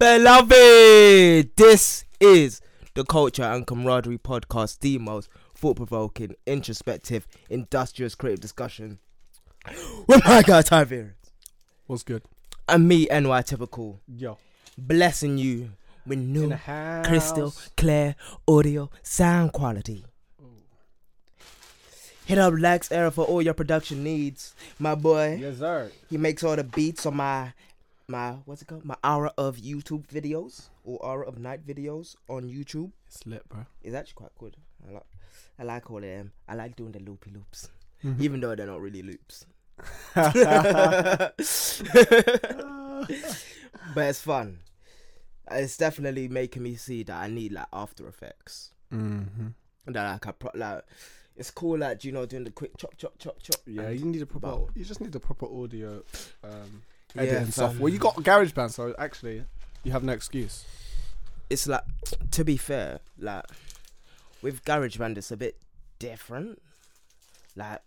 [0.00, 2.62] Beloved, this is
[2.94, 8.98] the Culture and Camaraderie podcast, the most thought provoking, introspective, industrious, creative discussion
[10.06, 11.10] with my guy Tyree
[11.86, 12.22] What's good?
[12.66, 14.38] and me, NY Typical, Yo.
[14.78, 15.72] blessing you
[16.06, 16.56] with new
[17.04, 18.16] crystal clear
[18.48, 20.06] audio sound quality.
[22.24, 25.36] Hit up Lex Era for all your production needs, my boy.
[25.38, 25.92] Yes, sir.
[26.08, 27.52] He makes all the beats on my
[28.10, 28.84] my what's it called?
[28.84, 32.92] My hour of YouTube videos or hour of night videos on YouTube.
[33.06, 33.66] It's lit, bro.
[33.82, 34.56] It's actually quite good.
[34.88, 35.06] I like
[35.58, 36.32] I like all of them.
[36.48, 37.68] I like doing the loopy loops.
[38.04, 38.20] Mhm.
[38.20, 39.46] Even though they're not really loops.
[40.14, 41.34] but
[44.08, 44.58] it's fun.
[45.50, 48.72] It's definitely making me see that I need like After Effects.
[48.92, 49.48] mm-hmm.
[49.86, 50.84] That like I pro- like
[51.36, 53.56] it's cool like you know doing the quick chop chop chop chop.
[53.66, 54.66] Yeah, you need a proper.
[54.74, 56.02] You just need a proper audio
[56.44, 56.82] um,
[57.14, 57.80] Yeah, software.
[57.82, 59.44] Well, you got GarageBand, so actually,
[59.84, 60.64] you have no excuse.
[61.48, 61.82] it's like
[62.30, 63.44] to be fair, like
[64.42, 65.56] with GarageBand it's a bit
[65.98, 66.60] different.
[67.56, 67.80] Like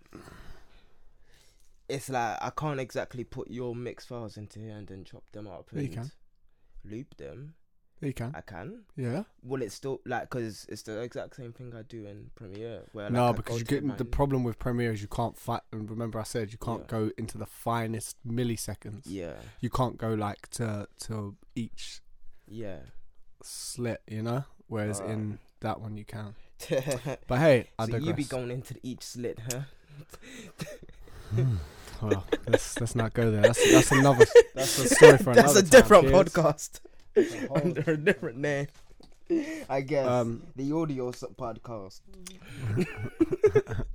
[1.90, 5.48] it's like I can't exactly put your mix files into here and then chop them
[5.48, 6.12] up Yeah, you and can.
[6.86, 7.54] loop them.
[8.04, 8.32] Yeah, you can.
[8.36, 8.82] I can.
[8.98, 9.24] Yeah.
[9.44, 12.82] Will it still like because it's the exact same thing I do in Premiere?
[12.92, 15.38] Where no, like, I because you to get the problem with Premiere is you can't
[15.38, 15.62] fight.
[15.72, 16.88] And remember, I said you can't Yeah.
[17.00, 19.04] go into the finest milliseconds.
[19.06, 22.02] Yeah, You can't go like to to each
[22.48, 22.80] yeah.
[23.42, 24.44] slit, you know.
[24.68, 26.36] Whereas in that one you can.
[27.28, 28.08] But hey, I so digress.
[28.08, 29.62] you be going into each slit, huh?
[31.36, 31.56] Hmm.
[32.02, 33.44] Well, let's let's not go there.
[33.44, 34.26] That's that's another.
[34.56, 35.54] That's a story for another.
[35.54, 36.82] That's a different podcast
[37.56, 38.68] under a different name.
[39.70, 42.02] I guess Um, the audio podcast.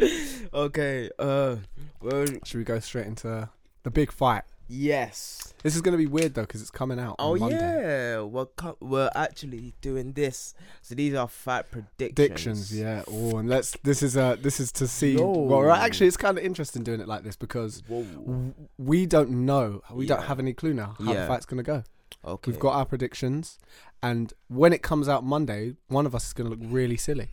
[0.55, 1.11] okay.
[1.19, 1.57] Uh.
[2.01, 2.27] Well.
[2.45, 3.49] should we go straight into
[3.83, 4.45] the big fight?
[4.71, 5.55] Yes.
[5.63, 7.17] This is gonna be weird though because it's coming out.
[7.19, 7.57] Oh Monday.
[7.57, 8.21] yeah.
[8.23, 10.55] We're co- we're actually doing this.
[10.83, 12.15] So these are fight predictions.
[12.15, 13.03] Predictions, yeah.
[13.09, 13.77] Oh, and let's.
[13.83, 15.15] This is uh This is to see.
[15.17, 15.31] Yo.
[15.31, 18.03] Well, right, actually, it's kind of interesting doing it like this because Whoa.
[18.05, 19.83] w- we don't know.
[19.93, 21.23] We don't have any clue now how Yeah.
[21.23, 21.83] the fight's gonna go.
[22.25, 22.51] Okay.
[22.51, 23.59] We've got our predictions,
[24.03, 27.29] and when it comes out Monday, one of us is gonna look really silly.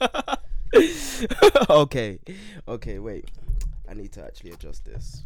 [1.70, 2.18] okay.
[2.66, 2.98] Okay.
[2.98, 3.30] Wait.
[3.88, 5.24] I need to actually adjust this.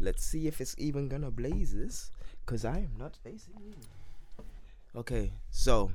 [0.00, 2.10] Let's see if it's even gonna blaze this,
[2.46, 3.74] cause I am not facing you.
[4.96, 5.32] Okay.
[5.50, 5.92] So.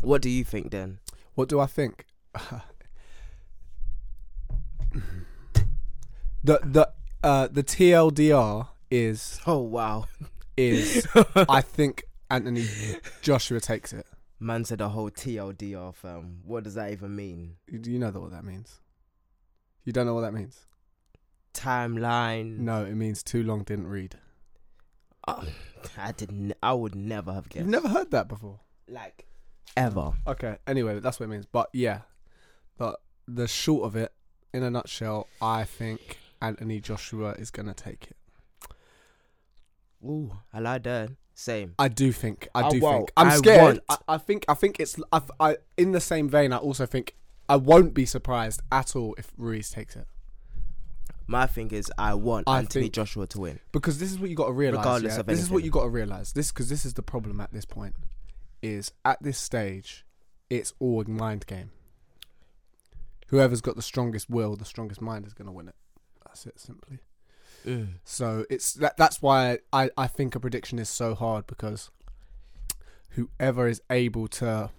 [0.00, 1.00] What do you think then?
[1.34, 2.06] What do I think?
[6.44, 6.90] the the
[7.22, 10.06] uh the TLDR is Oh wow.
[10.58, 11.06] Is
[11.48, 12.66] I think Anthony
[13.22, 14.06] Joshua takes it.
[14.40, 16.16] Man said a whole TLDR fam.
[16.16, 17.56] Um, what does that even mean?
[17.66, 18.80] You you know what that means?
[19.84, 20.66] You don't know what that means?
[21.54, 22.58] Timeline.
[22.58, 24.16] No, it means too long didn't read.
[25.26, 25.44] Oh,
[25.96, 26.52] I didn't.
[26.62, 27.60] I would never have guessed.
[27.64, 28.60] You've never heard that before.
[28.88, 29.26] like
[29.76, 30.12] ever.
[30.26, 30.56] Okay.
[30.66, 31.46] Anyway, that's what it means.
[31.46, 32.00] But yeah,
[32.76, 34.12] but the short of it,
[34.52, 38.16] in a nutshell, I think Anthony Joshua is gonna take it.
[40.04, 41.10] Ooh, I like that.
[41.34, 41.74] Same.
[41.78, 42.48] I do think.
[42.54, 42.96] I I do won't.
[42.98, 43.12] think.
[43.16, 43.60] I'm I scared.
[43.60, 43.80] I, won't.
[44.08, 44.44] I think.
[44.48, 44.96] I think it's.
[45.12, 45.56] I, I.
[45.76, 47.14] In the same vein, I also think
[47.48, 50.06] I won't be surprised at all if Ruiz takes it
[51.26, 53.60] My thing is, I want I Anthony think- Joshua to win.
[53.72, 54.78] because this is what you got to realize.
[54.84, 55.20] Regardless yeah?
[55.20, 56.32] of this is what you got to realize.
[56.32, 57.94] This because this is the problem at this point.
[58.60, 60.04] Is at this stage,
[60.50, 61.70] it's all a mind game.
[63.28, 65.74] Whoever's got the strongest will, the strongest mind, is going to win it.
[66.26, 66.98] That's it, simply.
[67.68, 67.88] Mm.
[68.04, 68.96] So it's that.
[68.96, 71.90] That's why I, I think a prediction is so hard because
[73.10, 74.70] whoever is able to,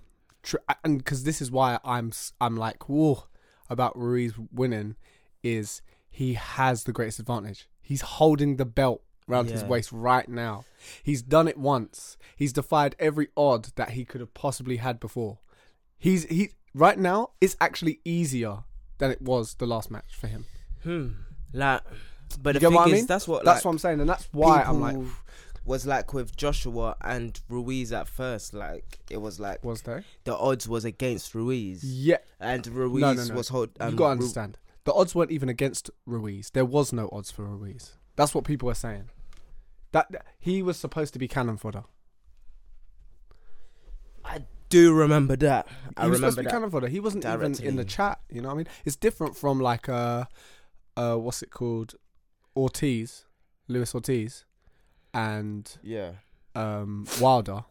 [0.43, 2.11] tr- and because this is why I'm
[2.41, 3.25] I'm like whoa
[3.69, 4.95] about Ruiz winning
[5.43, 7.67] is he has the greatest advantage.
[7.81, 10.65] He's holding the belt around his waist right now.
[11.03, 12.17] He's done it once.
[12.35, 15.39] He's defied every odd that he could have possibly had before.
[15.97, 17.31] He's he right now.
[17.39, 18.63] It's actually easier
[18.97, 20.45] than it was the last match for him.
[20.83, 21.09] Hmm.
[21.53, 21.81] Like,
[22.37, 23.05] but if You the get thing what I is, mean?
[23.07, 23.43] that's what.
[23.45, 24.97] That's like, what I'm saying, and that's why I'm like,
[25.65, 28.53] was like with Joshua and Ruiz at first.
[28.53, 30.03] Like it was like was there?
[30.23, 33.35] the odds was against Ruiz, Yeah, and Ruiz No, no, no.
[33.35, 33.69] was hold.
[33.79, 34.57] you Um, gotta Ru- understand.
[34.85, 36.49] The odds weren't even against Ruiz.
[36.51, 37.93] There was no odds for Ruiz.
[38.15, 39.09] That's what people are saying.
[39.91, 41.83] That that- he was supposed to be cannon fodder.
[44.25, 45.67] I do remember that.
[45.67, 46.51] He I was supposed remember to be that.
[46.51, 46.87] cannon fodder.
[46.87, 48.19] He wasn't even in the chat.
[48.29, 48.67] You know what I mean?
[48.85, 50.25] It's different from like uh,
[50.95, 51.95] uh, what's it called?
[52.55, 53.25] Ortiz,
[53.67, 54.45] Luis Ortiz,
[55.13, 56.11] and Yeah.
[56.55, 57.63] um Wilder.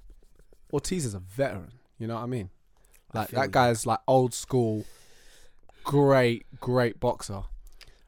[0.72, 1.72] Ortiz is a veteran.
[1.98, 2.50] You know what I mean?
[3.14, 4.84] Like feel that guy's like old school,
[5.84, 7.42] great, great boxer,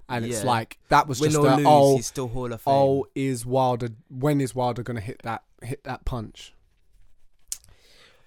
[0.08, 2.74] and it's like that was Win just a lose, oh he's still Hall of Fame.
[2.74, 6.52] oh is Wilder when is Wilder gonna hit that hit that punch?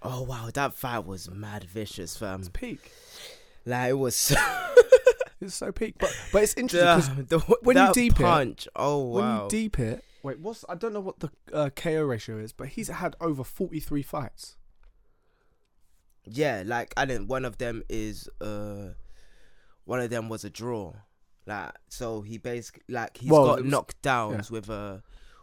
[0.02, 2.40] Oh wow, that fight was mad vicious, fam.
[2.42, 2.92] It's peak.
[3.66, 4.36] Like it was.
[5.44, 5.96] So It's so peak.
[6.00, 10.04] But but it's interesting because when you deep it- punch, oh when you deep it,
[10.24, 13.44] wait, what's I don't know what the uh, KO ratio is, but he's had over
[13.44, 14.56] forty three fights.
[16.26, 17.28] yeah, like I didn't.
[17.28, 18.90] One of them is uh,
[19.86, 20.94] one of them was a draw.
[21.46, 24.98] Like so, he basically like he's Well, got it was- knockdowns with uh,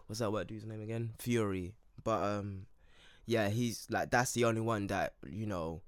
[0.07, 1.11] what's that word dude's name again?
[1.19, 1.75] Fury.
[2.03, 2.67] But um,
[3.27, 5.83] yeah, he's like that's the only one that you know.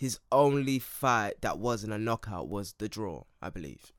[0.00, 3.92] His only fight that wasn't a knockout was the draw, I believe.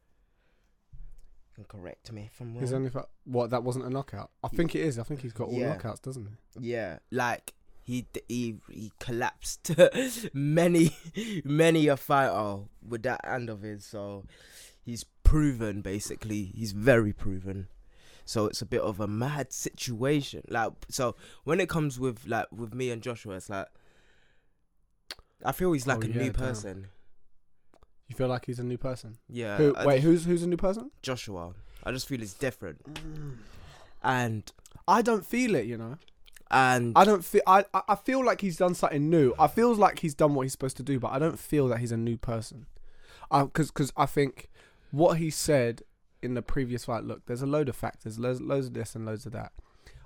[0.94, 2.62] You can correct me if I'm wrong.
[2.62, 4.32] His only fight, what that wasn't a knockout.
[4.44, 4.98] I think it is.
[4.98, 5.76] I think he's got all Yeah.
[5.78, 6.70] knockouts, doesn't he?
[6.72, 7.54] Yeah, like
[7.84, 9.70] he he he collapsed
[10.34, 10.98] many
[11.46, 13.86] many a fighter with that hand of his.
[13.86, 14.26] So
[14.84, 16.46] he's proven basically.
[16.56, 17.68] He's very proven.
[18.26, 20.42] So it's a bit of a mad situation.
[20.50, 23.68] Like so when it comes with like with me and Joshua, it's like
[25.46, 26.34] I feel he's like Oh, a yeah, new damn.
[26.34, 26.88] person.
[28.08, 29.18] You feel like he's a new person.
[29.30, 29.58] Yeah.
[29.58, 30.92] Who, wait, just- who's who's a new person?
[31.02, 31.54] Joshua.
[31.84, 32.84] I just feel he's different.
[32.94, 33.38] Mm.
[34.04, 34.52] And
[34.88, 35.66] I don't feel it.
[35.66, 35.98] You know,
[36.50, 37.42] and I don't feel.
[37.48, 39.34] I I feel like he's done something new.
[39.40, 41.80] I feels like he's done what he's supposed to do, but I don't feel that
[41.80, 42.66] he's a new person.
[43.30, 44.50] I because because I think
[44.92, 45.84] what he said
[46.22, 47.04] in the previous fight.
[47.04, 49.52] Look, there's a load of factors, loads, loads of this and loads of that.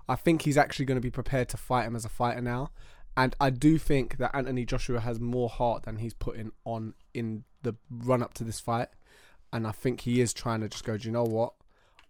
[0.07, 2.69] I think he's actually going to be prepared to fight him as a fighter now,
[3.17, 7.44] and I do think that Anthony Joshua has more heart than he's putting on in
[7.63, 8.89] the run up to this fight,
[9.53, 10.97] and I think he is trying to just go.
[10.97, 11.53] Do you know what?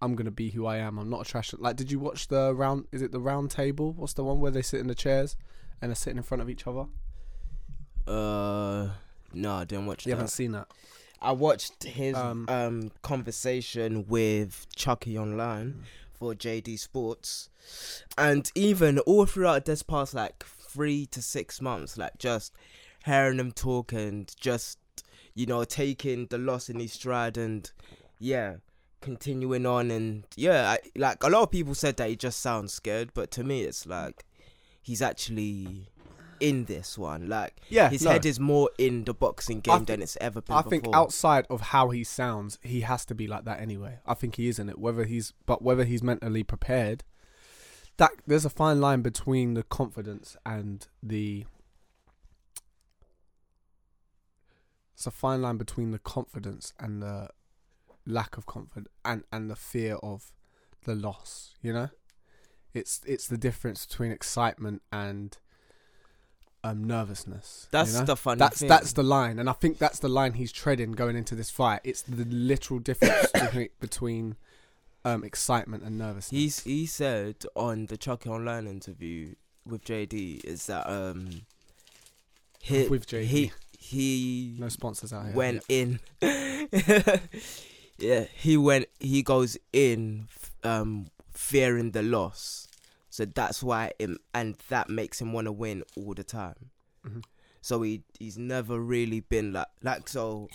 [0.01, 0.97] I'm gonna be who I am.
[0.99, 1.53] I'm not a trash.
[1.57, 2.87] Like, did you watch the round?
[2.91, 3.93] Is it the round table?
[3.93, 5.35] What's the one where they sit in the chairs
[5.81, 6.85] and they're sitting in front of each other?
[8.07, 8.89] uh
[9.33, 10.17] no, I didn't watch You that.
[10.17, 10.67] haven't seen that.
[11.21, 17.49] I watched his Um, um, conversation with Chucky online for JD Sports,
[18.17, 20.43] and even all throughout this past like
[20.75, 22.53] three to six months, like just
[23.05, 24.77] hearing him talk and just
[25.33, 27.71] you know taking the loss in his stride and
[28.19, 28.55] yeah,
[29.01, 32.73] continuing on and yeah, I, like a lot of people said that he just sounds
[32.73, 34.25] scared, but to me it's like
[34.81, 35.89] he's actually
[36.39, 37.29] in this one.
[37.29, 38.11] Like Yeah, his no.
[38.11, 40.69] head is more in the boxing game than it's ever been I before.
[40.69, 43.99] think outside of how he sounds, he has to be like that anyway.
[44.05, 44.77] I think he is in it.
[44.79, 47.03] Whether he's but whether he's mentally prepared,
[47.97, 51.45] that there's a fine line between the confidence and the.
[54.93, 57.29] It's a fine line between the confidence and the
[58.05, 60.31] lack of confidence and and the fear of
[60.85, 61.55] the loss.
[61.61, 61.89] You know,
[62.73, 65.37] it's it's the difference between excitement and
[66.63, 67.67] um nervousness.
[67.71, 68.05] That's you know?
[68.05, 68.69] the funny that's thing.
[68.69, 71.81] that's the line, and I think that's the line he's treading going into this fight.
[71.83, 74.35] It's the literal difference between, between
[75.05, 76.29] um, excitement and nervousness.
[76.31, 79.35] He's he said on the Chucky Online interview
[79.65, 81.41] with JD is that um
[82.61, 83.23] he With JD.
[83.25, 85.35] he he no sponsors out here.
[85.35, 85.99] went in
[87.97, 90.27] yeah he went he goes in
[90.63, 92.67] um fearing the loss
[93.09, 96.71] so that's why him and that makes him want to win all the time
[97.05, 97.23] Mhm.
[97.61, 100.49] so he he's never really been like like so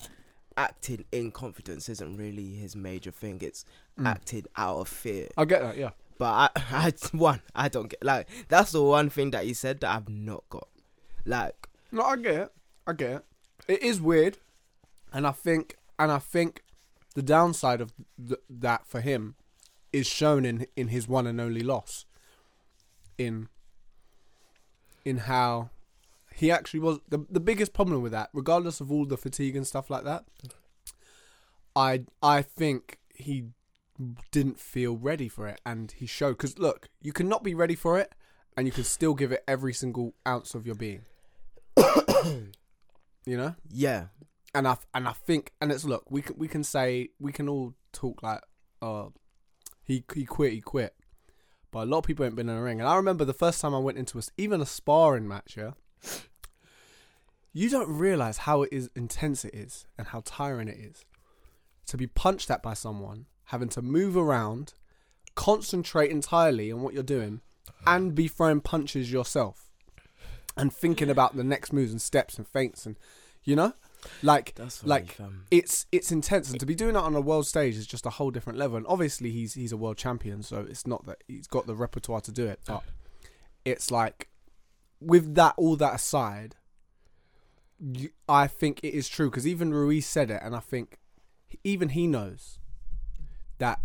[0.57, 3.65] acting in confidence isn't really his major thing it's
[4.01, 4.07] Mm.
[4.07, 5.77] acting out of fear I get that.
[5.77, 6.49] Yeah, but I,
[6.89, 10.09] I one I don't get like that's the one thing that he said that I've
[10.09, 10.69] not got
[11.25, 12.53] like no, I get it.
[12.87, 13.25] I get it.
[13.69, 14.39] It is weird,
[15.13, 16.63] and I think, and I think,
[17.15, 19.35] the downside of th- that for him
[19.93, 22.07] is shown in in his one and only loss.
[23.19, 23.49] In
[25.05, 25.71] in how
[26.35, 29.67] he actually was the the biggest problem with that, regardless of all the fatigue and
[29.67, 30.25] stuff like that.
[31.75, 33.47] I I think he
[34.31, 36.33] didn't feel ready for it, and he showed.
[36.33, 38.15] Because look, you cannot be ready for it,
[38.57, 41.03] and you can still give it every single ounce of your being.
[41.77, 44.07] you know, yeah
[44.55, 47.49] and I and I think, and it's look, we can we can say we can
[47.49, 48.43] all talk like,
[48.83, 49.07] uh,
[49.83, 50.95] he he quit, he quit,
[51.71, 52.81] but a lot of people ain't been in a ring.
[52.81, 55.73] And I remember the first time I went into a, even a sparring match, yeah.
[57.53, 61.05] You don't realize how it is intense it is and how tiring it is
[61.87, 64.75] to be punched at by someone, having to move around,
[65.35, 67.41] concentrate entirely on what you're doing,
[67.87, 69.71] and be throwing punches yourself,
[70.57, 72.97] and thinking about the next moves and steps and feints and,
[73.45, 73.75] you know,
[74.23, 75.19] like that's like
[75.51, 76.51] it's it's intense.
[76.51, 78.77] And to be doing that on a world stage is just a whole different level.
[78.77, 82.21] And obviously he's he's a world champion so it's not that he's got the repertoire
[82.23, 82.61] to do it.
[82.67, 82.83] But
[83.65, 84.29] it's like
[85.01, 86.57] with that all that aside
[87.79, 89.31] you, I think it is true.
[89.31, 90.99] Because even Ruiz said it and I think
[91.65, 92.60] even he knows
[93.61, 93.81] that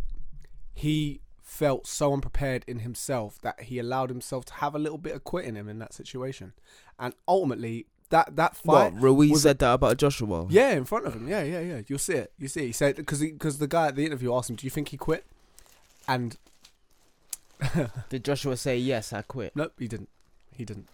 [0.74, 5.16] he felt so unprepared in himself that he allowed himself to have a little bit
[5.16, 6.52] of quit in him in that situation,
[7.00, 8.94] and ultimately that that fight.
[8.94, 10.48] What Ruiz said that about Joshua?
[10.50, 11.28] Yeah, in front of him.
[11.28, 11.82] Yeah, yeah, yeah.
[11.88, 12.32] You'll see it.
[12.38, 12.66] You see.
[12.68, 14.98] He said because because the guy at the interview asked him, "Do you think he
[14.98, 15.26] quit?"
[16.08, 16.38] And
[18.10, 19.14] Did Joshua say yes?
[19.14, 19.56] I quit.
[19.56, 20.10] nope, he didn't.
[20.56, 20.88] He didn't.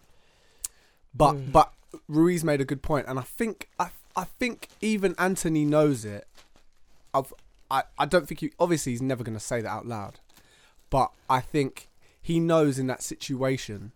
[1.13, 1.51] But Mm.
[1.51, 1.73] but
[2.07, 6.27] Ruiz made a good point, and I think I I think even Anthony knows it.
[7.13, 7.33] I've,
[7.72, 10.20] I I don't think he obviously he's never going to say that out loud,
[10.90, 11.90] but I think
[12.22, 13.94] he knows in that situation.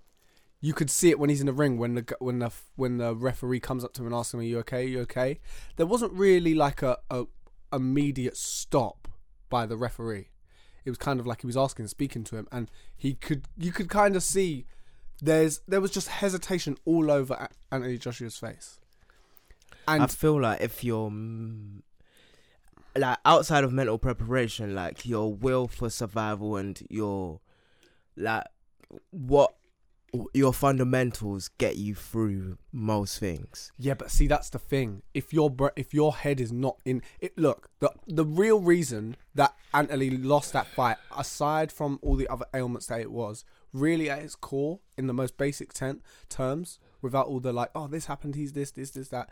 [0.61, 3.13] You could see it when he's in the ring when the when the when the
[3.13, 4.85] referee comes up to him and asks him, "Are you okay?
[4.85, 5.39] Are you okay?"
[5.75, 7.25] There wasn't really like a, a
[7.71, 9.07] immediate stop
[9.49, 10.29] by the referee.
[10.85, 13.71] It was kind of like he was asking, speaking to him, and he could you
[13.71, 14.65] could kind of see
[15.21, 18.79] there's there was just hesitation all over Anthony Joshua's face.
[19.87, 21.11] And I feel like if you're
[22.97, 27.41] like outside of mental preparation, like your will for survival and your
[28.15, 28.45] like
[29.11, 29.55] what
[30.33, 33.71] your fundamentals get you through most things.
[33.77, 35.01] Yeah, but see, that's the thing.
[35.13, 39.53] If your if your head is not in it, look the the real reason that
[39.73, 44.19] Anthony lost that fight, aside from all the other ailments that it was, really at
[44.19, 48.35] its core, in the most basic ten- terms, without all the like, oh, this happened,
[48.35, 49.29] he's this, this, this, that.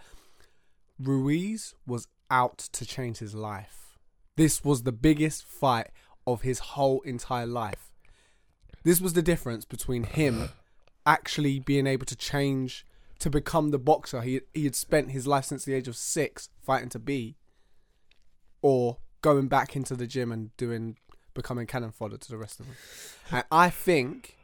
[1.08, 3.98] Ruiz was out to change his life.
[4.36, 5.90] This was the biggest fight
[6.26, 7.92] of his whole entire life.
[8.84, 10.50] This was the difference between him
[11.06, 12.86] actually being able to change
[13.20, 16.50] to become the boxer he he had spent his life since the age of six
[16.62, 17.38] fighting to be,
[18.62, 20.98] or going back into the gym and doing
[21.34, 22.76] becoming cannon fodder to the rest of them.
[23.32, 24.38] And I think,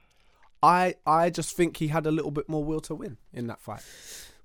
[0.64, 3.60] I I just think he had a little bit more will to win in that
[3.60, 3.84] fight,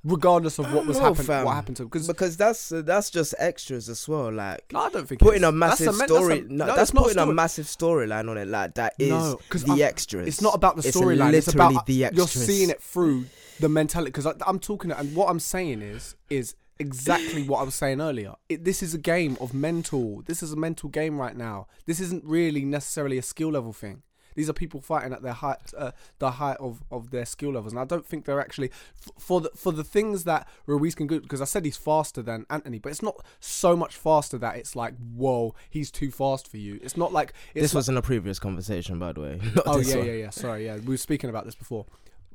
[0.05, 1.27] regardless of what was No, happened.
[1.27, 1.45] fam.
[1.47, 1.89] What happened to him?
[1.89, 4.31] Because Because that's uh, that's just extras as well.
[4.33, 6.41] Like no, I don't think putting it's- a massive that's men- story.
[6.41, 7.35] That's a, no, no, that's it's not putting a story.
[7.35, 8.49] massive storyline on it.
[8.49, 10.29] Like that is No, the I'm- extras.
[10.29, 11.33] It's not about the storyline.
[11.33, 12.37] It's, literally about the extras.
[12.37, 13.27] you're seeing it through
[13.61, 14.11] the mentality.
[14.11, 18.35] Because I'm talking, and what I'm saying is is exactly what I was saying earlier.
[18.49, 20.23] It, this is a game of mental.
[20.27, 21.67] This is a mental game right now.
[21.87, 24.03] This isn't really necessarily a skill level thing.
[24.35, 27.73] These are people fighting at their height, uh, the height of, of their skill levels,
[27.73, 31.07] and I don't think they're actually f- for the for the things that Ruiz can
[31.07, 31.21] do.
[31.21, 34.75] Because I said he's faster than Anthony, but it's not so much faster that it's
[34.77, 36.79] like, whoa, he's too fast for you.
[36.83, 39.41] It's not like it's This like- was in a previous conversation, by the way.
[39.67, 40.07] Oh yeah, one.
[40.07, 40.31] yeah, yeah.
[40.31, 40.77] Sorry, yeah.
[40.77, 41.87] We were speaking about this before.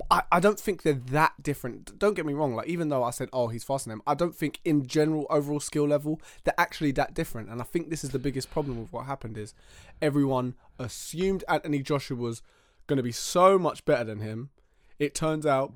[0.10, 2.00] I, I don't think they're that different.
[2.00, 2.56] Don't get me wrong.
[2.56, 5.28] Like even though I said, oh, he's faster than him, I don't think in general
[5.30, 7.50] overall skill level they're actually that different.
[7.50, 9.54] And I think this is the biggest problem with what happened is
[10.02, 12.42] everyone assumed Anthony Joshua was
[12.88, 14.50] going to be so much better than him.
[14.98, 15.74] It turns out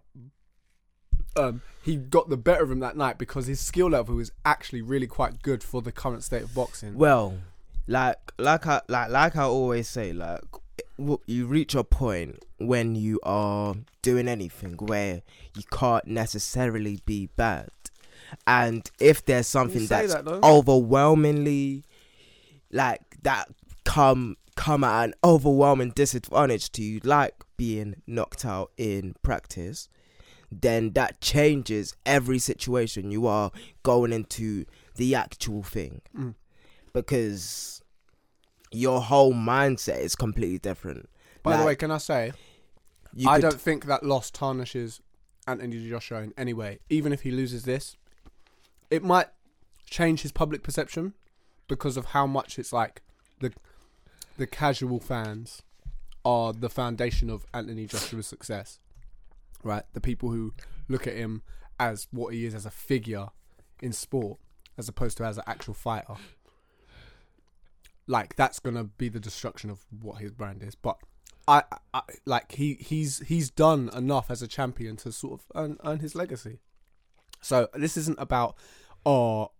[1.36, 4.82] um, he got the better of him that night because his skill level is actually
[4.82, 6.96] really quite good for the current state of boxing.
[6.96, 7.38] Well,
[7.88, 10.42] like like I like like I always say, like
[10.98, 15.22] you reach a point when you are doing anything where
[15.56, 17.70] you can't necessarily be bad,
[18.48, 21.84] and if there's something that's that, overwhelmingly
[22.72, 23.50] like that
[23.86, 29.90] come come at an overwhelming disadvantage to you, like being knocked out in practice,
[30.52, 36.02] then that changes every situation you are going into the actual thing.
[36.16, 36.36] Mm.
[36.94, 37.82] because
[38.74, 41.10] your whole mindset is completely different.
[41.44, 42.34] By the way, can I say
[43.27, 45.01] I don't think that loss tarnishes
[45.48, 46.80] Anthony Joshua in any way.
[46.89, 47.98] Even if he loses this,
[48.89, 49.27] it might
[49.89, 51.13] change his public perception
[51.68, 53.01] because of how much it's like
[53.39, 53.51] the
[54.38, 55.62] the casual fans
[56.25, 58.80] are the foundation of Anthony Joshua's success.
[59.63, 59.84] Right?
[59.94, 60.53] The people who
[60.88, 61.44] look at him
[61.80, 63.27] as what he is as a figure
[63.82, 64.39] in sport
[64.77, 66.15] as opposed to as an actual fighter.
[68.07, 70.75] Like that's gonna be the destruction of what his brand is.
[70.75, 70.98] But
[71.48, 75.77] I, I like he he's he's done enough as a champion to sort of earn,
[75.86, 76.60] earn his legacy.
[77.41, 78.55] So this isn't about
[79.05, 79.51] oh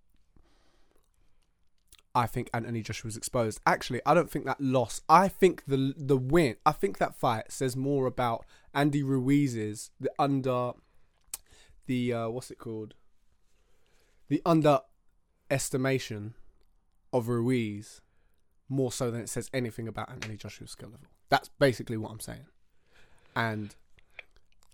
[2.15, 3.59] I think Anthony Joshua was exposed.
[3.65, 5.01] Actually, I don't think that loss.
[5.09, 6.57] I think the the win.
[6.65, 10.73] I think that fight says more about Andy Ruiz's the under
[11.88, 12.93] the uh, what's it called?
[14.29, 16.35] The underestimation
[17.12, 18.01] of Ruiz
[18.70, 21.08] more so than it says anything about Anthony Joshua's skill level.
[21.29, 22.46] That's basically what I'm saying.
[23.36, 23.75] And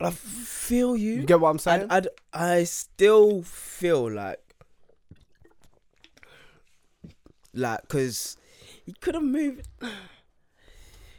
[0.02, 1.14] I feel you.
[1.14, 1.88] you get what I'm saying?
[1.90, 4.40] I'd, I'd, I still feel like,
[7.54, 8.38] like, cause
[8.86, 9.68] he could have moved.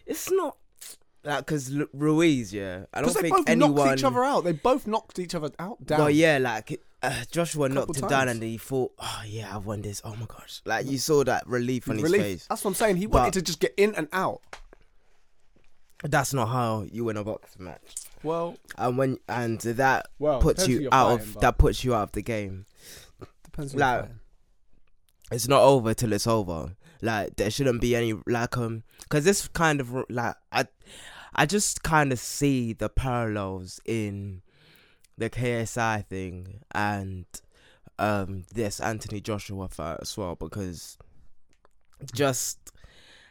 [0.06, 0.56] It's not
[1.22, 2.86] like because Ruiz, yeah.
[2.92, 3.74] I don't Because they think both anyone.
[3.76, 4.42] knocked each other out.
[4.42, 6.00] They both knocked each other out down.
[6.00, 9.82] Well, yeah, like uh, Joshua knocked him down, and he thought, "Oh yeah, I've won
[9.82, 10.60] this." Oh my gosh!
[10.64, 12.46] Like you saw that relief on his face.
[12.48, 12.96] That's what I'm saying.
[12.96, 14.40] He But- wanted to just get in and out.
[16.02, 17.94] That's not how you win a boxing match.
[18.22, 22.04] Well, And when and that well, puts you out fighting, of that puts you out
[22.04, 22.66] of the game.
[23.44, 24.06] depends like.
[25.30, 26.74] It's not over till it's over.
[27.02, 30.66] Like there shouldn't be any like um because this kind of like I
[31.34, 34.42] I just kind of see the parallels in
[35.20, 37.26] the KSI thing and
[37.98, 40.98] um this Anthony Joshua fight as well because
[42.14, 42.72] just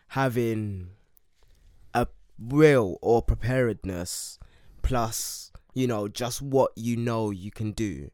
[0.09, 0.91] having
[1.93, 4.39] a will or preparedness
[4.83, 8.11] plus you know just what you know you can do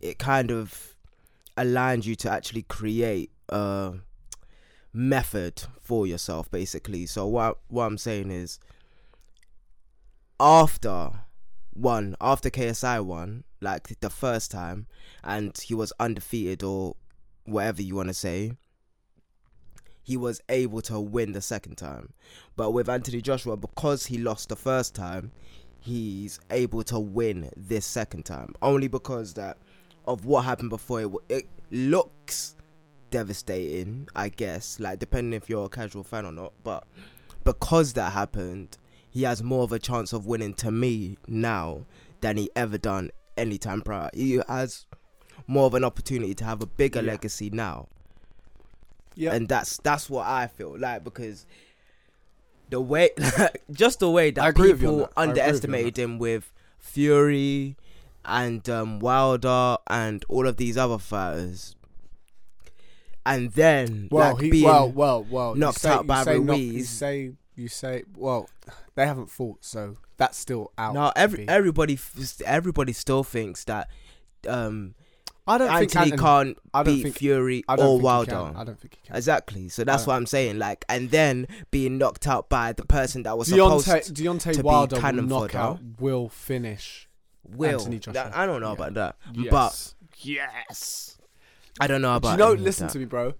[0.00, 0.96] it kind of
[1.56, 3.92] aligns you to actually create a
[4.92, 7.06] method for yourself basically.
[7.06, 8.58] So what what I'm saying is
[10.38, 11.10] after
[11.72, 14.86] one after KSI won like the first time
[15.22, 16.96] and he was undefeated or
[17.44, 18.52] whatever you want to say
[20.02, 22.12] he was able to win the second time.
[22.56, 25.30] But with Anthony Joshua because he lost the first time
[25.78, 28.54] he's able to win this second time.
[28.60, 29.56] Only because that
[30.06, 32.56] of what happened before it, it looks
[33.10, 36.84] devastating i guess like depending if you're a casual fan or not but
[37.44, 38.78] because that happened
[39.10, 41.84] he has more of a chance of winning to me now
[42.20, 44.08] than he ever done any time prior.
[44.14, 44.86] He has
[45.46, 47.12] more of an opportunity to have a bigger Yeah.
[47.12, 47.88] legacy now.
[49.16, 51.44] Yeah, and that's that's what I feel like because
[52.70, 53.10] the way,
[53.72, 55.12] just the way that agree with you on people that.
[55.16, 57.76] I agree you underestimated him with Fury
[58.24, 61.74] and um, Wilder and all of these other fighters,
[63.26, 66.58] and then well, like he, being well, well, well, knocked say- out by say knock-
[66.58, 68.48] you say you say well,
[69.00, 70.94] they haven't fought, so that's still out.
[70.94, 71.98] now to every everybody
[72.44, 73.88] everybody still thinks that
[74.48, 74.94] um,
[75.46, 78.02] I don't think Anthony Anthony, can't I don't beat think- Fury I don't or think
[78.04, 78.52] Wilder.
[78.56, 79.16] I don't think he can.
[79.16, 79.68] Exactly.
[79.68, 80.58] So that's what I'm saying.
[80.58, 84.58] Like, and then being knocked out by the person that was supposed Deontay, Deontay to
[84.58, 87.08] be Wilder will cannon knock out, will finish.
[87.44, 87.70] will.
[87.80, 88.30] Anthony Joshua.
[88.34, 88.74] I don't know Yeah.
[88.74, 89.50] about that, Yes.
[89.50, 91.18] but yes.
[91.80, 92.36] I don't know about.
[92.36, 92.62] Do you know?
[92.62, 93.32] Listen to me, bro.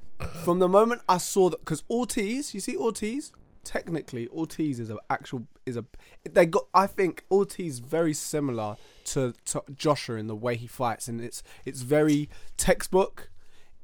[0.45, 3.33] From the moment I saw that, because Ortiz, you see Ortiz.
[3.63, 5.85] Technically, Ortiz is an actual is a.
[6.29, 6.65] They got.
[6.73, 11.43] I think Ortiz very similar to, to Joshua in the way he fights, and it's
[11.65, 13.31] it's very textbook.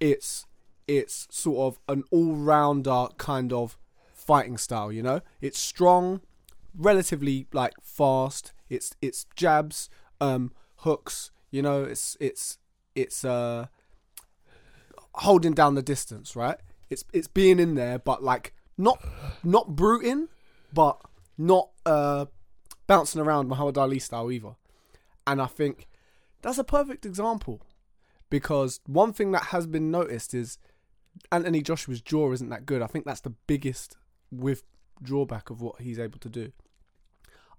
[0.00, 0.46] It's
[0.88, 3.76] it's sort of an all rounder kind of
[4.12, 4.90] fighting style.
[4.90, 6.20] You know, it's strong,
[6.74, 8.52] relatively like fast.
[8.68, 11.30] It's it's jabs, um, hooks.
[11.50, 12.58] You know, it's it's
[12.94, 13.66] it's uh
[15.16, 16.58] holding down the distance, right?
[16.90, 19.02] It's it's being in there, but like not
[19.42, 20.28] not bruting,
[20.72, 21.00] but
[21.38, 22.26] not uh
[22.86, 24.56] bouncing around Muhammad Ali style either.
[25.26, 25.88] And I think
[26.42, 27.60] that's a perfect example
[28.30, 30.58] because one thing that has been noticed is
[31.32, 32.82] Anthony Joshua's jaw isn't that good.
[32.82, 33.96] I think that's the biggest
[34.30, 34.62] with
[35.02, 36.52] drawback of what he's able to do.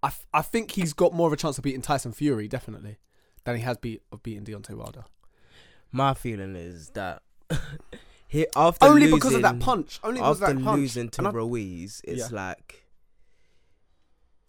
[0.03, 2.97] I, f- I think he's got more of a chance of beating Tyson Fury definitely
[3.43, 5.05] than he has beat of beating Deontay Wilder.
[5.91, 7.23] My feeling is that
[8.27, 9.99] he after Only losing, because of that punch.
[10.03, 10.79] Only because after of that punch.
[10.79, 12.35] losing to Ruiz, it's Yeah.
[12.35, 12.83] like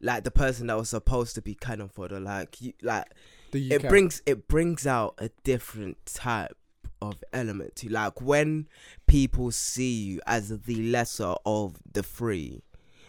[0.01, 2.21] like the person that was supposed to be cannon fodder.
[2.21, 3.07] Like you, like
[3.53, 6.57] it brings it brings out a different type
[7.01, 8.67] of element to like when
[9.07, 12.61] people see you as the lesser of the three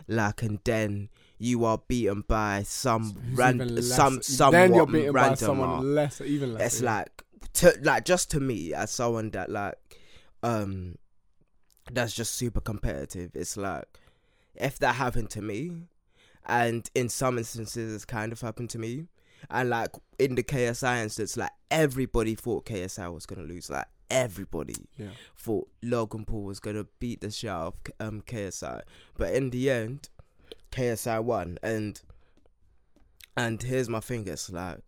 [0.07, 4.85] like and then you are beaten by some Who's ran- even some somewhat then you're
[4.85, 6.65] beaten by someone lesser, even lesser.
[6.65, 6.91] it's yeah.
[6.97, 9.75] like to like just to me as someone that like
[10.43, 10.95] um
[11.91, 13.85] that's just super competitive it's like
[14.55, 15.87] if that happened to me
[16.45, 19.07] and in some instances it's kind of happened to me
[19.49, 24.75] and like in the KSI instance like everybody thought KSI was gonna lose like everybody
[24.97, 25.09] yeah.
[25.37, 28.81] thought Logan Paul was gonna beat the shit out of um, KSI,
[29.17, 30.09] but in the end,
[30.71, 31.57] KSI won.
[31.61, 32.01] And
[33.37, 34.79] and here's my thing: it's like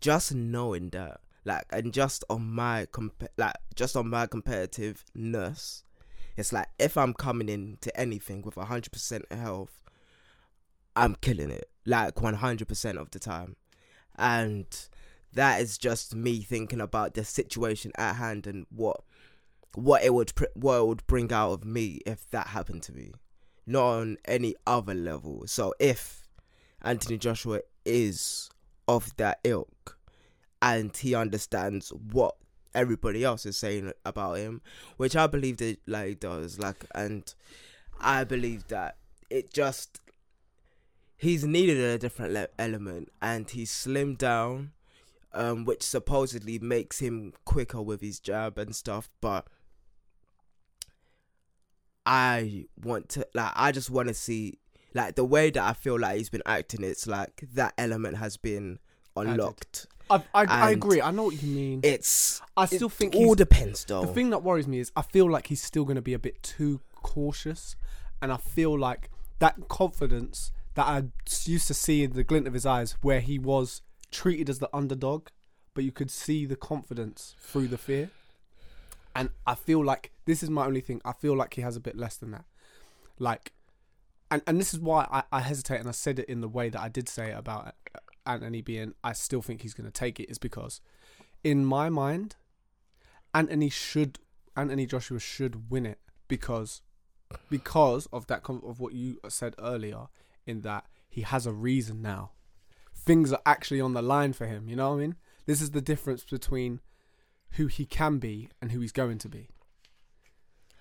[0.00, 5.82] just knowing that, like, and just on my comp- like just on my competitiveness,
[6.36, 9.82] it's like if I'm coming into anything with hundred percent health,
[10.94, 13.56] I'm killing it like one hundred percent of the time,
[14.16, 14.66] and
[15.32, 19.00] that is just me thinking about the situation at hand and what
[19.74, 23.12] what it would what it would bring out of me if that happened to me,
[23.66, 25.44] not on any other level.
[25.46, 26.28] So if
[26.82, 28.50] Anthony Joshua is
[28.86, 29.97] of that ilk
[30.60, 32.36] and he understands what
[32.74, 34.60] everybody else is saying about him,
[34.96, 37.32] which I believe that like does like, and
[38.00, 38.96] I believe that
[39.30, 40.00] it just
[41.16, 44.70] he's needed a different le- element and he's slimmed down
[45.32, 49.08] um, which supposedly makes him quicker with his jab and stuff.
[49.20, 49.46] But
[52.06, 54.58] I want to like I just want to see
[54.94, 56.82] like the way that I feel like he's been acting.
[56.82, 58.78] It's like that element has been
[59.16, 59.86] unlocked.
[60.10, 61.00] I, I, I agree.
[61.00, 61.80] I know what you mean.
[61.82, 64.02] It's I still it think all depends though.
[64.02, 66.18] the thing that worries me is I feel like he's still going to be a
[66.18, 67.76] bit too cautious,
[68.22, 71.04] and I feel like that confidence that I
[71.44, 74.70] used to see in the glint of his eyes, where he was treated as the
[74.72, 75.28] underdog,
[75.74, 78.10] but you could see the confidence through the fear.
[79.14, 81.00] And I feel like this is my only thing.
[81.04, 82.44] I feel like he has a bit less than that.
[83.18, 83.52] Like,
[84.30, 86.68] and, and this is why I, I hesitate, and I said it in the way
[86.68, 87.74] that I did say it about
[88.28, 90.80] Anthony being, I still think he's going to take it, is because
[91.42, 92.36] in my mind,
[93.34, 94.18] Anthony should,
[94.56, 96.82] Anthony Joshua should win it because,
[97.50, 100.06] because of that, of what you said earlier,
[100.46, 102.32] in that he has a reason now.
[102.94, 104.68] Things are actually on the line for him.
[104.68, 105.16] You know what I mean?
[105.46, 106.80] This is the difference between
[107.52, 109.48] who he can be and who he's going to be.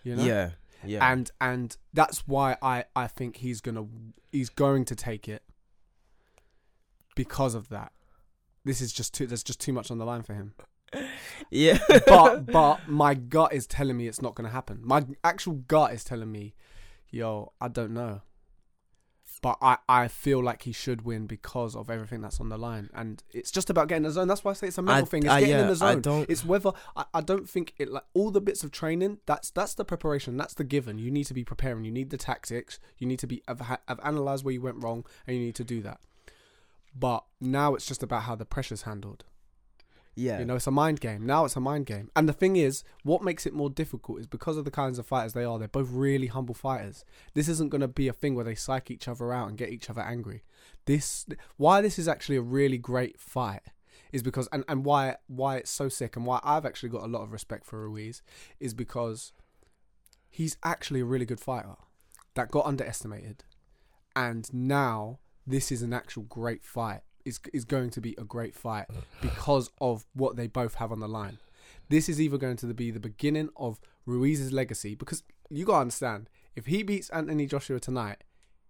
[0.04, 0.24] You know?
[0.24, 0.50] Yeah,
[0.86, 3.86] yeah, and and that's why I I think he's gonna
[4.32, 5.44] he's going to take it
[7.17, 7.91] because of that.
[8.63, 10.53] This is just too there's just too much on the line for him.
[11.51, 11.80] yeah.
[12.08, 14.80] But but my gut is telling me it's not gonna happen.
[14.84, 16.53] My actual gut is telling me,
[17.10, 18.21] yo, I don't know.
[19.39, 22.89] But I, I feel like he should win because of everything that's on the line.
[22.95, 24.27] And it's just about getting the zone.
[24.27, 25.23] That's why I say it's a mental I- thing.
[25.23, 26.01] It's I- getting in yeah, the I zone.
[26.01, 29.19] don't- It's whether I, I don't think it like all the bits of training.
[29.27, 30.38] That's that's the preparation.
[30.38, 30.97] That's the given.
[30.97, 31.84] You need to be preparing.
[31.86, 32.80] You need the tactics.
[32.97, 35.56] You need to be have, ha- have analyzed where you went wrong, and you need
[35.56, 35.99] to do that.
[36.98, 39.26] But now it's just about how the pressure's handled.
[40.16, 40.40] yeah.
[40.40, 41.26] You know, it's a mind game.
[41.26, 42.10] Now it's a mind game.
[42.16, 45.06] And the thing is, what makes it more difficult is because of the kinds of
[45.06, 45.60] fighters they are.
[45.60, 47.06] They're both really humble fighters.
[47.36, 49.70] This isn't going to be a thing where they psych each other out and get
[49.70, 50.44] each other angry.
[50.86, 51.26] This,
[51.58, 53.62] why this is actually a really great fight,
[54.12, 57.08] is because and, and why why it's so sick and why I've actually got a
[57.08, 58.22] lot of respect for Ruiz
[58.60, 59.34] is because
[60.30, 61.76] he's actually a really good fighter
[62.36, 63.44] that got underestimated,
[64.16, 67.02] and now this is an actual great fight.
[67.26, 68.86] Is is going to be a great fight
[69.22, 71.40] because of what they both have on the line.
[71.90, 76.30] This is either going to be the beginning of Ruiz's legacy because you gotta understand
[76.56, 78.24] if he beats Anthony Joshua tonight,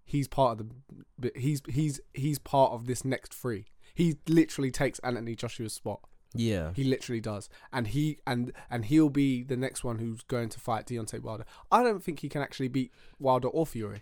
[0.05, 0.71] he's part of
[1.19, 3.65] the he's he's he's part of this next three.
[3.93, 5.99] He literally takes Anthony Joshua's spot.
[6.33, 6.71] yeah.
[6.75, 10.59] He literally does, and he and and he'll be the next one who's going to
[10.59, 11.45] fight Deontay Wilder.
[11.71, 14.01] I don't think he can actually beat Wilder or Fury,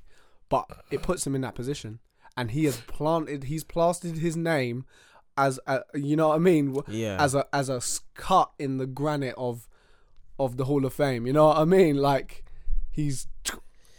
[0.50, 2.00] but it puts him in that position,
[2.38, 4.86] and he has planted, he's plastered his name
[5.38, 7.17] as a, you know what I mean, Yeah.
[7.19, 7.82] as a as a
[8.13, 9.67] cut in the granite of
[10.39, 11.26] of the Hall of Fame.
[11.28, 11.98] You know what I mean?
[11.98, 12.45] Like
[12.91, 13.28] he's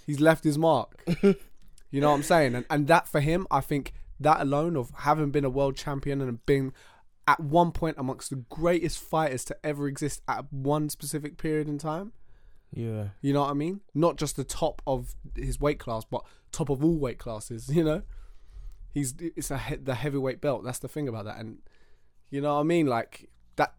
[0.07, 1.03] he's left his mark.
[1.22, 2.55] you know what I'm saying?
[2.55, 6.20] And and that for him, I think that alone of having been a world champion
[6.22, 6.72] and being
[7.29, 11.77] at one point amongst the greatest fighters to ever exist at one specific period in
[11.77, 12.12] time.
[12.72, 13.09] yeah.
[13.20, 13.81] You know what I mean?
[13.94, 17.68] Not just the top of his weight class, but top of all weight classes.
[17.75, 18.03] You know,
[18.96, 20.64] he's it's a he- the heavyweight belt.
[20.64, 21.59] That's the thing about that, and
[22.30, 22.87] you know what I mean.
[22.87, 23.74] Like that,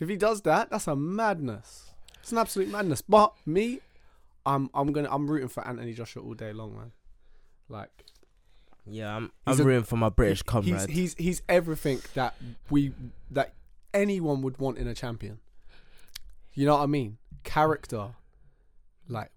[0.00, 1.94] if he does that, that's a madness.
[2.20, 3.00] It's an absolute madness.
[3.02, 3.80] But me,
[4.44, 6.92] I'm I'm gonna I'm rooting for Anthony Joshua all day long, man.
[7.68, 8.04] Like
[8.86, 10.90] Yeah, I'm He's I'm a- rooting for my British he's comrade.
[10.90, 12.34] he's he's everything that
[12.70, 12.92] we
[13.30, 13.54] that
[13.94, 15.38] anyone would want in a champion.
[16.54, 17.18] You know what I mean?
[17.44, 18.10] Character,
[19.08, 19.30] like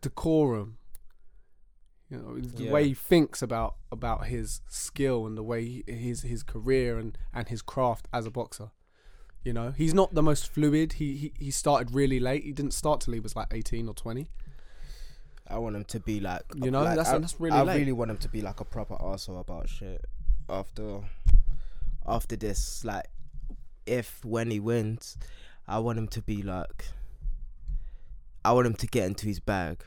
[0.00, 0.76] decorum.
[2.10, 2.72] You know the Yeah.
[2.72, 7.16] way he thinks about about his skill and the way he, his his career and
[7.32, 8.70] and his craft as a boxer.
[9.44, 10.94] You know, he's not the most fluid.
[10.94, 12.42] He he he started really late.
[12.44, 14.28] He didn't start till he was like eighteen or twenty.
[15.46, 17.78] I want him to be like You know, like, that's- I, that's really I late.
[17.78, 20.04] really want him to be like a proper arsehole about shit
[20.48, 21.00] after
[22.06, 22.84] after this.
[22.84, 23.06] Like,
[23.86, 25.16] if when he wins,
[25.66, 26.86] I want him to be like,
[28.44, 29.78] I want him to get into his bag.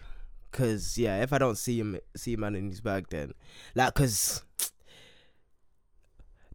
[0.54, 3.34] Cause yeah, if I don't see him see him in his bag, then
[3.76, 4.44] like, cause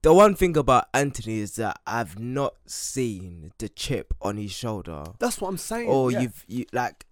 [0.03, 5.05] the one thing about Anthony is that I've not seen the chip on his shoulder,
[5.19, 5.89] That's what I'm saying.
[5.89, 6.21] or yeah.
[6.21, 7.05] you've you like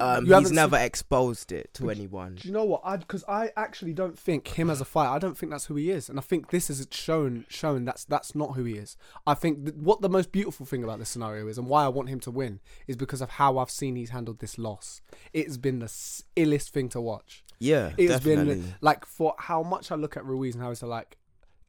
[0.00, 2.36] um, he's never exposed it to anyone.
[2.36, 2.82] Do you know what?
[2.84, 5.10] I because I actually don't think him as a fighter.
[5.10, 8.04] I don't think that's who he is, and I think this is shown shown that's
[8.04, 8.96] that's not who he is.
[9.26, 11.88] I think that what the most beautiful thing about this scenario is, and why I
[11.88, 15.00] want him to win, is because of how I've seen he's handled this loss.
[15.32, 17.44] It's been the s- illest thing to watch.
[17.60, 18.46] Yeah, It's been
[18.80, 21.16] like for how much I look at Ruiz and how it's like.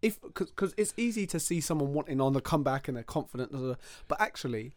[0.01, 3.60] If because it's easy to see someone wanting on the comeback and they're confident, blah,
[3.60, 3.84] blah, blah.
[4.08, 4.73] but actually,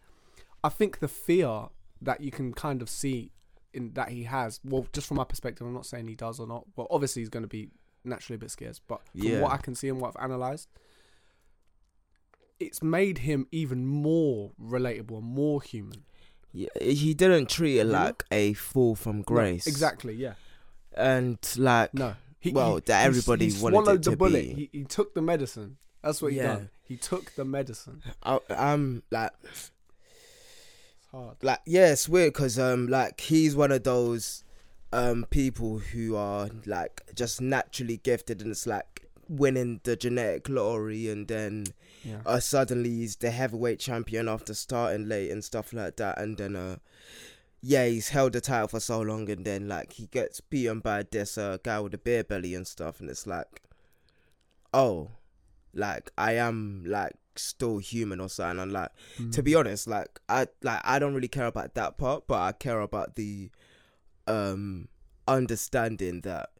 [0.65, 1.69] I think the fear
[2.03, 3.31] that you can kind of see
[3.75, 6.47] in that he has, well, just from my perspective, I'm not saying he does or
[6.47, 6.65] not.
[6.77, 7.71] Well, obviously he's going to be
[8.05, 9.41] naturally a bit scarce, but from Yeah.
[9.41, 10.69] what I can see and what I've analysed,
[12.61, 16.05] it's made him even more relatable and more human.
[16.53, 19.67] Yeah, he didn't treat it like a fall from No, grace.
[19.67, 20.35] exactly, yeah.
[20.95, 22.15] and like No.
[22.39, 24.33] He, Well, he- that everybody he wanted swallowed it the to bullet.
[24.57, 24.69] be.
[24.73, 25.79] He, he took the medicine.
[26.03, 26.55] That's what he Yeah.
[26.55, 26.71] done.
[26.83, 28.03] He took the medicine.
[28.23, 29.71] I, I'm like It's
[31.13, 31.37] hard.
[31.43, 34.45] like yeah, it's weird because um like he's one of those
[34.93, 41.09] um people who are like just naturally gifted and it's like winning the genetic lottery
[41.09, 41.65] and then
[42.05, 42.21] Yeah.
[42.27, 46.57] uh suddenly he's the heavyweight champion after starting late and stuff like that and then
[46.57, 46.77] uh
[47.63, 51.05] yeah he's held the title for so long and then like he gets beaten by
[51.11, 53.63] this uh guy with a beer belly and stuff and it's like
[54.75, 55.09] oh
[55.75, 59.33] like I am like still human or something and like Mm.
[59.33, 62.53] to be honest, like I like I don't really care about that part, but I
[62.53, 63.51] care about the
[64.27, 64.89] um
[65.27, 66.51] understanding that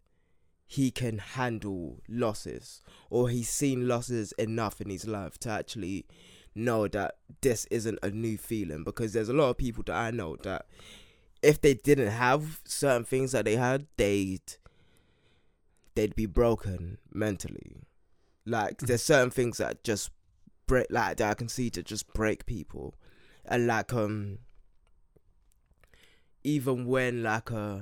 [0.67, 2.81] he can handle losses
[3.11, 6.07] or he's seen losses enough in his life to actually
[6.55, 10.11] know that this isn't a new feeling because there's a lot of people that I
[10.11, 10.67] know that
[11.43, 14.57] if they didn't have certain things that they had, they'd
[15.95, 17.83] they'd be broken mentally.
[18.47, 20.11] Like there's certain things that just
[20.67, 22.95] break like that I can see to just break people.
[23.45, 24.39] And like um
[26.45, 27.81] even when like uh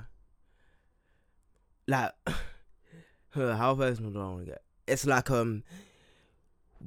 [1.87, 2.13] like
[3.31, 4.63] how personal do I want to get?
[4.87, 5.63] It's like um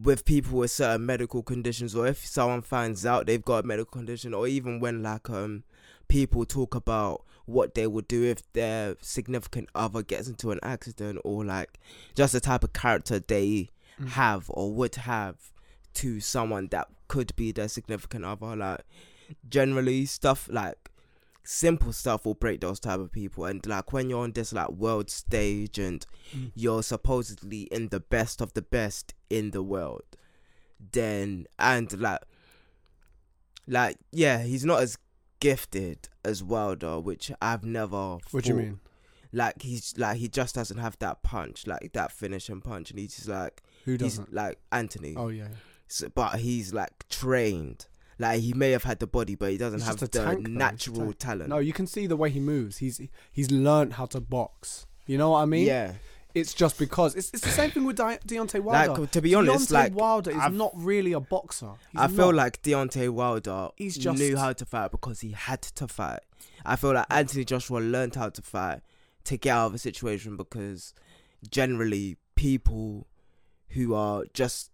[0.02, 3.92] with people with certain medical conditions or if someone finds out they've got a medical
[3.92, 5.64] condition or even when like um
[6.08, 11.20] people talk about what they would do if their significant other gets into an accident
[11.24, 11.80] or like
[12.16, 13.70] just the type of character they
[14.02, 14.08] Mm.
[14.08, 15.53] have or would have
[15.96, 18.82] to someone that could be their significant other like
[19.50, 20.90] generally stuff like
[21.44, 24.70] simple stuff will break those type of people and like when you're on this like
[24.70, 26.52] world stage and Mm.
[26.56, 30.04] you're supposedly in the best of the best in the world
[30.92, 32.22] then and like
[33.68, 34.98] like yeah he's not as
[35.40, 38.80] gifted as Wilder which I've never What do you mean?
[39.32, 43.16] like he's like he just doesn't have that punch like that finishing punch and he's
[43.16, 44.34] just like Who doesn't?
[44.34, 45.48] like Anthony Oh yeah.
[45.88, 47.86] So, but he's like trained.
[48.20, 50.38] Like he may have had the body, but he doesn't He's have the tank, though.
[50.38, 51.50] He's a natural talent.
[51.50, 52.78] No, you can see the way he moves.
[52.78, 54.86] He's he's learned how to box.
[55.08, 55.66] You know what I mean?
[55.68, 55.94] yeah,
[56.34, 59.02] It's just because it's, it's the same thing with Di- Deontay Wilder.
[59.02, 61.72] like to be honest, Deontay like Wilder is I've- not really a boxer.
[61.92, 62.36] He's I feel not.
[62.36, 66.22] like Deontay Wilder He's just- knew how to fight because he had to fight.
[66.66, 68.80] I feel like Anthony Joshua learned how to fight
[69.26, 70.94] to get out of a situation because
[71.50, 73.08] generally people
[73.70, 74.70] who are just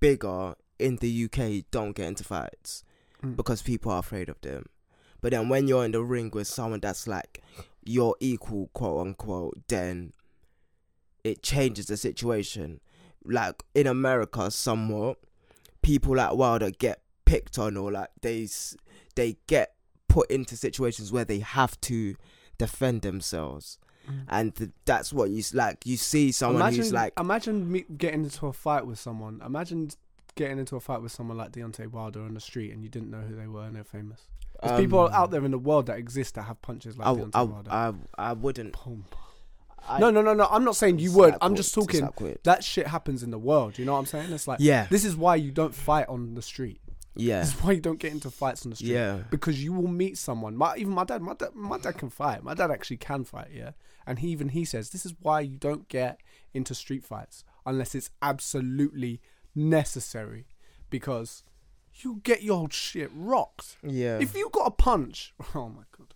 [0.00, 2.84] bigger in the UK don't get into fights
[3.22, 3.36] Mm.
[3.36, 4.64] because people are afraid of them.
[5.20, 7.42] But then when you're in the ring with someone that's like
[7.84, 10.14] your equal, quote unquote, then
[11.22, 12.80] it changes the situation.
[13.22, 15.18] Like in America, somewhat
[15.82, 18.48] people like Wilder get picked on or like they
[19.16, 19.74] they get
[20.08, 22.14] put into situations where they have to
[22.56, 23.78] defend themselves,
[24.10, 24.24] Mm.
[24.28, 25.86] and th- that's what you like.
[25.86, 29.40] You see someone imagine, who's like, imagine me getting into a fight with someone.
[29.44, 29.90] Imagine
[30.34, 33.10] getting into a fight with someone like Deontay Wilder on the street and you didn't
[33.10, 34.22] know who they were and they're famous.
[34.62, 37.12] There's people um, out there in the world that exist that have punches like I,
[37.12, 37.70] Deontay I, Wilder.
[37.70, 38.76] I, I wouldn't.
[38.84, 39.04] Boom.
[39.88, 40.46] I, no, no, no, no.
[40.50, 41.36] I'm not saying you would.
[41.40, 42.02] I'm just talking.
[42.02, 42.44] that.
[42.44, 43.78] That shit happens in the world.
[43.78, 44.32] You know what I'm saying?
[44.32, 46.80] It's like Yeah, this is why you don't fight on the street.
[47.20, 48.90] Yeah, This is why you don't get into fights on the street.
[48.92, 49.18] yeah.
[49.30, 50.56] because you will meet someone.
[50.56, 52.42] My, even my dad, my dad, my dad can fight.
[52.42, 53.72] My dad actually can fight, yeah.
[54.06, 56.20] And he even he says this is why you don't get
[56.54, 59.20] into street fights unless it's absolutely
[59.54, 60.46] necessary,
[60.88, 61.42] because
[62.02, 63.76] you get your old shit rocked.
[63.82, 64.18] Yeah.
[64.18, 66.14] If you got a punch, oh my god.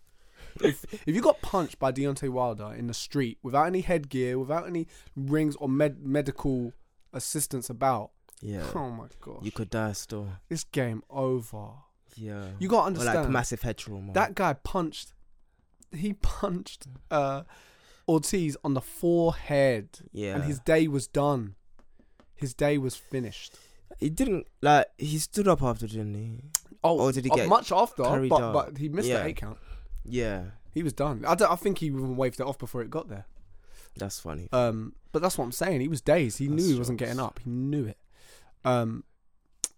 [0.63, 4.67] If, if you got punched by Deontay Wilder in the street without any headgear, without
[4.69, 4.87] any
[5.17, 6.73] rings or med- medical
[7.13, 8.11] assistance about,
[8.45, 8.63] yeah.
[8.75, 10.29] oh my god, You could die still.
[10.49, 11.69] this game over.
[12.17, 12.45] Yeah.
[12.59, 14.13] You gotta or understand like massive head trauma.
[14.13, 15.13] that guy punched
[15.93, 17.43] he punched uh
[18.07, 20.35] Ortiz on the forehead yeah.
[20.35, 21.55] and his day was done.
[22.35, 23.57] His day was finished.
[23.99, 26.41] he didn't like he stood up after, didn't he?
[26.83, 29.21] Oh, Or did he uh, get much after, but, but he missed Yeah.
[29.23, 29.59] the eight count.
[30.05, 30.43] Yeah.
[30.75, 31.25] He was done.
[31.27, 33.25] I, I think he even waved it off before it got there.
[33.97, 34.49] That's funny.
[34.53, 35.81] Um, but that's what I'm saying.
[35.81, 36.39] He was dazed.
[36.39, 37.39] He That's knew he wasn't getting up.
[37.43, 37.97] He knew it.
[38.65, 39.05] Um,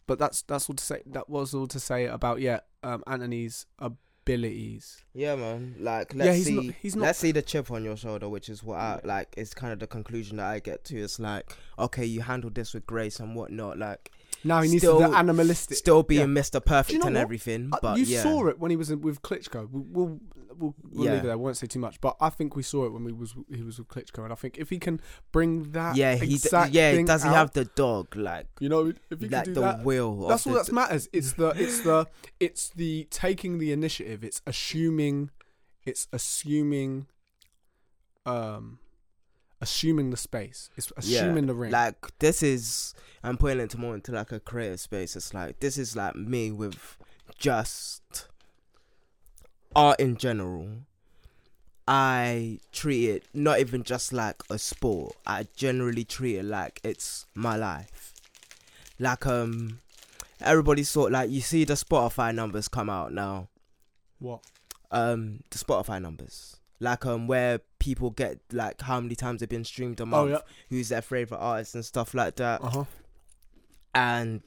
[0.07, 1.03] but that's that's all to say.
[1.07, 3.66] That was all to say about yeah, um, Anthony's
[4.27, 5.05] abilities.
[5.14, 5.77] Yeah, man.
[5.79, 6.55] Like, let's he's see.
[6.55, 9.35] not- he's not- Let's see the chip on your shoulder, which is what I like.
[9.37, 10.96] Is kind of the conclusion that I get to.
[11.01, 13.79] It's like, okay, you handled this with grace and whatnot.
[13.79, 14.11] Like,
[14.44, 15.77] Now he needs Still- to be animalistic.
[15.77, 16.40] still being yeah.
[16.42, 16.64] Mr.
[16.64, 17.20] Perfect know and what?
[17.22, 17.70] everything.
[17.72, 19.68] Uh, But you yeah, saw it when he was in, with Klitschko.
[19.70, 20.20] We'll we'll,
[20.59, 21.11] we'll, we'll Yeah.
[21.12, 21.33] leave it there.
[21.33, 23.62] I won't say too much, but I think we saw it when we was he
[23.62, 25.01] was with Klitschko, and I think if he can
[25.33, 26.37] bring that, yeah, he.
[26.37, 28.14] D- yeah, does he out, have the dog?
[28.16, 30.29] Like, You know, if he like can the that, will.
[30.29, 31.09] that's all that matters.
[31.12, 32.07] It's the it's the
[32.38, 34.22] it's the taking the initiative.
[34.22, 35.31] It's assuming,
[35.85, 37.07] it's assuming
[38.25, 38.79] um
[39.60, 40.70] assuming the space.
[40.76, 41.72] It's Yeah, assuming the ring.
[41.72, 45.16] Like this is I'm putting it more into like a creative space.
[45.16, 46.96] It's like this is like me with
[47.38, 48.28] just
[49.74, 50.68] art in general.
[51.88, 55.14] I treat it not even just like a sport.
[55.26, 58.12] I generally treat it like it's my life.
[58.98, 59.80] Like um
[60.40, 63.48] everybody sort like you see the Spotify numbers come out now.
[64.18, 64.40] what?
[64.90, 66.56] Um the Spotify numbers.
[66.78, 70.30] Like um where people get like how many times they've been streamed a Oh month
[70.30, 70.38] yeah.
[70.68, 72.62] who's their favorite artist and stuff like that.
[72.62, 72.84] Uh huh.
[73.94, 74.42] And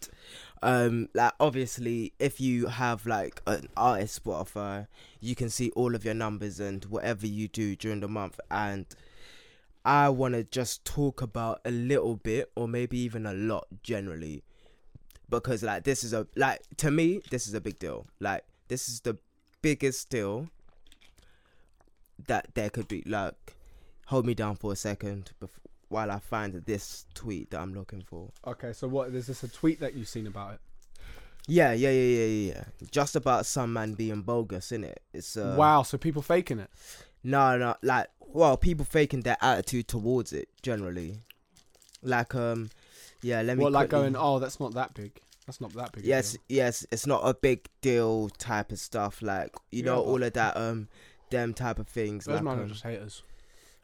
[0.62, 4.86] um, like obviously, if you have like an artist Spotify,
[5.20, 8.40] you can see all of your numbers and whatever you do during the month.
[8.52, 8.86] And
[9.84, 14.44] I want to just talk about a little bit, or maybe even a lot, generally,
[15.30, 18.06] because like this is a like to me, this is a big deal.
[18.20, 19.18] Like this is the
[19.64, 20.50] biggest deal
[22.28, 23.04] that there could be.
[23.06, 23.34] Like,
[24.08, 25.50] hold me down for a second bef-
[25.88, 28.30] while I find this tweet that I'm looking for.
[28.46, 30.60] Okay, so what is this a tweet that you've seen about it?
[31.48, 32.64] Yeah, yeah, yeah, yeah, yeah.
[32.92, 34.98] Just about some man being bogus, innit?
[35.14, 36.70] It's uh, wow, so people faking it.
[37.24, 41.22] No, no, like well, people faking their attitude towards it generally.
[42.04, 42.70] Like um,
[43.22, 43.42] yeah.
[43.42, 43.64] Let me.
[43.64, 45.20] What like quickly- going, oh, that's not that big.
[45.48, 46.06] That's not that big.
[46.06, 46.86] Yes, deal." yes.
[46.92, 49.22] It's not a big deal type of stuff.
[49.24, 50.88] Like you Yeah, know, but- all of that um,
[51.30, 52.26] them type of things.
[52.26, 53.24] Those like man are um, just haters.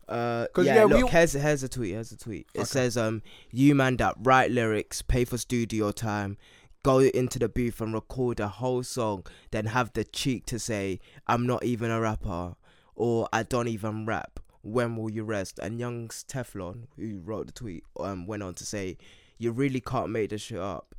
[0.07, 1.91] Uh, yeah, yeah, we look, all- here's here's a tweet.
[1.93, 2.47] Here's a tweet.
[2.53, 2.65] It Okay.
[2.65, 6.37] says, um, you man that write lyrics, pay for studio time,
[6.83, 10.99] go into the booth and record a whole song, then have the cheek to say,
[11.27, 12.55] I'm not even a rapper,
[12.95, 14.39] or I don't even rap.
[14.61, 15.59] When will you rest?
[15.59, 18.97] And Young's Teflon, who wrote the tweet, um, went on to say,
[19.37, 20.94] you really can't make this shit up.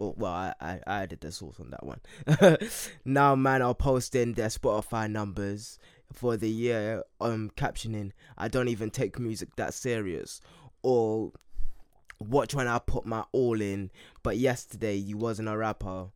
[0.00, 2.00] Well, well, I, I, I added the source on that one.
[3.04, 5.78] now, man, are posting their Spotify numbers
[6.10, 10.40] for the year um captioning I don't even take music that serious.
[10.82, 11.32] Or
[12.18, 13.90] watch when I put my all in
[14.22, 16.06] but yesterday you wasn't a rapper.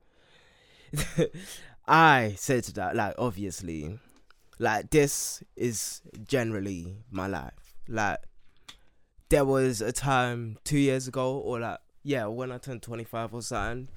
[1.87, 3.99] I said to that like obviously
[4.59, 7.75] like this is generally my life.
[7.87, 8.21] Like
[9.29, 13.43] there was a time two years ago or like yeah when I turned 25 or
[13.43, 13.89] something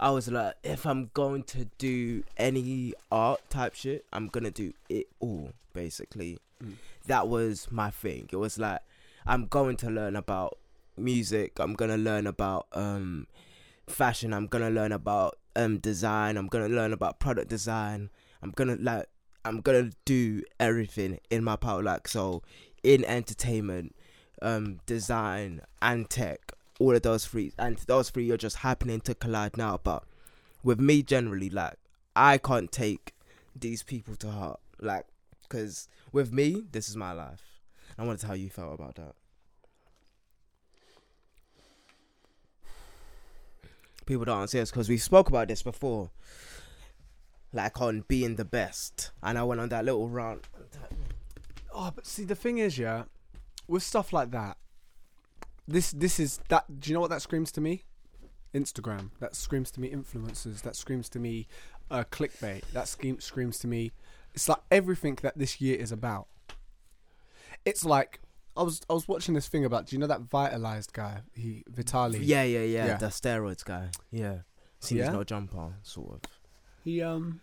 [0.00, 4.72] I was like if I'm going to do any art type shit I'm gonna do
[4.88, 6.38] it all basically.
[6.62, 6.74] Mm.
[7.06, 8.28] that was my thing.
[8.32, 8.80] It was like
[9.26, 10.58] I'm going to learn about
[10.96, 11.58] music.
[11.58, 13.26] I'm gonna learn about um
[13.88, 14.32] fashion.
[14.32, 16.36] I'm gonna learn about um design.
[16.36, 18.10] I'm gonna learn about product design.
[18.42, 19.06] I'm gonna like
[19.44, 21.82] I'm gonna do everything in my power.
[21.82, 22.42] Like so
[22.82, 23.94] in entertainment
[24.42, 29.14] um design and tech all of those three and those three are just happening to
[29.14, 30.02] collide now but
[30.62, 31.74] with me generally like
[32.16, 33.14] I can't take
[33.54, 35.06] these people to heart like
[35.42, 37.42] because with me this is my life.
[37.98, 39.14] I want to how you felt about that.
[44.06, 46.10] People don't understand because we spoke about this before
[47.52, 50.48] like on being the best and I went on that little rant.
[51.72, 53.04] Oh, but see, the thing is, yeah,
[53.68, 54.56] with stuff like that,
[55.70, 56.80] this this is that.
[56.80, 57.84] Do you know what that screams to me?
[58.54, 59.10] Instagram.
[59.20, 60.62] That screams to me influencers.
[60.62, 61.46] That screams to me
[61.90, 62.62] uh, clickbait.
[62.72, 63.92] That scream, screams to me.
[64.34, 66.26] It's like everything that this year is about.
[67.64, 68.20] It's like
[68.56, 69.86] I was I was watching this thing about.
[69.86, 71.20] Do you know that vitalized guy?
[71.34, 72.18] He Vitali.
[72.18, 72.96] yeah yeah yeah, Yeah.
[72.96, 74.38] the steroids guy yeah
[74.80, 75.12] seems Yeah?
[75.12, 76.20] no jumper sort of
[76.84, 77.40] He um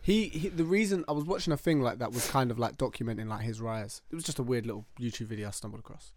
[0.00, 2.76] he, he the reason I was watching a thing like that was kind of like
[2.76, 4.02] documenting like his rise.
[4.10, 6.12] It was just a weird little YouTube video I stumbled across.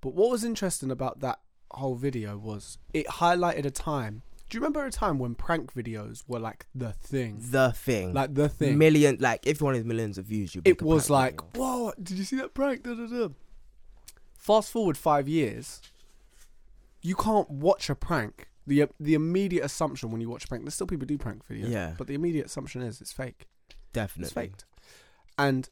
[0.00, 4.22] But what was interesting about that whole video was it highlighted a time.
[4.48, 7.38] Do you remember a time when prank videos were like the thing?
[7.38, 8.78] the thing Like the thing.
[8.78, 12.24] million like if you wanted millions of views you it was like, whoa, did you
[12.24, 12.82] see that prank?
[12.82, 13.28] Da, da, da.
[14.38, 15.82] Fast forward five years,
[17.02, 18.48] you can't watch a prank.
[18.66, 21.68] The the immediate assumption when you watch a prank, there's still people do prank videos.
[21.70, 21.94] Yeah.
[21.98, 23.46] But the immediate assumption is it's fake.
[23.92, 24.64] definitely It's faked.
[25.36, 25.68] And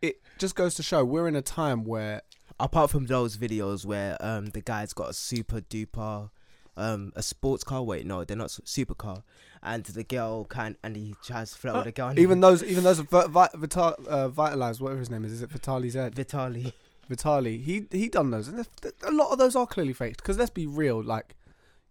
[0.00, 2.22] it just goes to show we're in a time where
[2.60, 6.30] apart from those videos where um the guy's got a super duper
[6.76, 7.82] um a sports car.
[7.82, 9.22] Wait no they're not super car.
[9.62, 12.62] And the girl can and he tries to flirt with the girl and even those
[12.62, 16.10] even those Vi- Vi- Vital, uh, vitalized whatever his name is is it Vitali Z?
[16.14, 16.74] Vitali.
[17.08, 17.58] Vitali.
[17.58, 18.66] He he done those and
[19.02, 21.34] a lot of those are clearly faked because let's be real like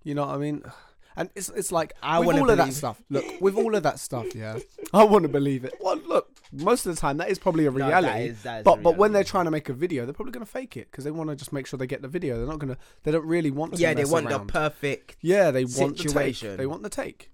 [0.03, 0.64] you know what I mean
[1.16, 3.84] and it's it's like I with wanna all of that stuff look with all of
[3.84, 4.59] that stuff yeah
[4.93, 7.72] I want to believe it well look most of the time that is probably a
[7.72, 10.14] reality is- that is but a but when they're trying to make a video, they're
[10.14, 12.07] probably going to fake it because they want to just make sure they get the
[12.07, 12.38] video.
[12.38, 12.80] They're not going to.
[13.03, 13.82] They don't really want to.
[13.82, 14.47] yeah they want around.
[14.47, 16.49] the perfect Yeah, they want the situation.
[16.49, 16.57] take.
[16.57, 17.32] They want the take.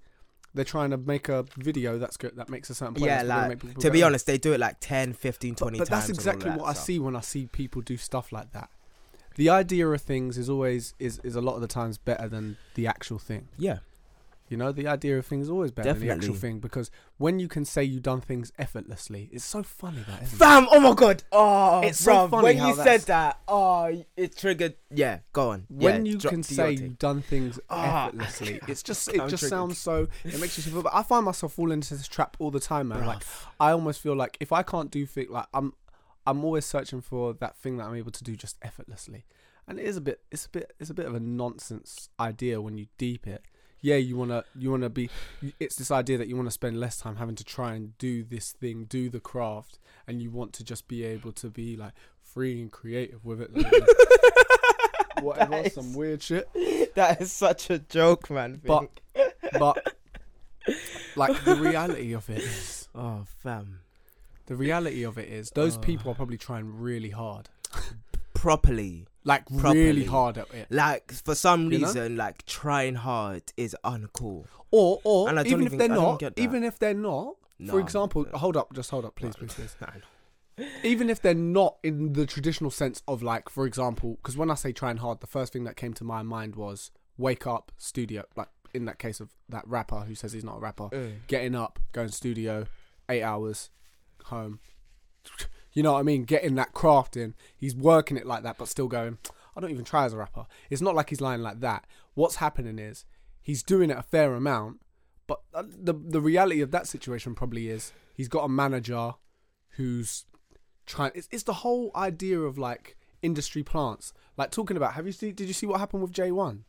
[0.54, 3.06] they're trying to make a video that's good that makes a certain point.
[3.08, 5.78] yeah, that's gonna like make to be honest, they do it like 10, 15, 20
[5.78, 6.08] but, but times.
[6.08, 8.70] that's exactly that what I see when I see people do stuff like that.
[9.40, 12.58] The idea of things is always is is a lot of the times better than
[12.78, 13.48] the actual thing.
[13.58, 13.80] Yeah,
[14.52, 16.88] You know, the idea of things is always better than the actual thing because
[17.18, 20.68] when you can say you've done things effortlessly, it's so funny that isn't it?
[20.76, 21.24] Oh my god.
[21.32, 23.40] Oh, It's so bruv, funny when you said that.
[23.48, 24.76] Oh, it triggered.
[25.04, 25.60] Yeah, go on.
[25.70, 28.08] when yeah, you can say you've done things Ah.
[28.08, 29.58] effortlessly, it's just it I'm just triggered.
[29.58, 30.08] sounds so.
[30.26, 30.82] It makes you feel.
[30.84, 33.06] But I find myself falling into this trap all the time, man.
[33.06, 33.24] Like
[33.60, 35.68] I almost feel like if I can't do things, like I'm,
[36.26, 39.26] I'm always searching for that thing that I'm able to do just effortlessly,
[39.68, 42.62] and it is a bit, it's a bit, it's a bit of a nonsense idea
[42.62, 43.44] when you deep it.
[43.82, 45.10] Yeah, you wanna, you wanna be.
[45.60, 48.24] It's this idea that you want to spend less time having to try and do
[48.24, 51.94] this thing, do the craft, and you want to just be able to be like
[52.22, 53.56] free and creative with it.
[53.56, 56.50] like, whatever, is- some weird shit.
[56.96, 58.62] that is such a joke, man.
[58.66, 58.90] But-.
[59.58, 59.96] But
[61.16, 63.80] like the reality of it is, oh, fam,
[64.50, 67.48] the reality of it is, those people are probably trying really hard,
[68.34, 69.08] properly.
[69.24, 69.80] like Properly.
[69.84, 70.68] really hard at it.
[70.72, 71.88] Like for some You know?
[71.88, 74.46] reason, like trying hard is uncool.
[74.72, 76.42] Or, or And I don't even if even- they're I don't not, get that.
[76.42, 77.36] even if they're not.
[77.60, 79.76] No, For example, hold up, just hold up, please, please, please.
[80.84, 84.56] Even if they're not in the traditional sense of like, for example, because when I
[84.56, 88.24] say trying hard, the first thing that came to my mind was wake up, studio.
[88.36, 91.14] Like in that case of that rapper who says he's not a rapper, Mm.
[91.28, 92.66] getting up, going studio,
[93.10, 93.70] eight hours,
[94.26, 94.60] home.
[95.74, 96.24] You know what I mean?
[96.24, 97.36] Getting that craft in.
[97.56, 99.18] He's working it like that, but still going,
[99.56, 100.46] I don't even try as a rapper.
[100.70, 101.86] It's not like he's lying like that.
[102.16, 103.06] What's happening is
[103.42, 104.82] he's doing it a fair amount,
[105.28, 109.14] but uh, the the reality of that situation probably is he's got a manager
[109.78, 110.26] who's
[110.86, 111.12] trying.
[111.14, 114.12] It's, it's the whole idea of like industry plants.
[114.38, 115.36] Like talking about, have you seen?
[115.36, 116.66] Did you see what happened with J One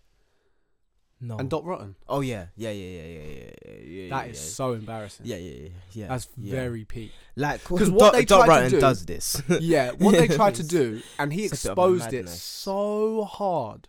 [1.23, 1.37] No.
[1.37, 1.97] and Dot Rotten?
[2.09, 4.11] oh yeah, yeah, yeah, yeah, yeah, yeah, yeah, yeah.
[4.11, 4.51] That yeah, is yeah.
[4.55, 5.27] so embarrassing.
[5.27, 6.07] Yeah, yeah, yeah, yeah.
[6.09, 6.53] That's yeah.
[6.55, 7.13] very peak.
[7.37, 9.43] like 'Cause because what what they Dot tried to Rotten do- does this.
[9.61, 12.29] Yeah, what they tried to do, and he it's a bit of a exposed it
[12.31, 13.89] so hard.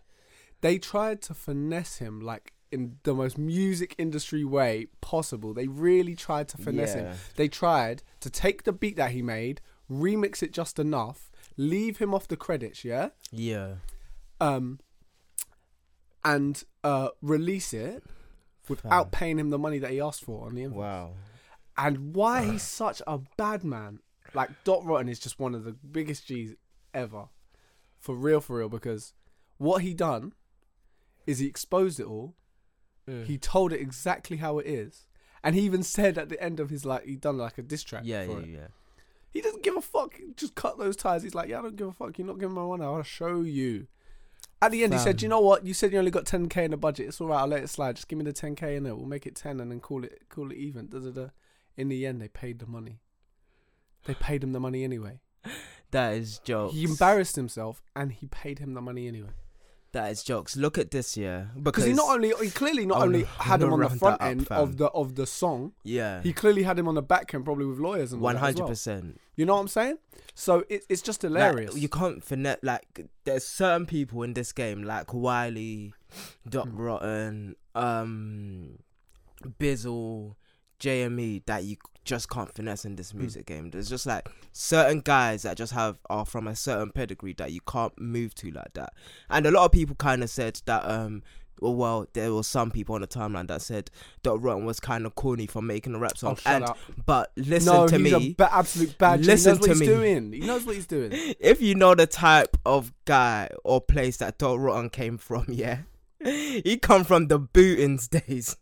[0.61, 5.53] They tried to finesse him like in the most music industry way possible.
[5.53, 7.13] They really tried to finesse him.
[7.35, 9.59] They tried to take the beat that he made,
[9.89, 13.75] remix it just enough, leave him off the credits, yeah, Yeah.
[14.39, 14.79] um,
[16.23, 18.03] and uh, release it
[18.67, 20.79] without paying him the money that he asked for on the invoice.
[20.79, 21.11] Wow.
[21.77, 23.99] And why he's such a bad man.
[24.33, 26.53] Like Dot Rotten is just one of the biggest G's
[26.93, 27.25] ever.
[27.99, 29.13] For real, for real, because
[29.57, 30.33] what he done
[31.27, 32.35] is he exposed it all.
[33.09, 33.25] Mm.
[33.25, 35.05] He told it exactly how it is.
[35.43, 37.83] And he even said at the end of his like he done like a diss
[37.83, 38.49] track Yeah, for yeah, it.
[38.49, 38.67] yeah.
[39.31, 40.15] He doesn't give a fuck.
[40.15, 41.23] He just cut those ties.
[41.23, 42.17] He's like, Yeah, I don't give a fuck.
[42.17, 43.87] You're not giving my money, I'll show you.
[44.61, 45.65] At the end he said, You know what?
[45.65, 47.07] You said you only got ten K in the budget.
[47.07, 47.95] It's alright, I'll let it slide.
[47.95, 48.95] Just give me the ten K in it.
[48.95, 50.87] We'll make it ten and then call it call it even.
[50.87, 51.27] Da, da, da.
[51.77, 52.99] In the end they paid the money.
[54.05, 55.19] They paid him the money anyway.
[55.91, 56.73] That is jokes.
[56.73, 59.31] He embarrassed himself and he paid him the money anyway.
[59.93, 60.55] That is jokes.
[60.55, 63.73] Look at this year Because he not only he clearly not Oh, only had him
[63.73, 66.79] on the front that up, end of the of the song, yeah, he clearly had
[66.79, 69.19] him on the back end probably with lawyers and one hundred percent.
[69.35, 69.97] You know what I'm saying?
[70.33, 71.75] So it, it's just hilarious.
[71.75, 75.93] You can't finesse like there's certain people in this game like Wiley,
[76.47, 76.77] Dot Mm.
[76.77, 78.79] Rotten, um,
[79.59, 80.35] Bizzle,
[80.81, 82.95] JME that you just can't finesse in Hmm.
[82.97, 83.69] this music game.
[83.69, 87.61] There's just like certain guys that just have are from a certain pedigree that you
[87.61, 88.93] can't move to like that.
[89.29, 91.23] And a lot of people kind of said that um.
[91.59, 93.91] Well, well, there were some people on the timeline that said
[94.23, 96.35] Dot Rotten was kind of corny for making a rap oh, song.
[96.37, 96.77] shut and up.
[97.05, 99.23] but listen no, to he's me, a ba- absolute bad.
[99.23, 99.85] Listen he knows what to he's me.
[99.85, 100.33] doing.
[100.33, 101.11] He knows what he's doing.
[101.39, 105.81] if you know the type of guy or place that Dot Rotten came from, yeah,
[106.23, 108.57] he come from the Bootins days.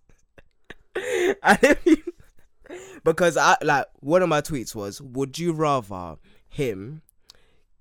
[1.41, 1.97] and if you,
[3.03, 7.01] because I like one of my tweets was, would you rather him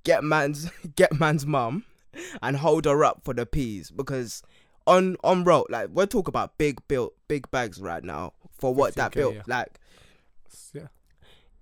[0.04, 1.84] get man's get man's mum
[2.42, 3.90] and hold her up for the peas?
[3.90, 4.42] Because
[4.86, 8.94] on on road, like we're talking about big bill big bags right now for what
[8.96, 9.42] that 15K, bill yeah.
[9.46, 9.78] like
[10.74, 10.88] Yeah.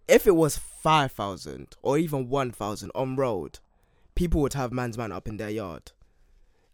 [0.08, 3.58] if it was 5,000 or even 1,000 on road,
[4.14, 5.92] people would have man's man up in their yard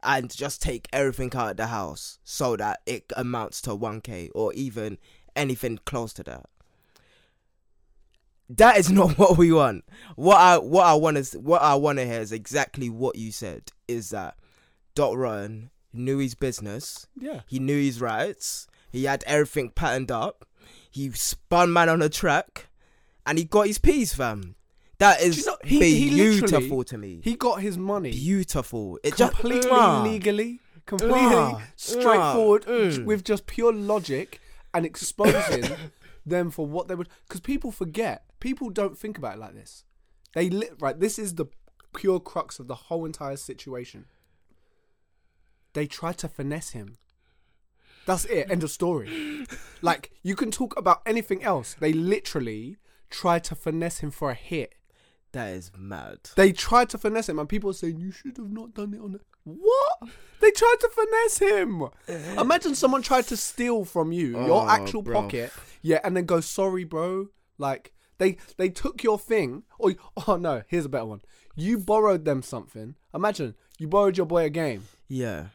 [0.03, 4.53] and just take everything out of the house so that it amounts to 1k or
[4.53, 4.99] even
[5.37, 6.47] anything close to that.
[8.51, 9.85] That is not what we want.
[10.17, 13.33] What I what I want is what I want to hear is exactly what you
[13.33, 14.37] said is that
[14.95, 17.41] Dot Run knew his business Yeah.
[17.47, 18.67] he knew his rights.
[18.91, 20.47] He had everything patterned up.
[20.91, 22.67] He spun man on a track,
[23.27, 24.55] and he got his piece, fam.
[24.99, 27.21] That is Do you know, he- he beautiful literally- to me.
[27.25, 28.99] He got his money beautiful.
[29.03, 31.63] It completely just legally, completely Mwah.
[31.77, 33.05] straightforward, Mm.
[33.07, 34.41] with just pure logic
[34.75, 35.65] and exposing
[36.25, 37.09] them for what they would.
[37.27, 38.25] Because people forget.
[38.41, 39.85] People don't think about it like this.
[40.35, 40.99] They li- right.
[40.99, 41.47] This is the
[41.95, 44.07] pure crux of the whole entire situation.
[45.75, 46.97] They tried to finesse him.
[48.07, 48.51] That's it.
[48.51, 49.47] End of story.
[49.81, 51.77] Like you can talk about anything else.
[51.79, 52.77] They literally
[53.11, 54.75] tried to finesse him for a hit.
[55.33, 56.19] That is mad.
[56.37, 59.01] They tried to finesse him, and people are saying you should have not done it
[59.01, 59.23] on it.
[59.45, 60.11] what?
[60.41, 61.85] They tried to finesse him.
[62.39, 65.23] Imagine someone tried to steal from you your Oh, actual bro.
[65.23, 67.29] pocket, yeah, and then go sorry, bro.
[67.59, 69.63] Like they they took your thing.
[69.81, 69.95] Oh, or
[70.29, 71.23] oh no, here's a better one.
[71.55, 72.97] You borrowed them something.
[73.15, 75.47] Imagine you borrowed your boy a game, Yeah.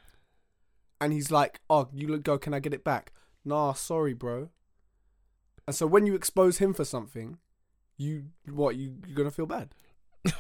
[1.00, 2.38] and he's like, "Oh, you look go.
[2.38, 3.12] Can I get it back?"
[3.46, 4.50] Nah, sorry, bro.
[5.68, 7.38] And so when you expose him for something,
[7.98, 9.70] you what you you're gonna feel bad?
[10.26, 10.32] no,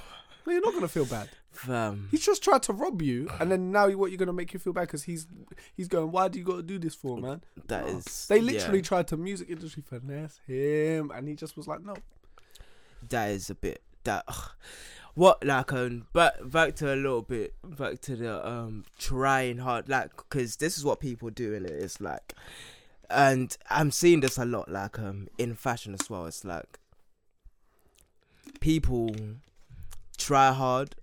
[0.47, 1.29] you're not gonna feel bad.
[1.51, 2.07] Fam.
[2.11, 4.73] He's just tried to rob you, and then now what you're gonna make you feel
[4.73, 5.27] bad because he's
[5.75, 6.11] he's going.
[6.11, 7.41] Why do you got to do this for, man?
[7.67, 7.97] That No.
[7.97, 8.27] is.
[8.27, 11.95] They literally yeah, tried to music industry finesse him, and he just was like, no.
[13.09, 14.25] that is a bit that.
[15.15, 19.89] What like um, but back to a little bit back to the um trying hard
[19.89, 21.71] like because this is what people do in it.
[21.71, 22.35] It's like,
[23.09, 26.27] and I'm seeing this a lot like um in fashion as well.
[26.27, 26.77] It's like
[28.59, 29.15] people
[30.17, 30.95] try hard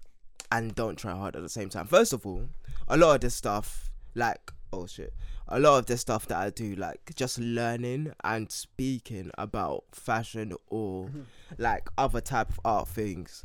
[0.51, 1.87] and don't try hard at the same time.
[1.87, 2.49] First of all,
[2.89, 5.13] a lot of this stuff, like oh shit,
[5.49, 10.55] a lot of this stuff that I do, like just learning and speaking about fashion
[10.69, 11.23] or mm-hmm.
[11.59, 13.45] like other type of art things.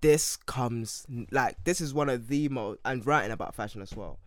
[0.00, 4.18] This comes like this is one of the most and writing about fashion as well.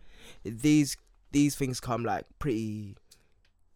[0.44, 0.96] These
[1.32, 2.96] these things come like pretty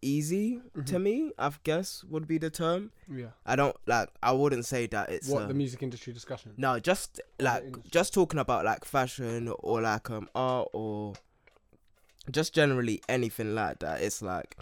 [0.01, 1.31] easy to me.
[1.37, 2.91] I guess would be the term.
[3.13, 3.27] Yeah.
[3.45, 4.09] I don't like.
[4.23, 6.53] I wouldn't say that it's What the music industry discussion?
[6.57, 11.13] no, just like just talking about like fashion or like um art or
[12.31, 14.01] just generally anything like that.
[14.01, 14.57] It's like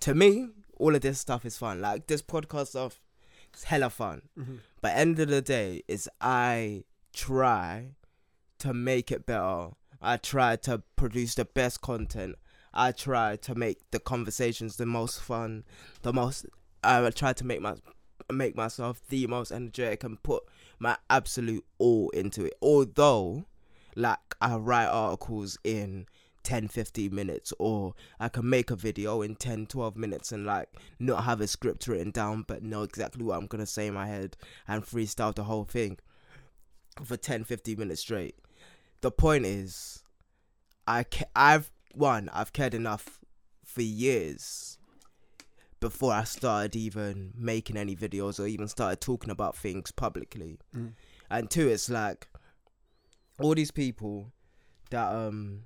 [0.00, 1.80] to me, all of this stuff is fun.
[1.80, 3.00] Like this podcast stuff,
[3.52, 4.22] it's hella fun.
[4.38, 4.58] Mhm.
[4.80, 7.94] But end of the day, is I try
[8.60, 9.70] to make it better.
[10.00, 12.36] I try to produce the best content.
[12.72, 15.64] I try to make the conversations the most fun,
[16.02, 16.46] the most.
[16.82, 17.74] I try to make my
[18.30, 20.42] make myself the most energetic and put
[20.78, 22.54] my absolute all into it.
[22.60, 23.44] Although,
[23.96, 26.06] like I write articles in
[26.44, 30.68] 10 15 minutes or I can make a video in 10 12 minutes and like
[30.98, 33.94] not have a script written down but know exactly what I'm going to say in
[33.94, 35.98] my head and freestyle the whole thing
[37.04, 38.36] for 10 15 minutes straight.
[39.00, 40.02] The point is
[40.86, 43.20] I ca- I've one I've cared enough
[43.64, 44.78] for years
[45.80, 50.58] before I started even making any videos or even started talking about things publicly.
[50.76, 50.92] Mm.
[51.30, 52.28] And two, it's like
[53.38, 54.32] all these people
[54.90, 55.64] that um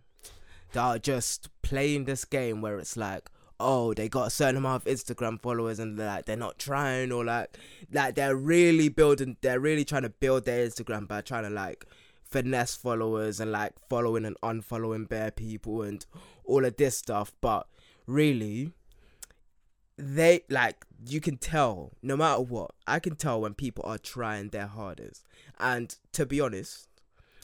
[0.72, 4.86] that are just playing this game where it's like, oh, they got a certain amount
[4.86, 7.56] of Instagram followers and they're like they're not trying or like
[7.92, 11.86] like they're really building they're really trying to build their Instagram by trying to like
[12.32, 16.04] finesse followers and like following and unfollowing bare people and
[16.44, 17.32] all of this stuff.
[17.40, 17.66] But
[18.06, 18.72] really
[19.96, 24.48] they like you can tell no matter what i can tell when people are trying
[24.48, 25.24] their hardest
[25.60, 26.88] and to be honest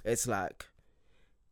[0.05, 0.67] it's like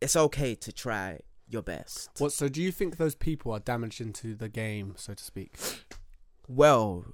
[0.01, 2.33] it's okay to try your best What?
[2.33, 5.57] So do you think those people are damaged into the game, so to speak?
[6.49, 7.05] well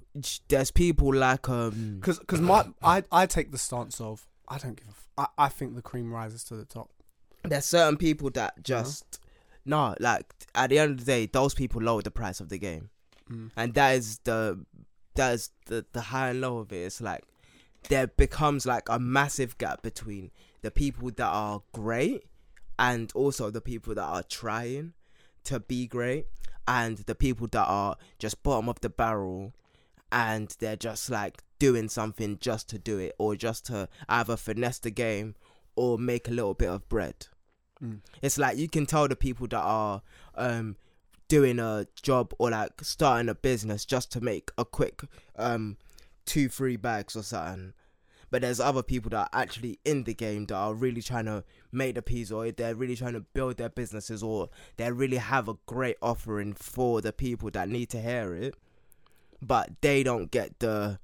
[0.47, 4.75] there's people like um Because because my I I take the stance of I don't
[4.75, 6.89] give a I, I think the cream rises to the top.
[7.43, 9.19] there's certain people that just
[9.65, 12.57] no like at the end of the day those people lower the price of the
[12.57, 12.89] game
[13.31, 13.51] Mm.
[13.55, 14.65] and that is the
[15.15, 17.23] that is the the high and low of it it's like
[17.87, 20.29] there becomes like a massive gap between
[20.61, 22.25] the people that are great
[22.77, 24.91] and also the people that are trying
[25.45, 26.25] to be great
[26.67, 29.53] and the people that are just bottom of the barrel
[30.11, 34.79] and they're just like doing something just to do it or just to either finesse
[34.79, 35.33] the game
[35.77, 37.27] or make a little bit of bread.
[37.81, 38.01] Mm.
[38.21, 40.01] it's like you can tell the people that are
[40.35, 40.75] um
[41.29, 45.03] doing a job or like starting a business just to make a quick
[45.37, 45.77] um
[46.25, 47.71] two three bags or something.
[48.29, 51.45] But there's other people that are actually in the game that are really trying to
[51.71, 55.47] make the peas or they're really trying to build their businesses or they really have
[55.47, 58.53] a great offering for the people that need to hear it.
[59.41, 60.99] But they don't get the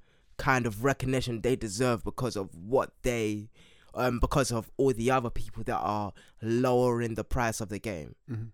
[0.48, 3.48] kind of recognition they deserve because of what they
[3.94, 8.14] um because of all the other people that are lowering the price of the game
[8.30, 8.50] Mhm.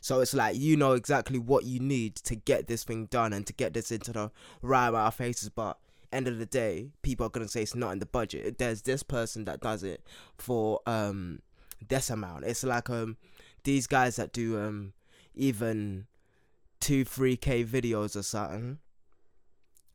[0.00, 3.46] so it's like you know exactly what you need to get this thing done and
[3.46, 4.30] to get this into the
[4.62, 5.48] right of faces.
[5.50, 5.78] But
[6.10, 8.56] end of the day, people are gonna say it's not in the budget.
[8.58, 10.00] There's this person that does it
[10.38, 11.40] for um
[11.88, 12.44] this amount.
[12.44, 13.16] It's like um
[13.64, 14.94] these guys that do um
[15.34, 16.06] even
[16.80, 18.78] two, three K videos or something.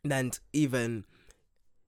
[0.04, 1.06] And even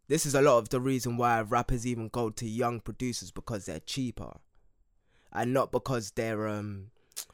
[0.08, 3.66] this is a lot of the reason why rappers even go to young producers because
[3.66, 4.38] they're cheaper.
[5.32, 6.91] And not because they're um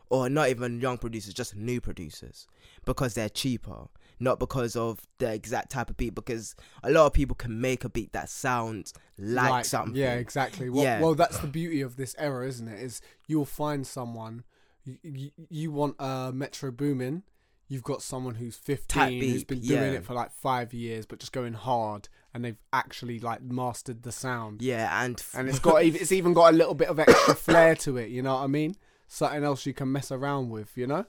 [0.10, 2.46] or not even young producers, just new producers.
[2.86, 3.88] Because they're cheaper.
[4.20, 6.54] Not because of the exact type of beat, because
[6.84, 9.96] a lot of people can make a beat that sounds like, something.
[9.96, 10.70] Yeah, exactly.
[10.70, 11.02] Well, Yeah.
[11.02, 12.80] well, that's the beauty of this era, isn't it?
[12.82, 14.44] Is you'll find someone.
[14.84, 17.24] You, you, you want uh, Metro Boomin.
[17.68, 20.00] You've got someone who's 15, who's been doing yeah.
[20.00, 24.12] it for like five years, but just going hard, and they've actually like mastered the
[24.12, 24.62] sound.
[24.62, 27.98] Yeah, and and it's got it's even got a little bit of extra flair to
[27.98, 28.10] it.
[28.10, 28.76] You know what I mean?
[29.08, 30.78] Something else you can mess around with.
[30.78, 31.06] You know?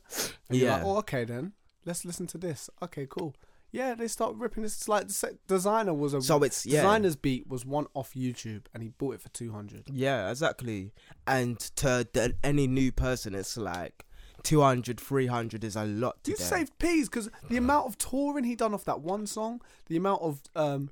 [0.48, 0.86] And you're like, Yeah.
[0.86, 1.52] oh, okay then.
[1.84, 2.70] Let's listen to this.
[2.82, 3.34] Okay, cool.
[3.72, 4.76] Yeah, they start ripping this.
[4.76, 6.82] It's like Desiigner was a so it's yeah.
[6.84, 9.84] Desiigner's beat was one off YouTube, and he bought it for two hundred.
[9.90, 10.92] Yeah, exactly.
[11.26, 14.04] And to the, any new person, it's like
[14.42, 18.54] 200, 300 is a lot to You saved peas because the amount of touring he
[18.56, 20.90] done off that one song, the amount of um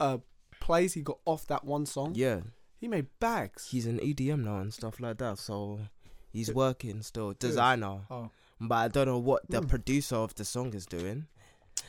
[0.00, 0.18] uh
[0.60, 2.40] plays he got off that one song, Yeah,
[2.80, 3.68] he made bags.
[3.70, 5.38] he's an EDM now and stuff like that.
[5.38, 5.80] So
[6.30, 8.02] he's working still, Desiigner.
[8.10, 8.30] Oh.
[8.60, 9.68] But I don't know what the Mm.
[9.68, 11.26] producer of the song is doing.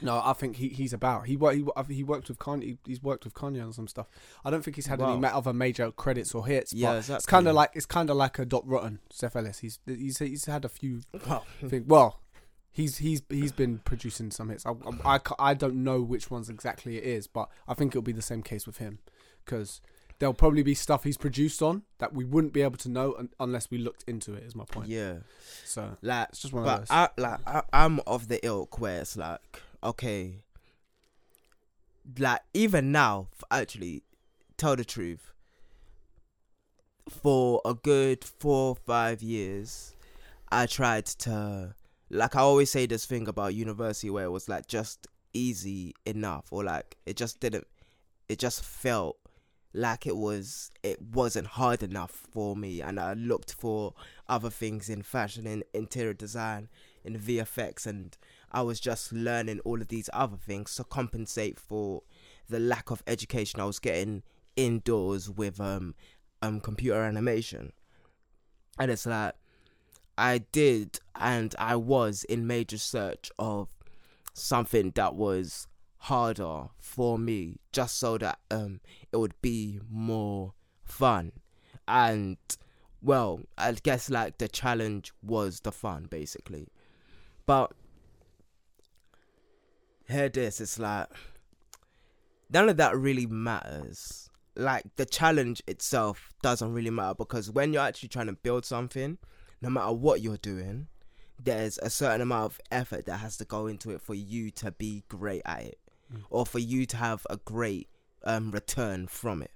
[0.04, 1.26] No, I think he, he's about.
[1.26, 2.78] He wo- he he worked with Kanye.
[2.86, 4.08] He's worked with Kanye on some stuff.
[4.46, 5.32] I don't think he's had any Wow.
[5.40, 6.72] other major credits or hits.
[6.74, 7.16] Yeah, but exactly.
[7.18, 9.60] it's kind of like it's kind of like a Dot Rotten, Steph Ellis.
[9.60, 11.02] He's he's he's had a few.
[11.28, 11.86] Well, Thing.
[11.88, 12.22] Well,
[12.72, 14.66] he's he's he's been producing some hits.
[14.66, 14.74] I,
[15.06, 18.22] I, I don't know which ones exactly it is, but I think it'll be the
[18.22, 19.00] same case with him
[19.46, 19.82] because
[20.20, 23.30] there'll probably be stuff he's produced on that we wouldn't be able to know un-
[23.40, 24.44] unless we looked into it.
[24.44, 24.88] Is my point.
[24.90, 25.20] yeah.
[25.66, 26.88] So Like, it's just one of but those.
[26.92, 29.40] I like I, I'm of the ilk where it's like
[29.84, 30.44] okay,
[32.18, 34.04] like even now, actually,
[34.58, 35.34] tell the truth.
[37.10, 39.96] For a good four or five years,
[40.52, 41.74] I tried to
[42.10, 46.46] like I always say this thing about university where it was like just easy enough
[46.52, 47.68] or like it just didn't
[48.28, 49.18] it just felt
[49.74, 52.82] like it was it wasn't hard enough for me.
[52.82, 53.94] And I looked for
[54.28, 56.70] other things in fashion in interior design
[57.04, 58.18] in VFX and
[58.52, 62.02] I was just learning all of these other things to compensate for
[62.48, 64.24] the lack of education I was getting
[64.56, 65.96] indoors with um
[66.42, 67.74] um computer animation.
[68.80, 69.36] And it's like
[70.20, 73.70] I did and I was in major search of
[74.34, 75.66] something that was
[76.00, 78.82] harder for me just so that um
[79.14, 80.54] it would be more
[80.84, 81.32] fun.
[81.88, 82.38] And
[83.02, 86.68] well i guess like the challenge was the fun basically.
[87.46, 87.72] But
[90.06, 91.08] hear this it's like
[92.50, 94.30] none of that really matters.
[94.58, 99.18] Like the challenge itself doesn't really matter because when you're actually trying to build something
[99.62, 100.88] no matter what you're doing
[101.42, 104.72] there's a certain amount of effort that has to go into it for you to
[104.72, 105.80] be great at it
[106.30, 107.88] or for you to have a great
[108.24, 109.52] um, return from it.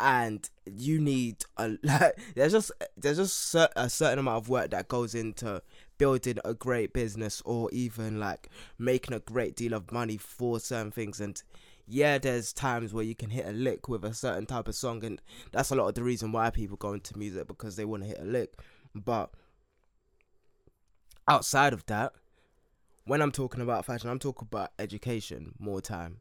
[0.00, 4.70] And you need a like there's just there's just cer- a certain amount of work
[4.70, 5.62] that goes into
[5.98, 10.90] building a great business or even like making a great deal of money for certain
[10.90, 11.20] things.
[11.20, 11.40] And
[11.86, 15.04] yeah there's times where you can hit a lick with a certain type of song.
[15.04, 15.22] And
[15.52, 18.08] that's a lot of the reason why people go into music because they want to
[18.08, 18.58] hit a lick
[18.94, 19.30] but
[21.26, 22.12] outside of that
[23.04, 26.20] when i'm talking about fashion i'm talking about education more time.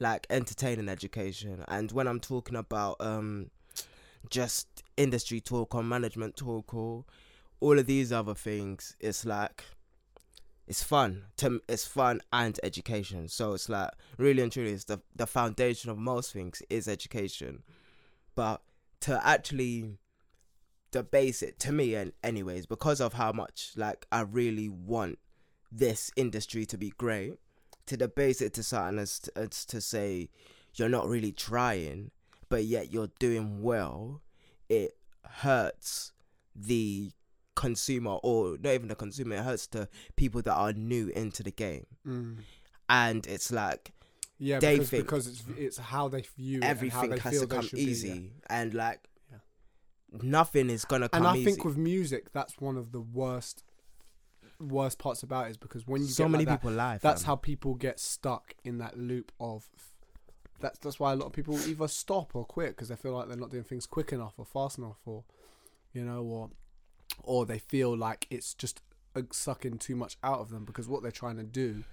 [0.00, 1.64] Like entertaining education.
[1.68, 3.50] And when i'm talking about um
[4.30, 7.04] just industry talk or management talk or
[7.60, 9.64] all of these other things it's like
[10.66, 11.24] it's fun
[11.68, 13.28] it's fun and education.
[13.28, 17.62] So it's like really and truly it's the the foundation of most things is education.
[18.34, 18.62] But
[19.02, 19.98] to actually
[20.94, 25.18] the basic to me and anyways because of how much like i really want
[25.70, 27.34] this industry to be great
[27.86, 30.28] to debase it to something as, as to say
[30.76, 32.10] you're not really trying
[32.48, 34.22] but yet you're doing well
[34.68, 34.96] it
[35.42, 36.12] hurts
[36.56, 37.10] the
[37.56, 41.50] consumer or not even the consumer it hurts the people that are new into the
[41.52, 42.38] game Mm.
[42.88, 43.92] and it's like
[44.38, 47.18] Yeah, They because, think- because it's it's how they view it and how everything they
[47.20, 47.90] has feel to come should be, yeah.
[47.90, 49.00] easy and like.
[50.22, 53.64] Nothing is gonna come And I easy think with music, that's one of the worst
[54.60, 56.98] worst parts about it is because when you so get many like that, people lie
[56.98, 57.26] that's fam.
[57.26, 59.68] how people get stuck in that loop of.
[60.60, 63.28] That's that's why a lot of people either stop or quit because they feel like
[63.28, 65.24] they're not doing things quick enough or fast enough or,
[65.92, 66.50] you know, or,
[67.22, 68.80] or they feel like it's just
[69.32, 71.84] sucking too much out of them because what they're trying to do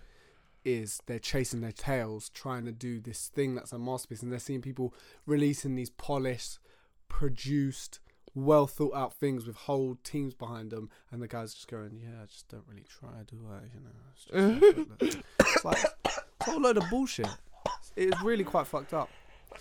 [0.64, 4.40] is they're chasing their tails, trying to do this thing that's a masterpiece, and they're
[4.40, 4.94] seeing people
[5.26, 6.60] releasing these polished,
[7.08, 8.00] produced,
[8.34, 12.24] well thought out things with whole teams behind them, and the guys just going, "Yeah,
[12.24, 13.60] I just don't really try, do I?
[13.74, 17.28] You know, it's, just it's like it's a whole load of bullshit.
[17.96, 19.10] It's really quite fucked up.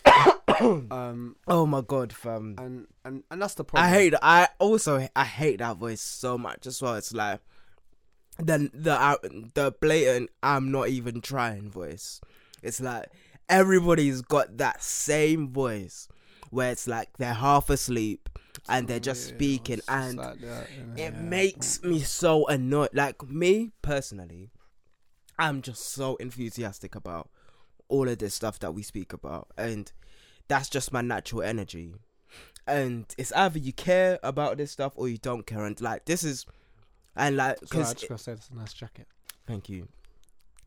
[0.61, 2.55] um, Oh my god, fam.
[2.59, 3.85] and and and that's the problem.
[3.91, 4.15] I hate.
[4.23, 6.95] I also I hate that voice so much as well.
[6.95, 7.41] It's like
[8.39, 9.17] the the uh,
[9.55, 12.21] the blatant I'm not even trying voice.
[12.63, 13.07] It's like
[13.49, 16.09] everybody's got that same voice
[16.51, 18.29] where it's like they're half asleep
[18.69, 21.21] and they're just Yeah, speaking just and like that, you it yeah.
[21.21, 22.91] makes me so annoyed.
[22.93, 24.51] Like me personally,
[25.39, 27.31] I'm just so enthusiastic about
[27.89, 29.91] all of this stuff that we speak about, and
[30.49, 31.95] that's just my natural energy.
[32.67, 35.65] And it's either you care about this stuff or you don't care.
[35.65, 36.47] And like this is,
[37.17, 39.09] and like because I just gotta say that's a nice jacket.
[39.47, 39.89] Thank you.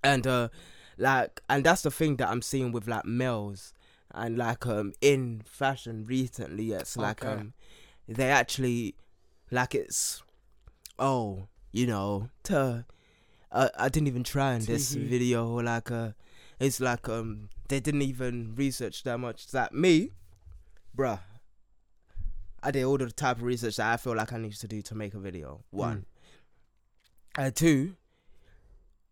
[0.04, 0.50] And uh
[0.98, 3.74] like and that's the thing that I'm seeing with like males
[4.14, 7.54] and like um in fashion recently it's like um
[8.08, 8.95] they actually
[9.51, 10.24] like it's
[10.99, 12.86] oh, you know, to
[13.51, 15.08] uh, I didn't even try in this Teehee.
[15.08, 16.12] video or like uh
[16.60, 19.54] it's like um they didn't even research that much.
[19.54, 20.12] Like me,
[20.95, 21.20] bruh.
[22.66, 24.82] I did all the type of research that I feel like I need to do
[24.84, 25.64] to make a video.
[25.72, 26.06] One.
[27.38, 27.47] Mm.
[27.47, 27.95] Uh, two,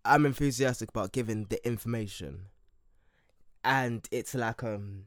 [0.05, 2.45] I'm enthusiastic about giving the information,
[3.63, 5.05] and it's like um,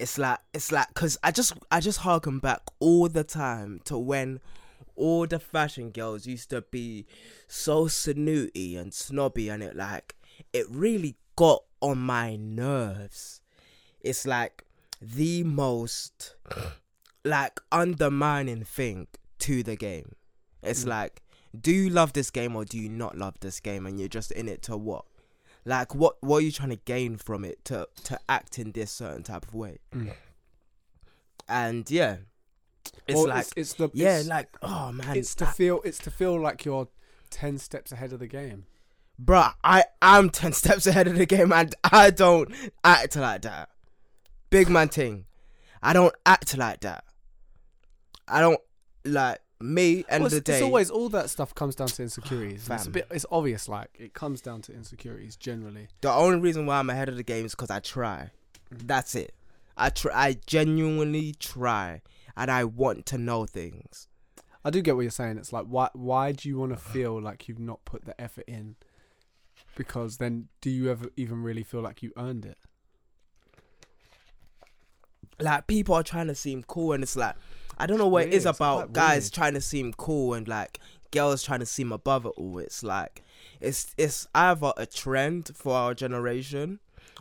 [0.00, 3.96] it's like it's like because I just I just harken back all the time to
[3.98, 4.40] when
[4.96, 7.06] all the fashion girls used to be
[7.46, 10.16] so snooty and snobby, and it like
[10.52, 13.40] it really got on my nerves.
[14.00, 14.64] It's like
[15.00, 16.34] the most
[17.24, 19.06] like undermining thing
[19.40, 20.14] to the game.
[20.62, 20.88] It's Mm.
[20.88, 21.22] like,
[21.58, 23.86] do you love this game or do you not love this game?
[23.86, 25.04] And you're just in it to what?
[25.70, 28.90] Like, what what are you trying to gain from it to to act in this
[28.90, 29.78] certain type of way?
[29.94, 30.12] Mm.
[31.48, 32.16] And yeah,
[33.06, 35.80] it's Or like it's, it's the yeah, it's, like oh man, it's to I- feel
[35.84, 36.88] it's to feel like you're
[37.30, 38.64] ten steps ahead of the game.
[39.22, 42.52] bruh, I am ten steps ahead of the game, and I don't
[42.82, 43.68] act like that.
[44.50, 45.26] Big man thing,
[45.82, 47.04] I don't act like that.
[48.26, 48.60] I don't
[49.04, 50.04] like me.
[50.08, 52.68] End Well, of the day, it's always all that stuff comes down to insecurities.
[52.68, 55.88] It's a bit it's obvious like it comes down to insecurities generally.
[56.00, 58.30] the only reason why I'm ahead of the game is because I try.
[58.72, 58.86] Mm-hmm.
[58.86, 59.34] That's it.
[59.76, 60.12] I try.
[60.14, 62.02] I genuinely try,
[62.36, 64.08] and I want to know things.
[64.64, 65.38] I do get what you're saying.
[65.38, 68.44] It's like why why do you want to feel like you've not put the effort
[68.46, 68.76] in?
[69.76, 72.58] Because then do you ever even really feel like you earned it?
[75.40, 77.34] Like people are trying to seem cool, and it's like
[77.78, 79.32] I don't know what Weird, it's about guys weird.
[79.32, 80.78] trying to seem cool and like
[81.10, 82.58] girls trying to seem above it all.
[82.58, 83.22] It's like
[83.60, 86.78] it's it's either a trend for our generation,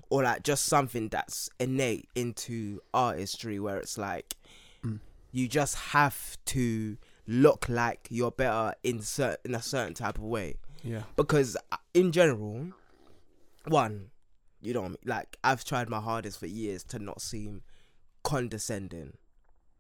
[0.09, 4.35] or like just something that's innate into artistry, where it's like
[4.85, 4.99] Mm.
[5.31, 6.97] you just have to
[7.27, 10.55] look like you're better in cer- in a certain type of way.
[10.83, 11.03] Yeah.
[11.17, 12.67] because uh, in general,
[13.67, 14.11] one,
[14.61, 17.61] you know, like I've tried my hardest for years to not seem
[18.23, 19.17] condescending,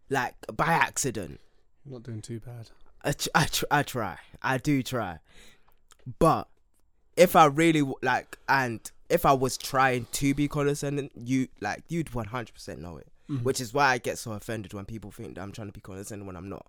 [0.09, 1.39] like by accident.
[1.85, 2.69] You're not doing too bad.
[3.03, 3.47] I, tr- I,
[3.79, 5.19] I try, I do try,
[6.19, 6.47] but
[7.15, 8.79] if I really like, and
[9.09, 13.07] if I was trying to be condescending, you like you'd one hundred percent know it.
[13.29, 13.43] Mhm.
[13.43, 15.81] Which is why I get so offended when people think that I'm trying to be
[15.81, 16.65] condescending when I'm not.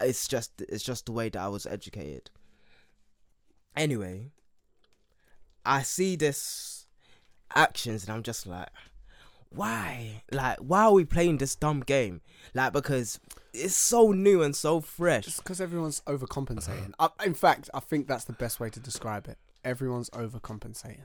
[0.00, 2.30] It's just it's just the way that I was educated.
[3.76, 4.30] Anyway,
[5.64, 6.86] I see this
[7.54, 8.68] actions and I'm just like,
[9.54, 10.22] why?
[10.32, 12.20] Like, why are we playing this dumb game?
[12.54, 13.20] Like, because
[13.52, 15.24] it's so new and so fresh.
[15.24, 16.92] Just because everyone's overcompensating.
[16.98, 19.38] I, in fact, I think that's the best way to describe it.
[19.64, 21.00] Everyone's overcompensating.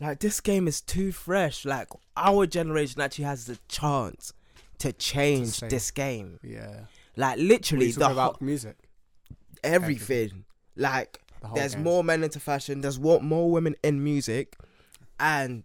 [0.00, 1.64] Like, this game is too fresh.
[1.64, 4.32] Like, our generation actually has the chance
[4.78, 6.38] to change say- this game.
[6.42, 6.80] Yeah.
[7.16, 8.76] Like, literally, the about music.
[9.64, 10.44] everything.
[10.76, 11.84] Like, The there's game.
[11.84, 12.82] more men into fashion.
[12.82, 14.56] There's more women in music,
[15.18, 15.64] and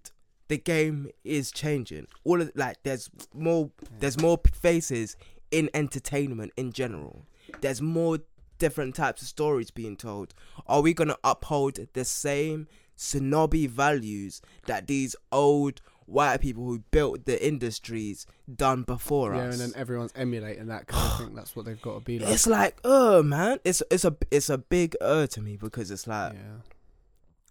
[0.52, 2.08] the game is changing.
[2.26, 3.72] All of like, there's more.
[4.00, 5.16] There's more faces
[5.50, 7.26] in entertainment in general.
[7.62, 8.20] There's more
[8.58, 10.34] different types of stories being told.
[10.68, 17.26] Are we gonna uphold the same snobby values that these old white people who built
[17.26, 19.58] the industries done before Yeah, us?
[19.58, 22.20] Yeah, and then everyone's emulating that because I think that's what they've got to be
[22.20, 22.30] like.
[22.30, 26.08] it's like, oh man, it's it's a it's a big uh to me because it's
[26.08, 26.58] like yeah.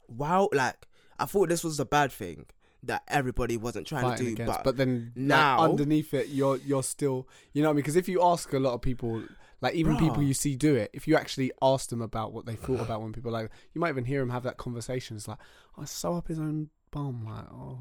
[0.07, 0.87] wow, like
[1.19, 2.45] I thought this was a bad thing
[2.85, 6.29] that everybody wasn't trying Fighting to do, against, but, but then like, now- underneath it,
[6.29, 8.81] you're you're still, you know, what I mean, because if you ask a lot of
[8.81, 9.23] people,
[9.61, 12.55] like even people you see do it, if you actually ask them about what they
[12.55, 15.17] thought about when people like, you might even hear them have that conversation.
[15.17, 15.39] It's like,
[15.77, 17.79] oh, sew up his own but I'm like, oh.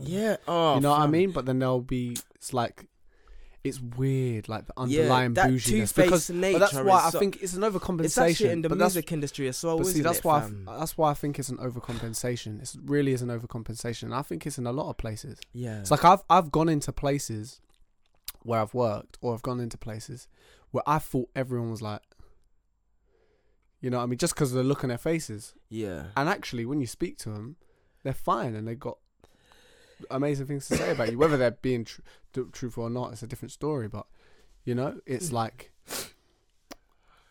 [0.00, 0.36] Yeah.
[0.48, 1.30] Oh, you know what I oh, mean?
[1.30, 2.86] But then there'll be, it's like,
[3.68, 5.92] it's weird, like the Yeah, underlying that bouginess.
[5.94, 6.58] Because, nature.
[6.58, 8.04] that's why I so- think it's an overcompensation.
[8.04, 9.78] it's actually in the music industry as well.
[9.78, 10.66] But see, that's it, why fam?
[10.68, 12.62] f- that's why I think it's an overcompensation.
[12.62, 14.12] It really is an overcompensation.
[14.14, 15.38] I think it's in a lot of places.
[15.52, 15.80] yeah.
[15.80, 17.60] It's like I've I've gone into places
[18.42, 20.28] where I've worked, or I've gone into places
[20.70, 22.00] where I thought everyone was like,
[23.80, 25.54] you know, what I mean, just because of the look on their faces.
[25.68, 26.04] yeah.
[26.16, 27.56] And actually, when you speak to them,
[28.02, 28.98] they're fine and they've got
[30.10, 31.18] amazing things to say about you.
[31.18, 32.00] Whether they're being tr-
[32.52, 33.88] truthful or not, it's a different story.
[33.88, 34.06] But
[34.64, 35.72] you know, it's like.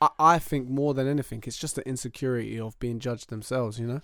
[0.01, 3.79] I, I think more than anything, it's just the insecurity of being judged themselves.
[3.79, 4.01] You know,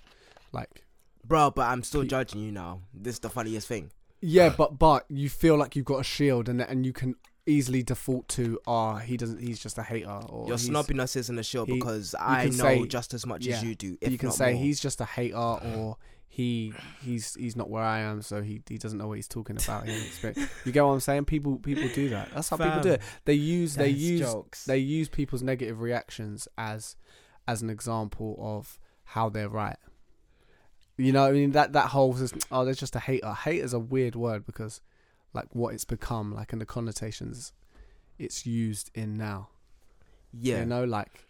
[0.52, 0.86] like
[1.26, 2.82] Bro, but I'm still Pe- judging you now.
[2.94, 3.92] This is the funniest thing.
[4.22, 7.16] Yeah, but but you feel like you've got a shield, and and you can
[7.48, 9.42] easily default to, ah, he doesn't.
[9.42, 12.88] He's just a hater, or Your snobbiness isn't a shield he- because I know say-
[12.88, 13.98] just as much yeah, as you do.
[14.00, 14.64] If You can say more.
[14.64, 15.98] he's just a hater, or
[16.34, 16.74] he
[17.04, 19.86] he's he's not where I am, so he he doesn't know what he's talking about.
[19.86, 19.94] He
[20.64, 21.26] you get what I'm saying?
[21.26, 22.30] People people do that.
[22.34, 23.02] That's how people do it.
[23.26, 24.64] They use they That's use jokes.
[24.64, 26.96] they use people's negative reactions as
[27.50, 29.76] as an example of how they're right.
[30.96, 32.18] You know, what I mean that that whole
[32.50, 33.34] oh, there's just a hater.
[33.34, 34.80] Hate is a weird word because,
[35.34, 37.52] like, what it's become, like, in the connotations
[38.18, 39.50] it's used in now.
[40.32, 40.60] yeah.
[40.60, 41.28] You know, like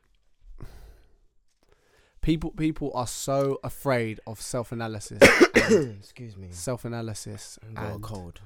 [2.22, 5.19] people people are so afraid of self analysis,
[5.55, 6.47] Excuse me.
[6.51, 8.41] self analysis, and cold.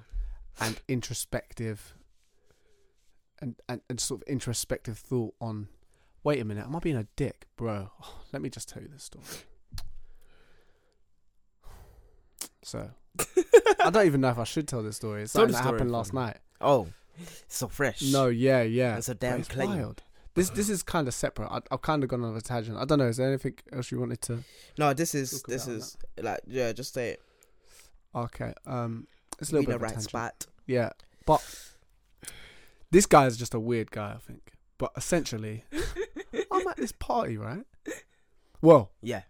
[0.59, 1.95] and introspective
[3.41, 5.67] and, and, and sort of introspective thought on
[6.23, 7.89] wait a minute am i being a dick bro
[8.31, 9.25] let me just tell you this story
[12.63, 12.89] so
[13.83, 16.13] i don't even know if i should tell this story it's something that happened last
[16.13, 16.87] night Oh,
[17.49, 18.01] so fresh.
[18.01, 19.69] no yeah yeah That's a damn it's claim.
[19.71, 20.01] wild.
[20.35, 22.85] This this is kind of separate I, i've kind of gone on a tangent i
[22.85, 24.43] don't know is there anything else you wanted to
[24.77, 26.71] No, this is this is like yeah.
[26.73, 27.21] Just say it.
[28.13, 29.07] okay um
[29.39, 30.45] it's a little in bit the of a spot.
[30.67, 30.89] Yeah,
[31.25, 31.41] but
[32.91, 34.51] this guy is just a weird guy, I think.
[34.77, 35.63] But essentially,
[36.51, 37.63] I'm at this party, right?
[38.61, 39.23] Well, Yeah.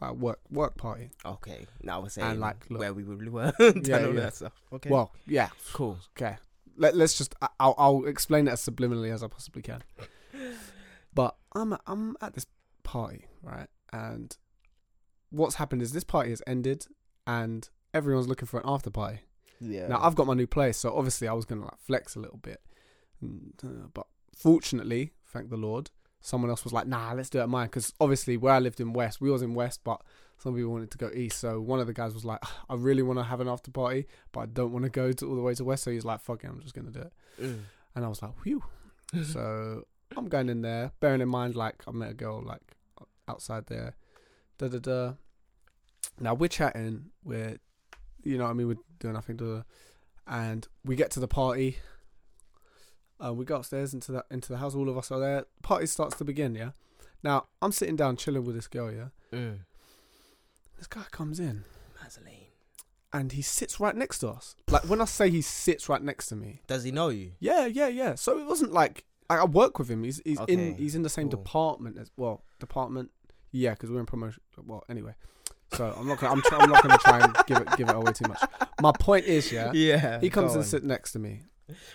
[0.00, 1.10] like work work party.
[1.24, 1.66] Okay.
[1.82, 3.52] Now we're saying and like, look- where we really were.
[3.60, 4.12] Yeah, yeah, yeah.
[4.20, 4.52] that stuff.
[4.72, 4.90] Okay.
[4.90, 5.98] Well, yeah, cool.
[6.16, 6.36] okay.
[6.76, 9.82] Let, let's just I'll, I'll explain it as subliminally as I possibly can.
[11.16, 12.46] But I'm at, I'm at this
[12.84, 13.68] party, right?
[13.92, 14.36] And
[15.30, 16.86] what's happened is this party has ended,
[17.26, 19.20] and everyone's looking for an after party.
[19.58, 19.88] Yeah.
[19.88, 22.36] Now I've got my new place, so obviously I was gonna like flex a little
[22.36, 22.60] bit,
[23.22, 24.06] and, uh, but
[24.36, 25.90] fortunately, thank the Lord,
[26.20, 28.78] someone else was like, "Nah, let's do it at mine." Because obviously, where I lived
[28.78, 30.02] in West, we was in West, but
[30.36, 31.38] some people wanted to go East.
[31.38, 34.06] So one of the guys was like, "I really want to have an after party,
[34.32, 36.20] but I don't want to go to all the way to West." So he's like,
[36.20, 37.60] "Fuck it, I'm just gonna do it." Mm.
[37.94, 38.62] And I was like, "Whew."
[39.24, 39.86] so
[40.16, 42.60] I'm going in there, bearing in mind like I met a girl like
[43.28, 43.96] outside there,
[44.58, 45.12] da da da.
[46.20, 47.56] Now we're chatting, we're,
[48.22, 49.62] you know, what I mean, we're doing nothing, da, da,
[50.26, 51.78] and we get to the party.
[53.24, 54.74] Uh, we go upstairs into the into the house.
[54.74, 55.44] All of us are there.
[55.62, 56.54] Party starts to begin.
[56.54, 56.70] Yeah.
[57.22, 58.92] Now I'm sitting down chilling with this girl.
[58.92, 59.08] Yeah.
[59.32, 59.60] Mm.
[60.76, 61.64] This guy comes in
[62.02, 62.48] Vaseline.
[63.12, 64.54] and he sits right next to us.
[64.70, 67.32] Like when I say he sits right next to me, Does he know you?
[67.40, 68.14] Yeah, yeah, yeah.
[68.16, 70.04] So it wasn't like I, I work with him.
[70.04, 71.42] He's he's in he's in the same cool.
[71.42, 72.42] department as well.
[72.58, 73.10] Department,
[73.52, 74.42] yeah, because we're in promotion.
[74.64, 75.14] Well, anyway.
[75.72, 77.94] So I'm not gonna I'm, try, I'm not gonna try and give it give it
[77.96, 78.40] away too much.
[78.80, 80.20] My point is, yeah, Yeah.
[80.20, 81.42] he comes and sits next to me,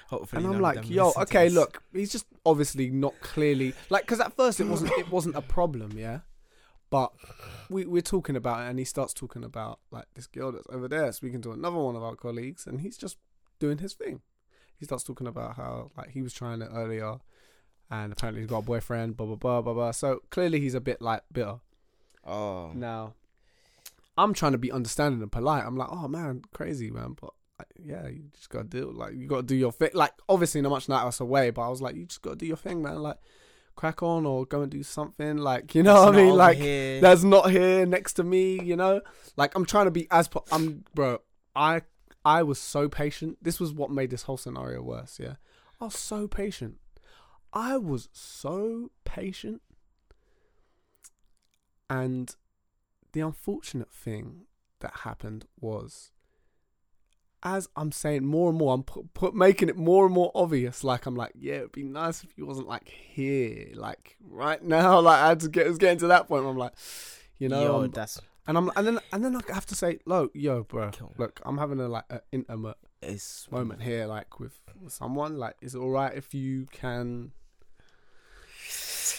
[0.10, 4.36] Hopefully, and I'm like, yo, okay, look, he's just obviously not clearly like because at
[4.36, 6.20] first it wasn't it wasn't a problem, yeah,
[6.90, 7.14] but
[7.70, 10.90] we we're talking about it, and he starts talking about like this girl that's over
[10.90, 13.18] there speaking to another one of our colleagues, and he's just
[13.60, 14.20] doing his thing.
[14.82, 17.18] He starts talking about how like he was trying it earlier,
[17.92, 19.92] and apparently he's got a boyfriend, blah blah blah blah blah.
[19.92, 21.60] So clearly he's a bit like bitter.
[22.26, 22.72] Oh.
[22.74, 23.14] Now,
[24.18, 25.64] I'm trying to be understanding and polite.
[25.64, 27.30] I'm like, oh man, crazy man, but
[27.60, 29.92] like, yeah, you just gotta do like you gotta do your thing.
[29.94, 32.48] Like obviously, not much night us away, but I was like, you just gotta do
[32.48, 33.04] your thing, man.
[33.04, 33.18] Like
[33.76, 35.38] crack on or go and do something.
[35.38, 36.36] Like you know It's what I mean?
[36.36, 37.02] Like here.
[37.02, 38.60] that's not here next to me.
[38.64, 39.02] You know,
[39.38, 41.20] like I'm trying to be as po- I'm, bro.
[41.56, 41.82] I
[42.24, 43.38] I was so patient.
[43.42, 45.20] This was what made this whole scenario worse.
[45.20, 45.36] Yeah,
[45.80, 46.78] I was so patient.
[47.54, 49.62] I was so patient.
[51.90, 52.36] And
[53.12, 54.46] the unfortunate thing
[54.80, 56.12] that happened was,
[57.44, 60.84] as I'm saying more and more, I'm put, put making it more and more obvious.
[60.84, 65.00] Like I'm like, yeah, it'd be nice if he wasn't like here, like right now.
[65.00, 66.44] Like I had to get, it was getting to that point.
[66.44, 66.74] Where I'm like,
[67.38, 70.00] you know, Yo, I'm- that's and I'm and then and then I have to say,
[70.06, 74.60] look, yo, bro, look, I'm having a like an intimate it's moment here, like with,
[74.88, 75.38] someone.
[75.38, 77.32] Like, is it all right if you can?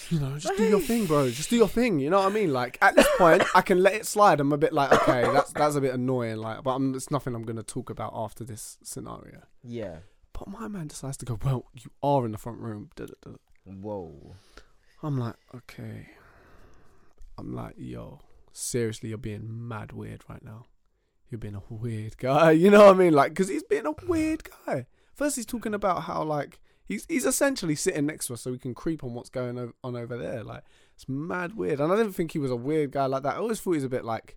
[0.09, 1.31] you know, just do your thing, bro.
[1.31, 1.99] Just do your thing.
[1.99, 2.53] You know what I mean?
[2.53, 4.41] Like at this point, I can let it slide.
[4.41, 6.37] I'm a bit like, okay, that's that's a bit annoying.
[6.37, 9.43] Like, but I'm, it's nothing I'm gonna talk about after this scenario.
[9.63, 9.99] Yeah.
[10.33, 11.39] But my man decides to go.
[11.45, 12.91] Well, you are in the front room.
[13.65, 14.37] Whoa.
[15.03, 16.09] I'm like, okay.
[17.39, 18.21] I'm like, yo,
[18.53, 20.67] seriously, you're being mad weird right now.
[21.31, 22.51] You're being a weird guy.
[22.63, 23.13] You know what I mean?
[23.13, 24.87] Like, because he's being a weird guy.
[25.15, 28.59] First, he's talking about how like he's he's essentially sitting next to us so we
[28.59, 30.43] can creep on what's going on over there.
[30.45, 30.63] Like,
[30.95, 31.81] it's mad weird.
[31.81, 33.35] And I didn't think he was a weird guy like that.
[33.35, 34.37] I always thought he was a bit like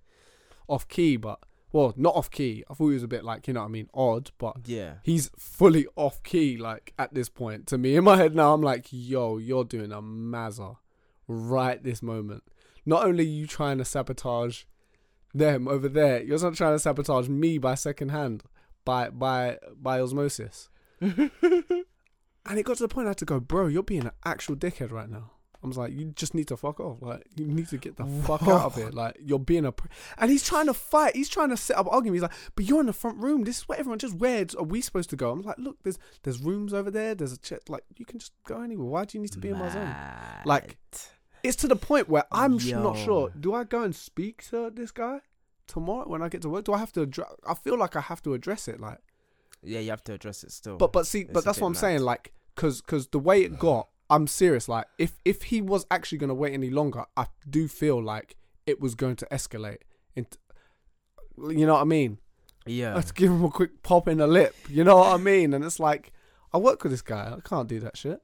[0.67, 1.39] off key, but
[1.71, 2.63] well, not off key.
[2.69, 4.95] I thought he was a bit like you know what I mean, odd, but Yeah.
[5.03, 8.61] he's fully off key like at this point to me in my head now i'm
[8.61, 10.77] like yo you're doing a mazza
[11.27, 12.43] right this moment
[12.85, 14.63] not only are you trying to sabotage
[15.33, 18.43] them over there you're also trying to sabotage me by second hand
[18.83, 20.69] by by by osmosis
[21.01, 24.55] and it got to the point i had to go bro you're being an actual
[24.55, 25.31] dickhead right now
[25.65, 27.01] I was like, you just need to fuck off.
[27.01, 28.91] Like, you need to get the fuck out of here.
[28.91, 29.71] Like, you're being a.
[29.71, 29.87] Pr-.
[30.19, 31.15] And he's trying to fight.
[31.15, 32.17] He's trying to set up argument.
[32.17, 33.45] He's like, but you're in the front room.
[33.45, 35.31] This is where everyone just where are we supposed to go?
[35.31, 37.15] I'm like, look, there's there's rooms over there.
[37.15, 37.61] There's a check.
[37.67, 38.85] Like, you can just go anywhere.
[38.85, 39.95] Why do you need to be in my zone?
[40.45, 40.77] Like,
[41.47, 43.31] It's to the point where I'm sh- not sure.
[43.39, 45.21] Do I go and speak to this guy
[45.67, 46.65] tomorrow when I get to work?
[46.65, 47.09] Do I have to?
[47.47, 48.79] I feel like I have to address it.
[48.79, 48.99] Like,
[49.63, 50.77] yeah, you have to address it still.
[50.77, 51.79] but but see, It's but that's what I'm mad.
[51.79, 51.99] saying.
[52.01, 54.67] Like, cause cause the way it got, I'm serious.
[54.69, 58.35] Like, if if he was actually gonna wait any longer, I do feel like
[58.65, 59.79] it was going to escalate.
[60.15, 60.37] Into,
[61.49, 62.19] you know what I mean?
[62.65, 62.95] yeah.
[62.95, 64.55] Let's give him a quick pop in the lip.
[64.69, 65.53] You know what I mean?
[65.53, 66.11] And it's like,
[66.53, 67.33] I work with this guy.
[67.37, 68.21] I can't do that shit.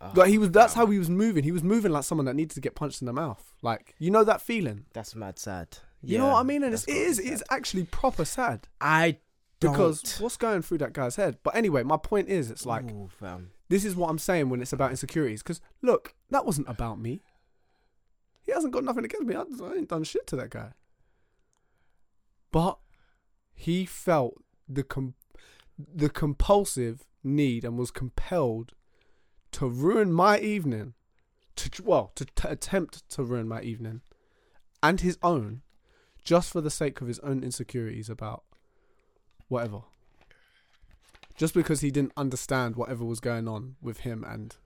[0.00, 0.50] Oh, Like he was.
[0.50, 0.86] That's damn.
[0.86, 1.44] how he was moving.
[1.44, 3.54] He was moving like someone that needed to get punched in the mouth.
[3.62, 4.84] Like you know that feeling.
[4.92, 5.78] That's mad sad.
[6.02, 6.62] You know what I mean?
[6.62, 7.18] And it's, it is.
[7.18, 9.16] It's actually proper sad I
[9.58, 9.72] don't.
[9.72, 11.38] Because what's going through that guy's head.
[11.42, 13.08] But anyway, my point is, it's like Ooh,
[13.68, 15.42] this is what I'm saying when it's about insecurities.
[15.42, 17.22] Because look, that wasn't about me.
[18.42, 19.34] He hasn't got nothing against me.
[19.34, 20.72] I, I ain't done shit to that guy.
[22.52, 22.78] But
[23.54, 24.34] he felt
[24.68, 25.14] the com-
[25.78, 28.72] the compulsive need and was compelled
[29.56, 30.94] to ruin my evening.
[31.56, 34.02] To well, to t- attempt to ruin my evening
[34.82, 35.62] and his own,
[36.22, 38.44] just for the sake of his own insecurities about
[39.48, 39.82] whatever
[41.36, 44.56] just because he didn't understand whatever was going on with him and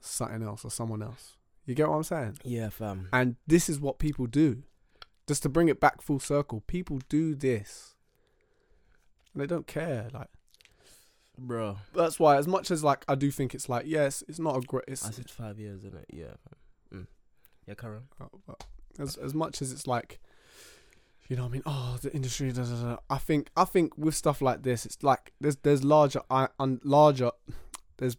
[0.00, 1.36] something else or someone else.
[1.66, 2.38] You get what I'm saying?
[2.42, 3.08] Yeah, fam.
[3.12, 4.62] And this is what people do.
[5.28, 7.94] Just to bring it back full circle, people do this.
[9.32, 10.08] And they don't care.
[10.12, 10.28] Like
[11.42, 11.78] Bro.
[11.94, 14.60] that's why, as much as like I do think it's like yes, it's not a
[14.60, 14.84] great.
[14.86, 16.06] It's I said five years, isn't it?
[16.12, 16.34] Yeah.
[16.94, 17.06] Mm.
[17.66, 18.02] Yeah, Karen.
[18.18, 18.66] but
[18.98, 20.20] as as much as it's like,
[21.28, 22.52] you know, what I mean, oh, the industry.
[22.52, 22.98] Da.
[23.08, 26.80] I think I think with stuff like this, it's like there's there's larger I un,
[26.84, 27.30] larger
[27.96, 28.16] there's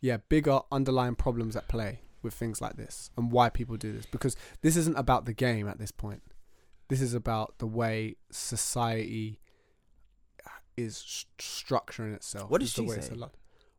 [0.00, 4.06] yeah bigger underlying problems at play with things like this and why people do this
[4.06, 6.22] because this isn't about the game at this point.
[6.88, 9.40] This is about the way society
[10.76, 12.50] is st- structuring itself.
[12.50, 13.16] What did she way say?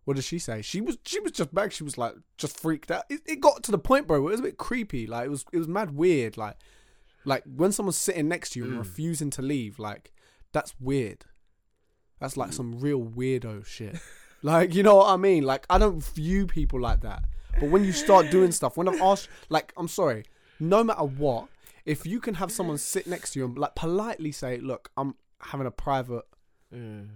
[0.05, 0.61] What did she say?
[0.61, 1.71] She was she was just back.
[1.71, 3.03] She was like just freaked out.
[3.09, 4.21] It, it got to the point, bro.
[4.21, 5.07] Where it was a bit creepy.
[5.07, 6.35] Like it was it was mad weird.
[6.37, 6.57] Like
[7.25, 8.79] like when someone's sitting next to you and Mm.
[8.79, 9.79] refusing to leave.
[9.79, 10.11] Like
[10.51, 11.23] that's weird.
[12.19, 13.97] That's like some real weirdo shit.
[14.43, 15.43] like you know what I mean?
[15.43, 17.23] Like I don't view people like that.
[17.59, 20.25] But when you start doing stuff, when I've asked, like I'm sorry,
[20.59, 21.47] no matter what,
[21.85, 25.15] if you can have someone sit next to you and like politely say, "Look, I'm
[25.39, 26.23] having a private
[26.73, 27.07] Mm.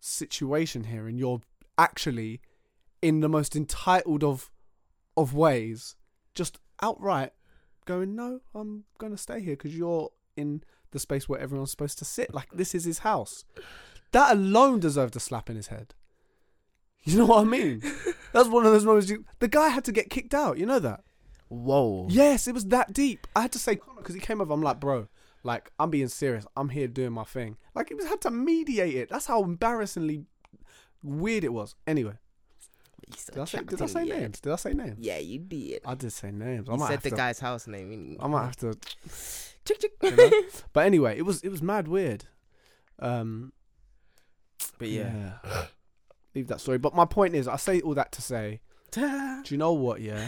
[0.00, 1.40] situation here and you're
[1.78, 2.40] actually
[3.00, 4.50] in the most entitled of
[5.16, 5.96] of ways
[6.34, 7.32] just outright
[7.84, 11.98] going no i'm going to stay here because you're in the space where everyone's supposed
[11.98, 13.44] to sit like this is his house
[14.10, 15.94] that alone deserved a slap in his head
[17.04, 17.80] you know what i mean
[18.32, 20.78] that's one of those moments you, the guy had to get kicked out you know
[20.78, 21.02] that
[21.52, 22.06] Whoa.
[22.08, 23.26] Yes, it was that deep.
[23.36, 24.54] I had to say because he came over.
[24.54, 25.08] I'm like, bro,
[25.42, 26.46] like I'm being serious.
[26.56, 27.56] I'm here doing my thing.
[27.74, 29.08] Like he was had to mediate it.
[29.08, 30.24] That's how embarrassingly
[31.02, 31.74] weird it was.
[31.86, 32.14] Anyway,
[33.26, 34.18] did I say, did I say yeah.
[34.20, 34.40] names?
[34.40, 34.98] Did I say names?
[35.00, 35.80] Yeah, you did.
[35.84, 36.68] I did say names.
[36.68, 37.16] I You said the to.
[37.16, 38.16] guy's house name.
[38.20, 38.74] I might have to.
[39.64, 39.92] Chick, chick.
[40.02, 40.30] you know?
[40.72, 42.24] but anyway, it was it was mad weird.
[42.98, 43.52] Um,
[44.78, 45.34] But yeah.
[46.34, 46.78] leave that story.
[46.78, 50.00] But my point is, I say all that to say, do you know what?
[50.00, 50.26] Yeah,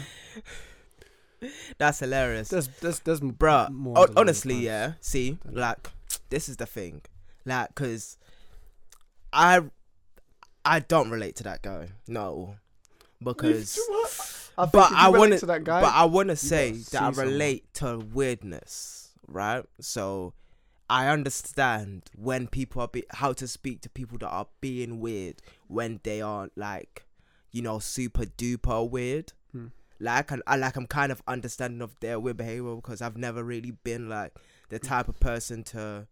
[1.78, 2.48] That's hilarious.
[2.48, 4.92] there's there's there's Bruh, more hon- honestly, yeah.
[5.00, 5.90] See, like,
[6.30, 7.02] this is the thing,
[7.44, 8.16] like, cause
[9.32, 9.60] I,
[10.64, 11.88] I don't relate to that guy.
[12.08, 12.56] No,
[13.22, 13.78] because,
[14.56, 15.80] I but I relate want to that guy.
[15.80, 17.26] but I want to say that I see someone.
[17.26, 19.64] relate to weirdness, right?
[19.80, 20.34] So,
[20.88, 25.36] I understand when people are be- how to speak to people that are being weird
[25.66, 27.04] when they are like,
[27.50, 29.32] you know, super duper weird.
[29.52, 29.66] Hmm.
[30.04, 33.42] Like and I like I'm kind of understanding of their weird behavior because I've never
[33.42, 34.34] really been like
[34.68, 36.06] the type of person to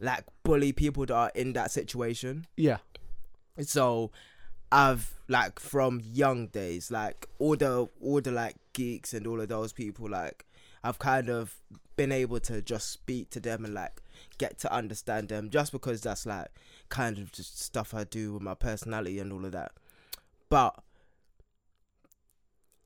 [0.00, 2.46] like bully people that are in that situation.
[2.56, 2.78] Yeah.
[3.60, 4.10] So
[4.72, 9.48] I've like from young days, like all the all the like geeks and all of
[9.48, 10.44] those people, like
[10.82, 11.54] I've kind of
[11.94, 14.02] been able to just speak to them and like
[14.38, 16.48] get to understand them just because that's like
[16.88, 19.72] kind of just stuff I do with my personality and all of that.
[20.48, 20.82] But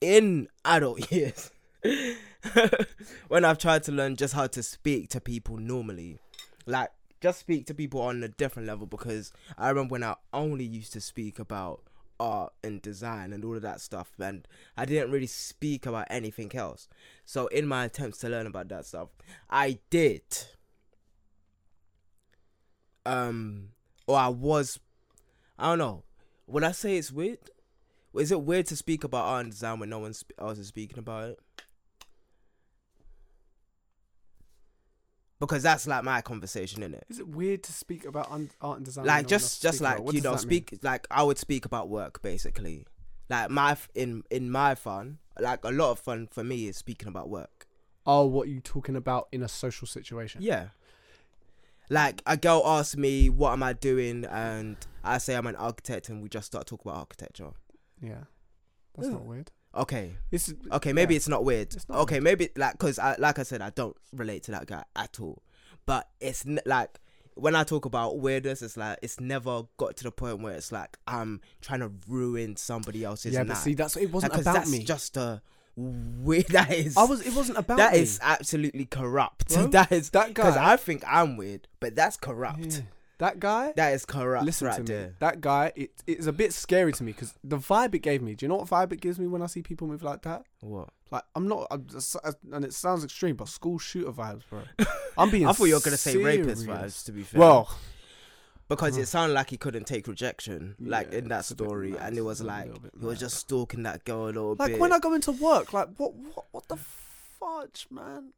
[0.06, 1.50] in adult years,
[3.28, 6.20] when I've tried to learn just how to speak to people normally,
[6.64, 6.90] like
[7.20, 10.92] just speak to people on a different level because I remember when I only used
[10.92, 11.82] to speak about
[12.20, 14.46] art and design and all of that stuff and
[14.76, 16.88] I didn't really speak about anything else.
[17.24, 19.08] So in my attempts to learn about that stuff,
[19.50, 20.22] I did
[23.04, 23.70] um
[24.06, 24.78] or I was
[25.58, 26.04] I don't know.
[26.46, 27.50] Would I say it's weird?
[28.18, 30.98] Is it weird to speak about art and design when no one else is speaking
[30.98, 31.40] about it?
[35.38, 37.04] Because that's like my conversation isn't it.
[37.10, 39.04] Is it weird to speak about un- art and design?
[39.04, 40.62] like no just just like you know that mean?
[40.64, 42.86] speak like i would speak about work basically
[43.28, 46.76] like my f- in in my fun like a lot of fun for me is
[46.78, 47.66] speaking about work
[48.08, 50.40] Oh, what you talking about in a social situation?
[50.40, 50.68] yeah
[51.90, 56.08] like a girl asks me what am i doing and i say i'm an architect
[56.08, 57.50] and we just start talking about architecture
[58.02, 58.24] Yeah.
[58.96, 59.50] That's not weird.
[59.74, 61.16] okay It's okay maybe yeah.
[61.18, 63.94] it's not weird It's not okay maybe like because I, like i said i don't
[64.12, 65.42] relate to that guy at all
[65.84, 66.98] but it's n- like
[67.34, 70.72] when i talk about weirdness it's like it's never got to the point where it's
[70.72, 73.48] like i'm trying to ruin somebody else's yeah, night.
[73.48, 74.82] but see, that's it wasn't Because about that's me.
[74.82, 75.42] just a
[75.76, 76.46] weird.
[76.48, 76.96] That is.
[76.96, 77.20] I was.
[77.26, 77.98] It wasn't about That me.
[77.98, 79.50] is absolutely corrupt.
[79.72, 80.44] That is that guy.
[80.44, 82.64] because I think I'm weird, but that's corrupt.
[82.66, 82.80] Yeah.
[83.18, 83.72] That guy.
[83.76, 85.12] That is corrupt listen right to me.
[85.20, 85.72] That guy.
[85.74, 88.34] It it's a bit scary to me because the vibe it gave me.
[88.34, 90.44] Do you know what vibe it gives me when I see people move like that?
[90.60, 90.90] What?
[91.10, 92.16] Like I'm not, I'm just,
[92.52, 94.62] and it sounds extreme, but school shooter vibes, bro.
[95.18, 95.46] I'm being.
[95.46, 97.04] I thought you were gonna say rapist vibes.
[97.06, 97.70] To be fair, Well,
[98.68, 101.64] because it sounded like he couldn't take rejection, like Yeah, in that it's a bit
[101.68, 102.00] story, mad.
[102.02, 104.72] and it was like he was just stalking that girl a little like bit.
[104.72, 108.32] Like when I go into work, like what, what, what the fudge, man?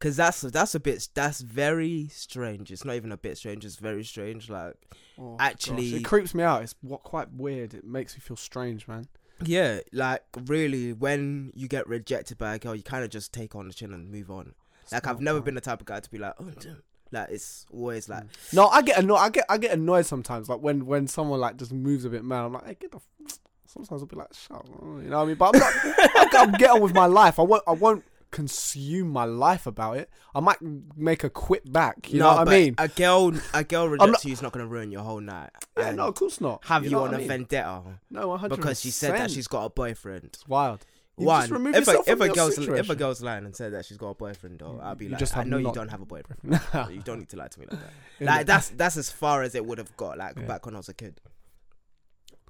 [0.00, 2.72] Because that's that's a bit that's very strange.
[2.72, 3.64] It's not even a bit strange.
[3.66, 4.48] It's very strange.
[4.48, 4.74] Like
[5.18, 6.62] Oh, Actually- gosh, it creeps me out.
[6.62, 7.74] It's what quite weird.
[7.74, 9.08] It makes me feel strange, man.
[9.44, 13.54] yeah, like really, when you get rejected by a girl, you kind of just take
[13.54, 14.54] on the chin and move on.
[14.82, 15.44] It's Like I've never right.
[15.44, 16.82] been the type of guy to be like, oh, damn."
[17.12, 18.54] like it's always like, mm.
[18.54, 19.18] No, I get annoyed.
[19.18, 20.48] I get I get annoyed sometimes.
[20.48, 22.44] Like when when someone like just moves a bit mad.
[22.46, 22.98] I'm like, hey, get the.
[23.26, 23.38] F-.
[23.66, 24.56] Sometimes I'll be like, shut.
[24.56, 25.36] up," You know what I mean?
[25.36, 25.72] But I'm not.
[26.16, 27.38] I'm, I'm get on with my life.
[27.38, 27.62] I won't.
[27.66, 30.10] I won't consume my life about it.
[30.34, 30.58] I might
[30.96, 32.12] make a quit back.
[32.12, 32.74] You know what I mean?
[32.78, 35.50] A girl, a girl rejects not- you is not gonna ruin your whole night.
[35.76, 36.64] Yeah, no, of course not.
[36.66, 37.28] have you, know on a mean?
[37.28, 40.24] vendetta No, 100 because she said that she's got a boyfriend.
[40.24, 40.84] It's wild.
[41.18, 43.84] You One, just if a, if a girl's if a girl's lying and said that
[43.84, 46.00] she's got a boyfriend, though, I'll be You like, just I know you don't have
[46.00, 46.40] a boyfriend.
[46.90, 47.92] you don't need to lie to me like that.
[48.26, 50.44] Like that's that's as far as it would have got like Yeah.
[50.44, 51.20] back when I was a kid.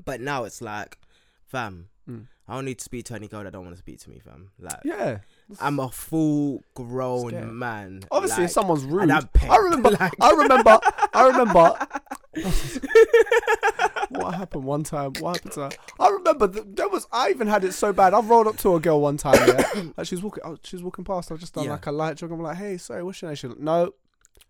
[0.04, 0.98] But now it's like,
[1.46, 2.26] fam, Mm.
[2.48, 4.18] I don't need to speak to any girl that don't want to speak to me,
[4.18, 4.50] fam.
[4.58, 5.18] Like Yeah.
[5.60, 7.52] I'm a full grown Scared.
[7.52, 8.00] man.
[8.10, 9.90] Obviously, like, if someone's rude, and I'm pegged, I remember.
[9.90, 10.78] like- I remember.
[11.14, 11.86] I remember.
[14.10, 15.12] what happened one time?
[15.20, 15.70] What happened to her?
[15.98, 17.06] I remember that there was.
[17.12, 18.14] I even had it so bad.
[18.14, 19.34] I rolled up to a girl one time.
[19.48, 20.42] Yeah, like she was walking.
[20.44, 21.30] Oh, she was walking past.
[21.32, 21.72] I just done Yeah.
[21.72, 22.30] like a light jog.
[22.32, 23.36] I'm like, hey, sorry, what's your name?
[23.36, 23.92] She like, no.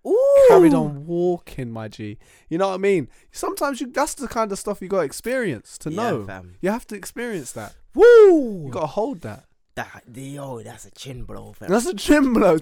[0.07, 0.47] Ooh.
[0.49, 2.17] Carried on walking, my G.
[2.49, 3.09] You know what I mean?
[3.33, 3.89] Sometimes you.
[3.89, 6.25] That's the kind of stuff you got to experience to Yeah, know.
[6.27, 6.57] fam.
[6.63, 7.75] You have to experience that.
[7.95, 8.65] Woo!
[8.67, 9.45] You got to hold that.
[9.77, 11.71] That, yo, that's a chin blow, fam.
[11.71, 12.59] That's a chin blow.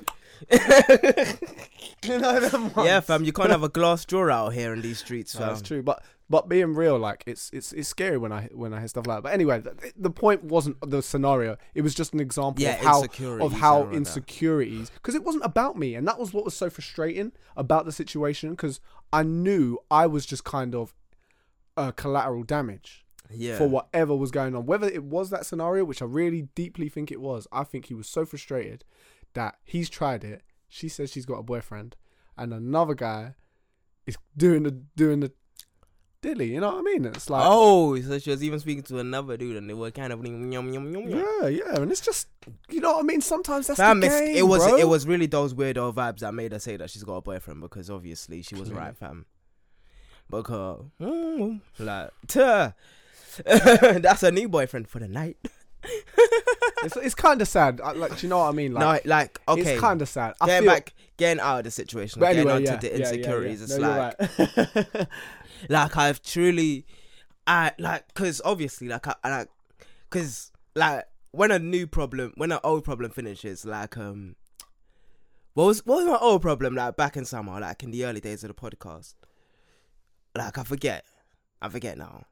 [0.51, 2.87] you know them ones?
[2.87, 3.25] yeah, fam.
[3.25, 5.83] You can't have a glass drawer out here in these streets, No, that's true.
[5.83, 9.07] But but being real, like it's it's it's scary when I when I hear stuff
[9.07, 9.23] like that.
[9.23, 11.57] But anyway, the, the point wasn't the scenario.
[11.75, 13.97] It was just an example Yeah, of how insecurities of how and all of that.
[13.97, 17.93] insecurities because it wasn't about me, and that was what was so frustrating about the
[17.93, 18.81] situation because
[19.13, 20.95] I knew I was just kind of
[21.77, 23.59] uh, collateral damage Yeah.
[23.59, 24.67] for whatever was going on.
[24.67, 27.95] Whether it was that scenario, which I really deeply think it was, I think he
[27.95, 28.85] was so frustrated
[29.35, 30.43] that he's tried it.
[30.69, 31.97] She says she's got a boyfriend,
[32.37, 33.35] and another guy
[34.07, 35.33] is doing the doing the
[36.21, 36.53] dilly.
[36.53, 37.05] You know what I mean?
[37.07, 40.13] It's like, oh, so she was even speaking to another dude, and they were kind
[40.13, 41.09] of yum yum yum yum.
[41.09, 42.29] yeah, yeah, and it's just,
[42.71, 43.21] you know what I mean?
[43.21, 44.77] Sometimes that's Fam, the game, it was bro.
[44.77, 47.61] it was really those weirdo vibes that made her say that she's got a boyfriend
[47.61, 48.87] because obviously she was Clearly.
[48.87, 49.27] right, fam.
[50.31, 52.73] Because mm, like, tuh.
[53.45, 55.37] that's a new boyfriend for the night.
[56.85, 57.81] It's, it's kind of sad.
[57.81, 58.73] I, like, do you know what I mean?
[58.73, 60.35] Like, no, like okay, it's kind of sad.
[60.41, 62.87] I getting feel, back, getting out of the situation, but getting anyway, onto yeah, the
[62.87, 63.59] yeah, yeah, insecurities.
[63.59, 63.65] yeah.
[63.65, 65.09] It's No, you're like, right.
[65.69, 66.87] like I've truly,
[67.49, 69.49] I like because obviously like I, I like
[70.09, 74.37] because like when a new problem when an old problem finishes like um
[75.55, 78.21] what was what was my old problem like back in summer like in the early
[78.21, 79.15] days of the podcast
[80.37, 81.05] like I forget
[81.61, 82.25] I forget now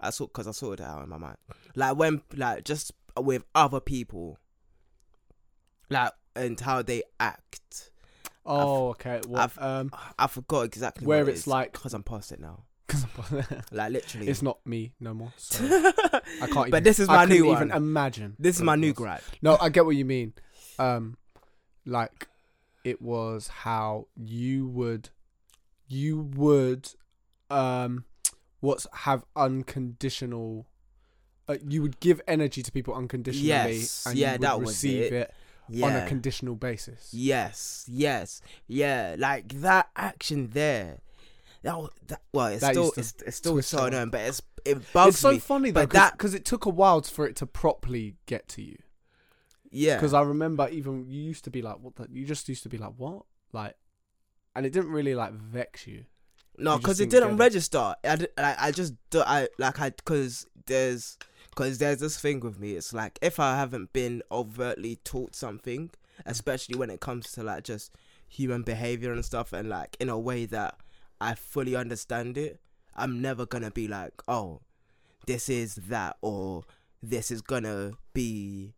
[0.00, 1.36] I saw because I sorted it out in my mind
[1.74, 4.38] like when like just with other people
[5.90, 7.90] like and how they act
[8.46, 9.22] Oh, okay.
[9.26, 12.40] What, I've- um, I forgot exactly Where what it it's like- because I'm past it
[12.40, 13.06] now cause
[13.72, 15.32] like literally it's not me no more.
[15.38, 15.64] So
[16.42, 16.70] I can't.
[16.70, 18.36] but this is I my new couldn't one Even imagine.
[18.38, 20.34] this is my new gripe No, I get what you mean.
[20.78, 21.16] Um,
[21.86, 22.28] like
[22.84, 25.08] it was how you would,
[25.88, 26.90] you would,
[27.48, 28.04] um,
[28.64, 30.66] what's have unconditional.
[31.46, 34.68] Uh, you would give energy to people unconditionally, Yes, and yeah, you would that was
[34.70, 35.12] receive it.
[35.12, 35.34] it,
[35.68, 37.10] yeah on a conditional basis.
[37.12, 39.16] Yes, yes, yeah.
[39.18, 41.00] Like that action there.
[41.62, 41.76] That,
[42.08, 45.18] that well, it's That still it's, it's still so annoying, but it's it bugs It's
[45.18, 45.38] so me.
[45.38, 48.62] funny though, but that- because it took a while for it to properly get to
[48.62, 48.78] you.
[49.70, 52.62] Yeah, Because I remember even you used to be like, "What?" The, you just used
[52.62, 53.74] to be like, "What?" Like,
[54.54, 56.04] and it didn't really like vex you.
[56.58, 57.38] No, because it didn't didn't get it.
[57.38, 57.94] register.
[58.04, 61.18] I like I just do, I like I because there's
[61.50, 62.72] because there's this thing with me.
[62.72, 65.90] It's like if I haven't been overtly taught something,
[66.26, 67.92] especially when it comes to like just
[68.28, 70.76] human behavior and stuff, and like in a way that
[71.20, 72.60] I fully understand it,
[72.94, 74.60] I'm never gonna be like, oh,
[75.26, 76.64] this is that or
[77.02, 78.74] this is gonna be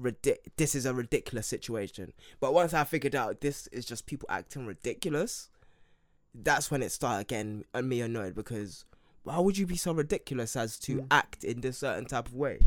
[0.00, 2.12] ridic- this is a ridiculous situation.
[2.40, 5.50] But once I figured out this is just people acting ridiculous,
[6.34, 8.84] that's when it started getting me annoyed because
[9.22, 11.06] why would you be so ridiculous as to Mm.
[11.10, 12.60] act in this certain type of way?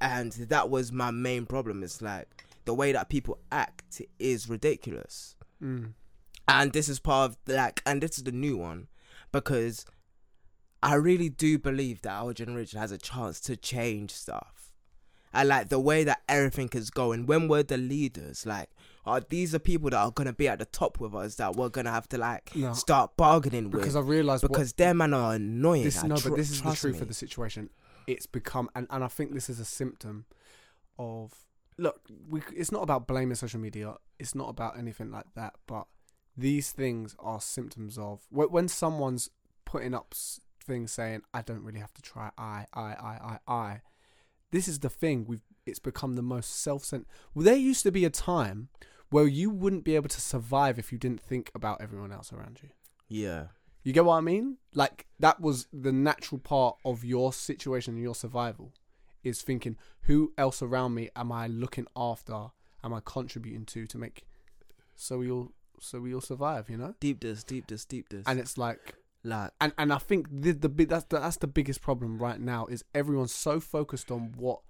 [0.00, 1.82] And that was my main problem.
[1.82, 5.92] It's like the way that people act is ridiculous Mm.
[6.48, 8.88] and this is part of like and this is the new one
[9.32, 9.86] because
[10.82, 14.72] i really do believe that our generation has a chance to change stuff
[15.34, 18.70] and like the way that everything is going when we're the leaders like
[19.06, 21.68] are these are people that are gonna be at the top with us that we're
[21.68, 22.72] gonna have to like No.
[22.72, 26.06] start bargaining Because with Because I realised what- because their man are annoying this like,
[26.06, 27.00] no, tr- but this is the truth me.
[27.02, 27.70] of the situation.
[28.06, 30.26] It's become, and, and I think this is a symptom
[30.98, 31.32] of.
[31.78, 33.94] Look, we, it's not about blaming social media.
[34.18, 35.54] It's not about anything like that.
[35.66, 35.86] But
[36.36, 39.30] these things are symptoms of when, when someone's
[39.64, 40.14] putting up
[40.62, 43.80] things saying, "I don't really have to try." I, I, I, I, I.
[44.54, 45.26] This is the thing.
[45.26, 45.42] We've.
[45.66, 47.08] It's become the most self-centered.
[47.34, 48.68] Well, there used to be a time
[49.10, 52.60] where you wouldn't be able to survive if you didn't think about everyone else around
[52.62, 52.70] you.
[53.08, 53.46] yeah
[53.82, 54.58] You get what I mean?
[54.74, 58.72] Like that was the natural part of your situation and your survival
[59.22, 62.50] is thinking who else around me am I looking after?
[62.82, 64.26] Am I contributing to to make
[64.94, 66.68] so we all so we all survive?
[66.68, 66.94] You know?
[67.00, 68.94] deep this deep this deep this And it's like
[69.24, 72.38] like and and I think the the big that's the, that's the biggest problem right
[72.40, 74.60] now is everyone's so focused on what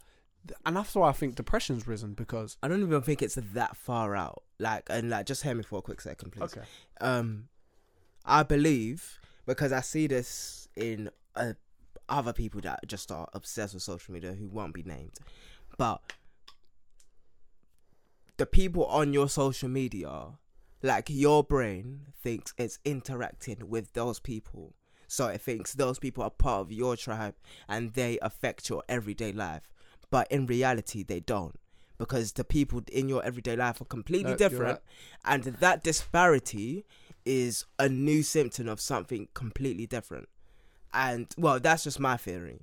[0.64, 4.14] and that's why I think depression's risen because i don't even think it's that far
[4.14, 6.60] out like and like just hear me for a quick second please Okay.
[7.00, 7.48] um
[8.26, 11.54] i believe because i see this in uh,
[12.10, 15.12] other people that just are obsessed with social media who won't be named
[15.78, 16.02] but
[18.36, 20.26] the people on your social media
[20.84, 24.74] like your brain thinks it's interacting with those people.
[25.08, 27.34] So it thinks those people are part of your tribe
[27.68, 29.62] and they affect your everyday life.
[30.10, 31.58] But in reality they don't.
[31.96, 34.80] Because the people in your everyday life are completely No, different.
[34.80, 34.80] right.
[35.24, 36.84] and that disparity
[37.24, 40.28] is a new symptom of something completely different.
[40.92, 42.60] And well that's just my theory.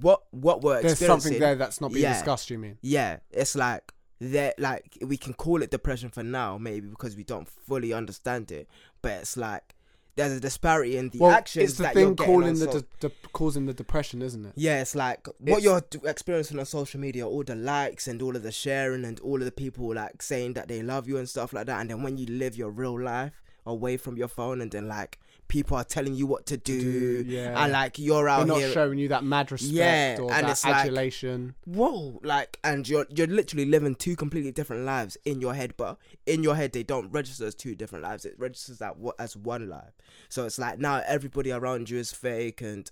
[0.00, 2.14] What what we're there's experiencing something there that's not being yeah.
[2.14, 2.78] discussed, you mean?
[2.80, 3.18] yeah.
[3.30, 7.48] It's like that like we can call it depression for now maybe because we don't
[7.48, 8.66] fully understand it
[9.02, 9.74] but it's like
[10.14, 12.66] there's a disparity in the well, actions it's the that you're thing calling the
[13.00, 14.52] de- de- causing the depression, isn't it?
[14.56, 18.34] yeah, it's like what It's- you're experiencing on social media, all the likes and all
[18.34, 21.28] of the sharing and all of the people like saying that they love you and
[21.28, 21.82] stuff like that.
[21.82, 25.18] And then when you live your real life away from your phone, and then like
[25.48, 27.62] people are telling you what to do, do, yeah.
[27.62, 30.46] and like you're out They're out not showing you that mad respect Yeah, or and
[30.46, 31.54] that it's like- adulation.
[31.64, 35.98] whoa, like, and you're you're literally living two completely different lives in your head, but
[36.26, 38.24] in your head they don't register as two different lives.
[38.24, 39.92] It registers that as one life.
[40.28, 42.90] So it's like now everybody around you is fake, and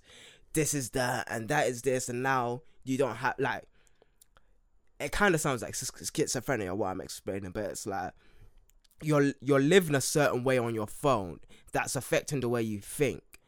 [0.53, 3.63] this is that, and that is this, and now you don't have like.
[4.99, 8.13] It kind of sounds like schizophrenia what I'm explaining, but it's like
[9.03, 11.39] you're you're living a certain way on your phone
[11.75, 13.39] that's affecting the way you think,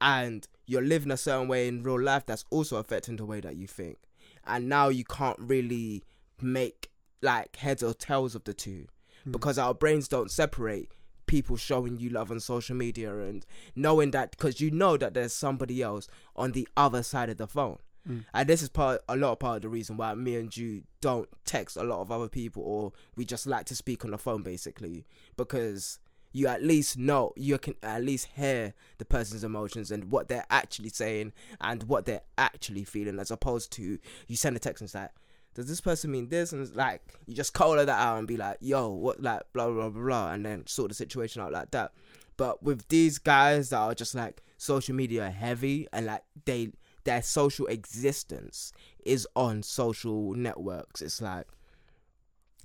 [0.00, 3.56] and you're living a certain way in real life that's also affecting the way that
[3.56, 3.98] you think
[4.46, 6.02] and now you can't really
[6.40, 6.90] make
[7.22, 8.86] like heads or tails of the two
[9.26, 9.32] Hmm.
[9.32, 10.92] because our brains don't separate
[11.26, 13.44] people showing you love on social media and
[13.74, 16.06] knowing that because you know that there's somebody else
[16.36, 17.78] on the other side of the phone.
[18.08, 18.24] Mm.
[18.32, 20.84] And this is part a lot of part of the reason why me and you
[21.00, 24.18] don't text a lot of other people or we just like to speak on the
[24.18, 25.04] phone basically
[25.36, 25.98] because
[26.36, 30.46] you at least know you can at least hear the person's emotions and what they're
[30.50, 34.86] actually saying and what they're actually feeling as opposed to you send a text and
[34.88, 35.10] it's like
[35.54, 38.36] does this person mean this and it's like you just color that out and be
[38.36, 41.70] like yo what like blah blah blah blah and then sort the situation out like
[41.70, 41.92] that
[42.36, 46.70] but with these guys that are just like social media heavy and like they
[47.06, 48.72] their social existence
[49.04, 51.00] is on social networks.
[51.00, 51.46] It's like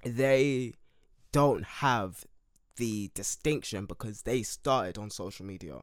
[0.04, 0.74] they
[1.32, 2.26] don't have
[2.78, 5.82] the distinction because they started on social media.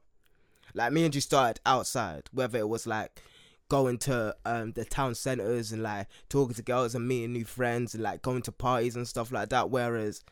[0.75, 3.23] Like me and you started outside, whether it was like
[3.69, 7.95] going to um the town centers and like talking to girls and meeting new friends
[7.95, 9.71] and like going to parties and stuff like that.
[9.71, 10.23] Whereas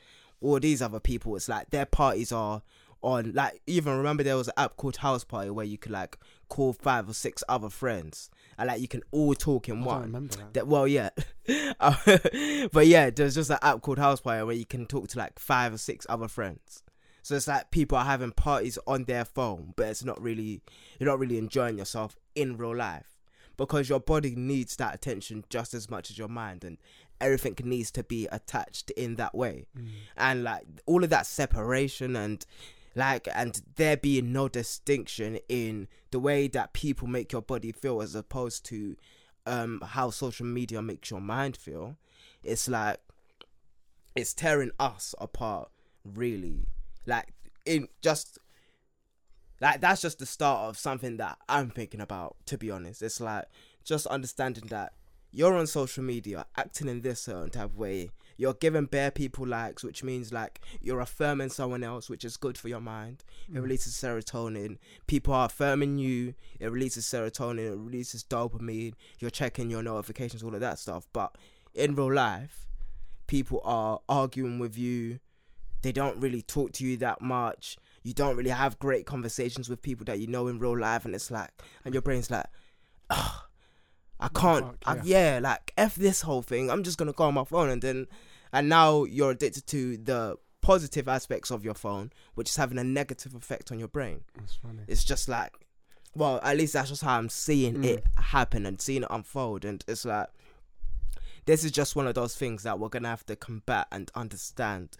[0.41, 2.63] all these other people, it's like their parties are
[3.07, 6.19] on like even remember there was an app called House Party where you could like
[6.49, 10.03] call five or six other friends and like you can all talk in I one.
[10.03, 10.55] remember that.
[10.55, 11.11] That, well, yeah,
[12.73, 15.39] but yeah, there's just an app called House Party where you can talk to like
[15.39, 16.83] five or six other friends.
[17.23, 20.63] So it's like people are having parties on their phone, but it's not really
[20.99, 23.17] you're not really enjoying yourself in real life
[23.57, 26.77] because your body needs that attention just as much as your mind, and
[27.21, 29.67] everything needs to be attached in that way.
[29.79, 29.89] Mm.
[30.17, 32.45] And like all of that separation and
[32.97, 38.03] like and there being no distinction in the way that people make your body feel
[38.03, 38.97] as opposed to
[39.47, 41.97] um how social media makes your mind feel
[42.43, 42.99] it's like
[44.17, 45.69] it's tearing us apart
[46.05, 46.67] really.
[47.07, 47.33] Like
[47.65, 48.39] in just
[49.61, 53.03] like that's just the start of something that i'm thinking about to be honest.
[53.03, 53.45] It's like
[53.85, 54.93] just understanding that
[55.33, 59.47] you're on social media acting in this certain type of way you're giving bare people
[59.47, 63.25] likes which means like you're affirming someone else which is good for your mind.
[63.49, 63.63] It mm.
[63.63, 64.79] releases serotonin.
[65.07, 66.35] People are affirming you.
[66.61, 67.73] It releases serotonin.
[67.73, 68.95] It releases dopamine.
[69.19, 71.07] You're checking your notifications all of that stuff.
[71.13, 71.37] But
[71.75, 72.67] in real life
[73.27, 75.19] people are arguing with you.
[75.83, 77.77] They don't really talk to you that much.
[78.03, 81.15] You don't really have great conversations with people that you know in real life and
[81.15, 81.51] it's like
[81.85, 82.47] and your brain's like
[83.11, 86.71] I can't fuck, I, yeah like f this whole thing.
[86.71, 88.07] I'm just gonna go on my phone and then
[88.57, 92.85] and now you're addicted to the positive aspects of your phone which is having a
[93.01, 94.81] negative effect on your brain That's funny.
[94.89, 95.53] it's just like
[96.15, 97.85] well at least that's just how i'm seeing Mm.
[97.85, 100.29] it happen and seeing it unfold and it's like
[101.45, 104.97] this is just one of those things that we're gonna have to combat and understand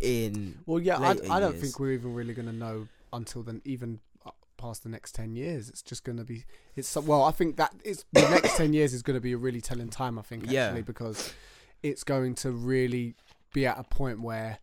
[0.00, 1.60] in Well, yeah, I, I don't years.
[1.62, 5.36] think we're even really going to know until then, even uh, past the next 10
[5.36, 5.68] years.
[5.68, 8.94] It's just going to be, it's, well, I think that it's, the next 10 years
[8.94, 10.80] is going to be a really telling time, I think, actually, Yeah.
[10.80, 11.34] because
[11.82, 13.14] it's going to really
[13.52, 14.58] be at a point where,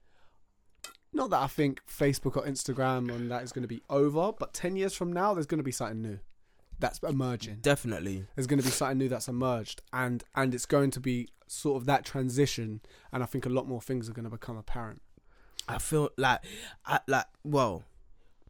[1.13, 4.53] not that I think Facebook or Instagram and that is going to be over, but
[4.53, 6.19] 10 years from now, there's going to be something new
[6.79, 7.57] that's emerging.
[7.61, 11.27] definitely There's going to be something new that's emerged, and and it's going to be
[11.47, 12.81] sort of that transition,
[13.11, 15.01] and I think a lot more things are going to become apparent.
[15.67, 16.39] i feel like
[16.85, 17.83] i like well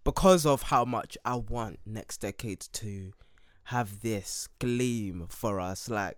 [0.03, 3.11] because of how much i want next decade to
[3.65, 6.17] have this gleam for us like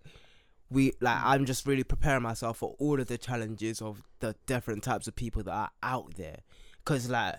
[0.72, 4.84] we like i'm just really preparing myself for all of the challenges of the different
[4.84, 6.38] types of people that are out there
[6.84, 7.36] because like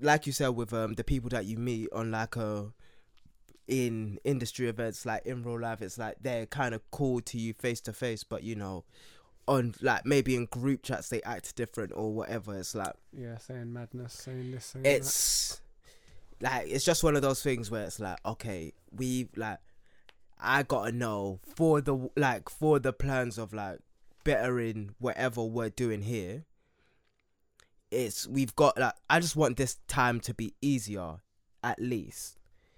[0.00, 2.72] like you said with um the people that you meet on like a
[3.66, 7.52] in industry events like in real life it's like they're kind of cool to you
[7.52, 8.82] face to face but you know
[9.46, 13.72] on like maybe in group chats they act different or whatever it's like Yeah, saying
[13.72, 14.96] madness, saying this, saying that.
[14.96, 15.60] it's
[16.40, 19.58] like it's just one of those things where it's like okay we like
[20.40, 23.78] i gotta know for the like for the plans of like
[24.24, 26.44] bettering whatever we're doing here
[27.90, 31.16] it's we've got like i just want this time to be easier
[31.64, 32.36] at least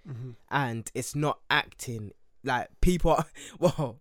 [0.09, 0.35] Mhm.
[0.49, 2.11] and it's not acting
[2.43, 3.25] like people are,
[3.59, 3.99] well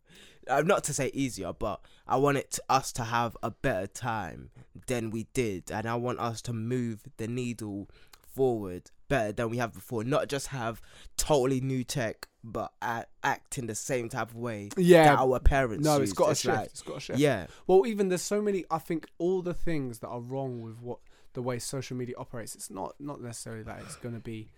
[0.65, 4.51] not to say easier but i want it to, us to have a better time
[4.87, 7.87] than we did and i want us to move the needle
[8.35, 10.81] forward better than we have before not just have
[11.17, 15.85] totally new tech but act in the same type of way Yeah, that our parents
[15.85, 16.17] no, it's used.
[16.17, 16.57] got a shift.
[16.57, 17.19] like- it's got a shift.
[17.19, 18.65] yeah Well, even there's so many.
[18.71, 20.99] I think all the things that are wrong with what
[21.35, 22.55] the way social media operates.
[22.55, 24.49] It's not not necessarily that it's going to be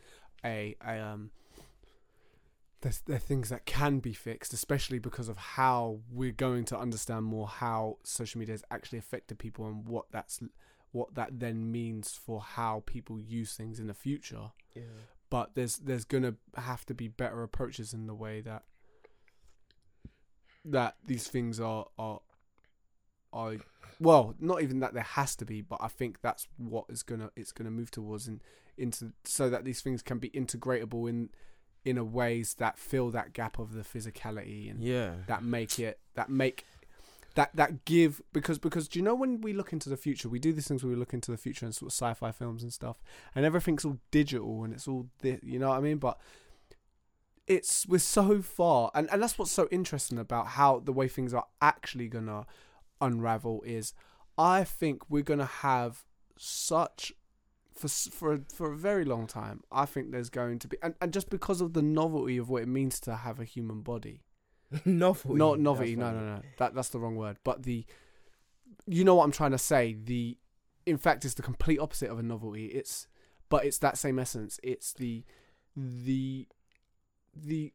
[0.45, 1.31] a, a um.
[2.83, 6.79] There's there are things that can be fixed, especially because of how we're going to
[6.79, 10.41] understand more how social media has actually affected people and what that's
[10.93, 14.53] what that then means for how people use things in the future.
[14.75, 14.83] Yeah.
[15.31, 18.65] But there's there's gonna have to be better approaches in the way that
[20.65, 22.21] that these things are are
[23.33, 23.57] are
[23.99, 27.31] well, not even that there has to be, but I think that's what is gonna
[27.37, 28.41] it's gonna move towards and
[28.77, 31.31] into so that these things can be integratable in
[31.85, 35.17] in a ways that fill that gap of the physicality and Yeah.
[35.27, 36.65] that make it that make
[37.35, 40.39] that that give because because do you know when we look into the future we
[40.39, 42.73] do these things where we look into the future and sort of sci-fi films and
[42.73, 43.03] stuff
[43.35, 45.99] and everything's all digital and it's all thi- you know what I mean?
[45.99, 46.19] But
[47.47, 51.35] it's we're so far and and that's what's so interesting about how the way things
[51.35, 52.47] are actually gonna
[53.01, 53.95] unravel is
[54.39, 56.05] I think we're gonna have
[56.39, 57.13] such
[57.75, 60.95] for for a, for a very long time I think there's going to be and,
[61.01, 64.23] and just because of the novelty of what it means to have a human body
[64.85, 65.39] novelty.
[65.39, 65.97] not novelty.
[65.97, 66.43] No, no, no.
[66.59, 67.39] That that's the wrong word.
[67.45, 67.85] But the,
[68.87, 69.97] you know what I'm trying to say.
[70.03, 70.37] The,
[70.87, 72.67] in fact, it's the complete opposite of a novelty.
[72.67, 73.07] It's,
[73.49, 74.59] but it's that same essence.
[74.63, 75.25] It's the,
[75.77, 76.47] the,
[77.35, 77.73] the.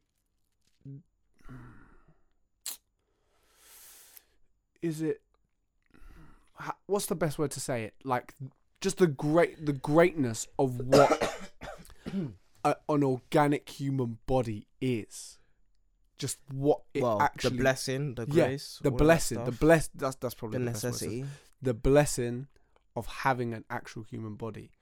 [4.82, 5.22] Is it?
[6.86, 7.94] What's the best word to say it?
[8.04, 8.34] Like,
[8.80, 11.50] just the great, the greatness of what
[12.64, 15.37] a, an organic human body is.
[16.18, 19.52] Just what it well, actually the blessing, the Yeah, grace, the of that blessing, the
[19.52, 21.24] bless that's that's the probably the, word necessity.
[21.62, 22.48] the blessing
[22.96, 24.72] of having an actual human body.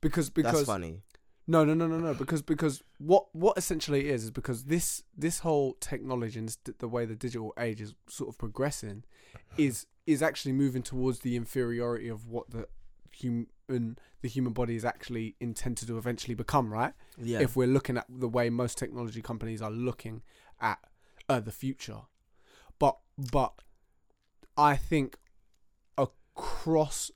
[0.00, 1.00] Because because That's funny.
[1.46, 5.38] no no no no no because because what what essentially is is because this this
[5.38, 9.04] whole technology and this, the way the digital age is sort of progressing
[9.56, 12.66] is is actually moving towards the inferiority of what the
[13.12, 17.40] human the human body is actually intended to eventually become right Yeah.
[17.40, 20.22] if we're looking at the way most technology companies are looking
[20.60, 20.78] at
[21.28, 22.02] uh, the future.
[22.78, 23.52] But but
[24.56, 25.16] I think
[25.96, 27.10] across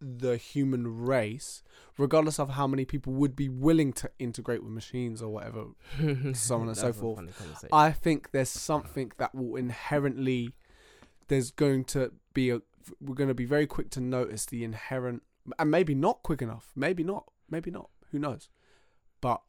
[0.00, 1.62] the human race,
[1.96, 5.64] regardless of how many people would be willing to integrate with machines or whatever,
[6.34, 7.18] so on and so forth.
[7.72, 10.54] I think there's something that will inherently
[11.28, 12.60] there's going to be a
[13.00, 15.22] we're going to be very quick to notice the inherent
[15.58, 18.48] and maybe not quick enough maybe not maybe not who knows
[19.20, 19.42] but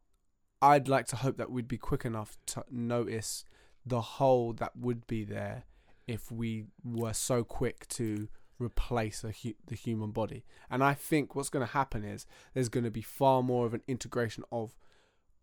[0.62, 3.46] i'd like to hope that we'd be quick enough to notice
[3.86, 5.64] the hole that would be there
[6.08, 8.28] if we were so quick to
[8.60, 10.44] replace hu- the human body.
[10.70, 13.74] And i think what's going to happen is there's going to be far more of
[13.74, 14.76] an integration of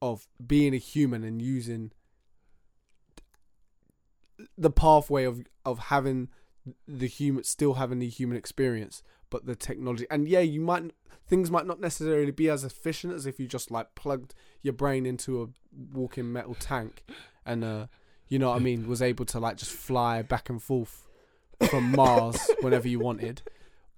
[0.03, 1.93] of being a human and using
[4.59, 6.29] the pathway of of having
[6.87, 10.93] the human still having the human experience but the technology and yeah you might
[11.27, 15.07] things might not necessarily be as efficient as if you just like plugged your brain
[15.07, 15.47] into a
[15.93, 17.05] walking metal tank
[17.45, 17.87] and uh
[18.29, 21.09] you know what i mean was able to like just fly back and forth
[21.71, 23.43] from mars whenever you wanted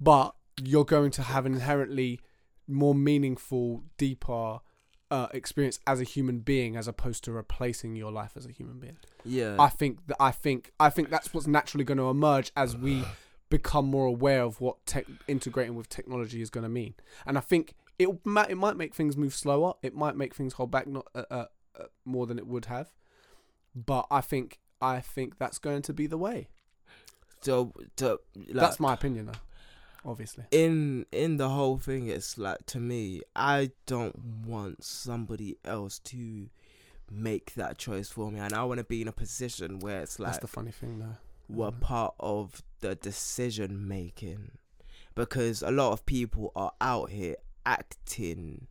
[0.00, 2.20] but you're going to have an inherently
[2.66, 4.60] more meaningful deeper
[5.10, 8.78] uh, experience as a human being as opposed to replacing your life as a human
[8.78, 9.56] being yeah.
[9.58, 13.04] I think that I think I think that's what's naturally going to emerge as we
[13.50, 16.94] become more aware of what tech integrating with technology is going to mean.
[17.26, 19.74] And I think it might it might make things move slower.
[19.82, 21.44] It might make things hold back not uh, uh,
[21.78, 22.92] uh, more than it would have.
[23.74, 26.48] But I think I think that's going to be the way.
[27.40, 29.32] so, to, like, that's my opinion, though.
[30.08, 34.16] Obviously, in in the whole thing it's like to me i don't
[34.46, 36.48] want somebody else to
[37.10, 40.18] make that choice for me and i want to be in a position where it's
[40.18, 41.16] like that's the funny thing, though.
[41.48, 41.80] we're Mhm.
[41.80, 44.52] part of the decision making
[45.14, 47.36] because a lot of people are out here
[47.66, 48.66] acting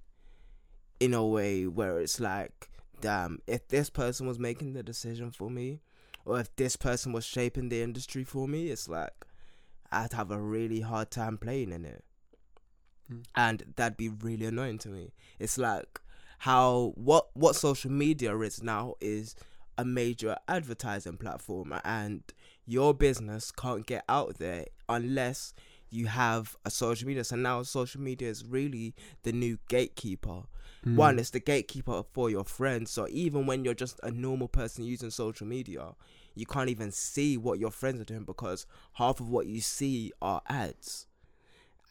[1.00, 2.70] in a way where it's like
[3.00, 5.82] damn if this person was making the decision for me
[6.26, 9.14] or if this person was shaping the industry for me it's like
[9.92, 12.04] i'd have a really hard time playing in it
[13.12, 13.24] Mm.
[13.36, 16.02] and that'd be really annoying to me it's like
[16.40, 19.34] how what what social media is now is
[19.78, 22.22] a major advertising platform and
[22.66, 25.54] your business can't get out there unless
[25.90, 27.24] you have a social media.
[27.24, 28.94] So now social media is really
[29.24, 30.42] the new gatekeeper.
[30.84, 31.20] One, Mm.
[31.20, 32.92] it's the gatekeeper for your friends.
[32.92, 35.96] So even when you're just a normal person using social media,
[36.40, 40.12] you can't even see what your friends are doing because half of what you see
[40.22, 41.08] are ads.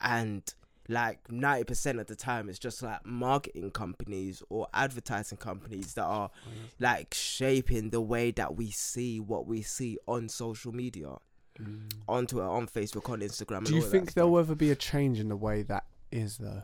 [0.00, 0.42] And
[0.88, 6.30] like 90% of the time, it's just like marketing companies or advertising companies that are
[6.78, 11.16] like shaping the way that we see what we see on social media,
[11.60, 11.90] Mm.
[12.06, 13.58] on Twitter, on Facebook, on Instagram.
[13.58, 16.62] and Do you think there'll ever be a change in the way that is, though?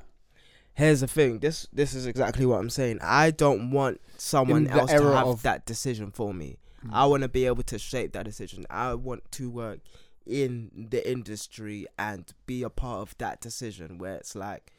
[0.75, 1.39] Here's the thing.
[1.39, 2.99] This this is exactly what I'm saying.
[3.03, 6.59] I don't want someone else to have of- that decision for me.
[6.87, 6.91] Mm.
[6.93, 8.65] I want to be able to shape that decision.
[8.71, 9.81] I want to work
[10.27, 14.73] in the industry and be a part of that decision where it's like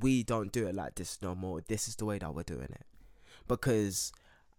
[0.00, 1.60] we don't do it like this no more.
[1.66, 2.86] This is the way that we're doing it.
[3.48, 4.12] Because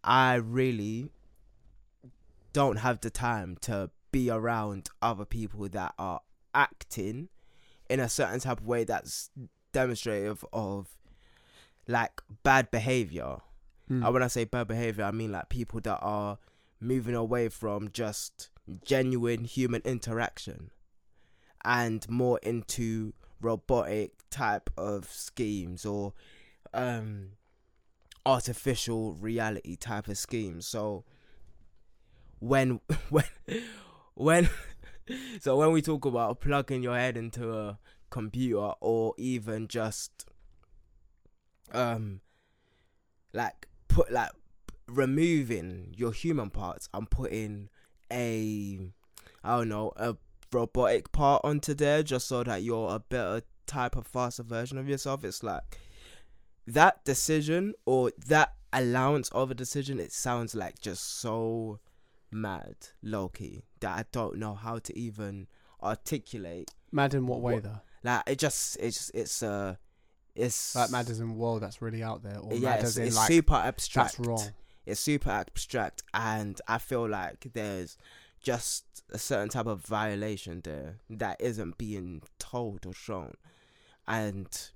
[0.04, 1.10] I really
[2.54, 6.22] don't have the time to be around other people that are
[6.54, 7.30] acting
[7.90, 9.30] in a certain type of way that's
[9.72, 10.90] demonstrative of
[11.88, 13.38] like bad behavior.
[13.90, 14.06] Mm.
[14.06, 16.38] And when I say bad behavior, I mean like people that are
[16.82, 18.50] moving away from just
[18.84, 20.72] genuine human interaction
[21.64, 26.14] and more into robotic type of schemes or
[26.74, 27.30] um
[28.26, 30.68] artificial reality type of schemes.
[30.68, 31.04] So
[32.40, 32.80] when
[33.10, 33.26] when
[34.16, 34.50] when
[35.40, 37.80] so when we talk about plugging your head into a
[38.10, 40.26] computer or even just
[41.74, 42.20] um
[43.34, 44.32] like put like
[44.92, 47.70] removing your human parts and putting
[48.12, 48.80] a
[49.44, 50.16] I don't know a
[50.52, 54.90] robotic part onto there just so that you're a better type of faster version of
[54.90, 55.62] yourself it's like
[56.68, 61.80] that decision or that allowance of a decision it sounds like just so
[62.32, 65.48] mad low-key that I don't know how to even
[65.82, 67.82] articulate Mad in what way What- though?
[68.04, 69.76] like it just it's it's uh
[70.36, 72.98] it's Like mad as in whoa, that's really out there, or yeah mad it's, as
[72.98, 74.50] in it's like super abstract that's wrong.
[74.86, 77.98] It's super abstract and i feel like there's
[78.42, 83.36] just a certain type of violation there that isn't being told or shown
[84.08, 84.72] and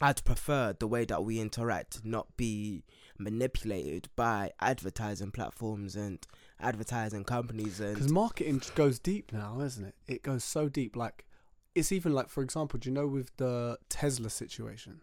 [0.00, 2.82] i'd prefer the way that we interact not be
[3.18, 6.26] manipulated by advertising platforms and
[6.58, 9.94] advertising companies and Because marketing goes deep now, isn't it?
[10.06, 10.96] It goes so deep.
[10.96, 11.26] Like,
[11.74, 15.00] it's even like, for example, do you know with the Tesla situation?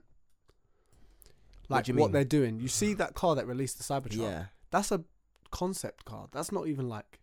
[1.68, 2.60] What Like do what, they're doing.
[2.60, 4.18] You see that car that released the Cybertruck?
[4.18, 5.04] yeah That's a
[5.52, 6.28] concept car.
[6.32, 7.20] That's not even like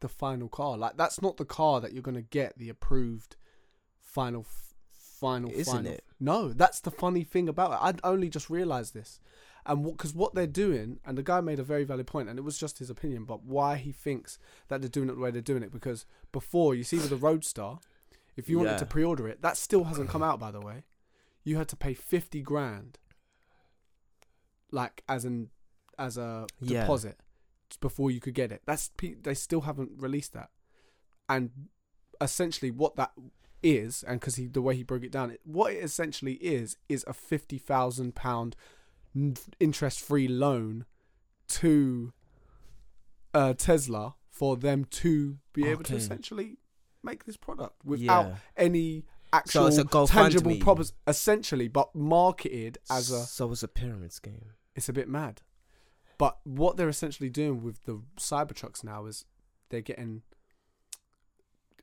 [0.00, 0.76] the final car.
[0.76, 3.36] Like that's not the car that you're gonna get the approved
[4.00, 4.74] final, f-
[5.20, 5.92] final, Isn't final.
[5.92, 6.04] it?
[6.20, 7.78] No, that's the funny thing about it.
[7.80, 9.20] I'd only just realised this,
[9.66, 12.38] and what because what they're doing, and the guy made a very valid point, and
[12.38, 14.38] it was just his opinion, but why he thinks
[14.68, 17.16] that they're doing it the way they're doing it because before you see with the
[17.16, 17.74] Roadster,
[18.36, 18.78] if you wanted Yeah.
[18.78, 20.84] to pre-order it, that still hasn't come out by the way.
[21.44, 22.98] You had to pay fifty grand,
[24.72, 25.50] like as an
[25.98, 26.80] as a Yeah.
[26.80, 27.18] deposit
[27.80, 28.62] before you could get it.
[28.66, 28.90] That's
[29.22, 30.50] they still haven't released that,
[31.28, 31.68] and
[32.20, 33.12] essentially what that
[33.62, 36.76] is, and because he the way he broke it down, it, what it essentially is
[36.88, 38.56] is a fifty thousand pound
[39.60, 40.86] interest free loan
[41.46, 42.12] to
[43.34, 46.56] uh, Tesla for them to be able to essentially
[47.02, 48.34] make this product without yeah.
[48.56, 54.50] any actual a tangible problems essentially but marketed as a so it's a pyramid scheme
[54.74, 55.42] it's a bit mad.
[56.18, 59.24] But what they're essentially doing with the cybertrucks now is
[59.70, 60.22] they're getting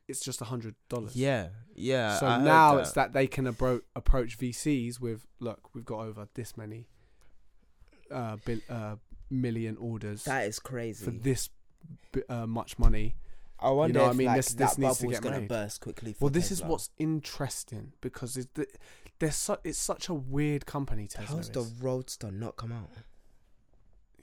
[0.08, 1.14] it's just a hundred dollars.
[1.14, 5.70] Yeah yeah so I heard now it's that they can abro- approach vcs with look
[5.74, 6.88] we've got over this many
[8.10, 8.96] uh, bil- uh
[9.30, 11.04] million orders that is crazy.
[11.04, 11.48] for this
[12.12, 13.14] bi- uh, much money
[13.62, 14.26] I wonder know what if I mean?
[14.28, 15.48] like, This- this needs to get made.
[15.48, 16.16] burst quickly.
[16.20, 18.66] Well this is what's interesting because it's the,
[19.18, 21.62] there's su- it's such a weird company tesla How's the.
[21.80, 22.90] Roadster not come out?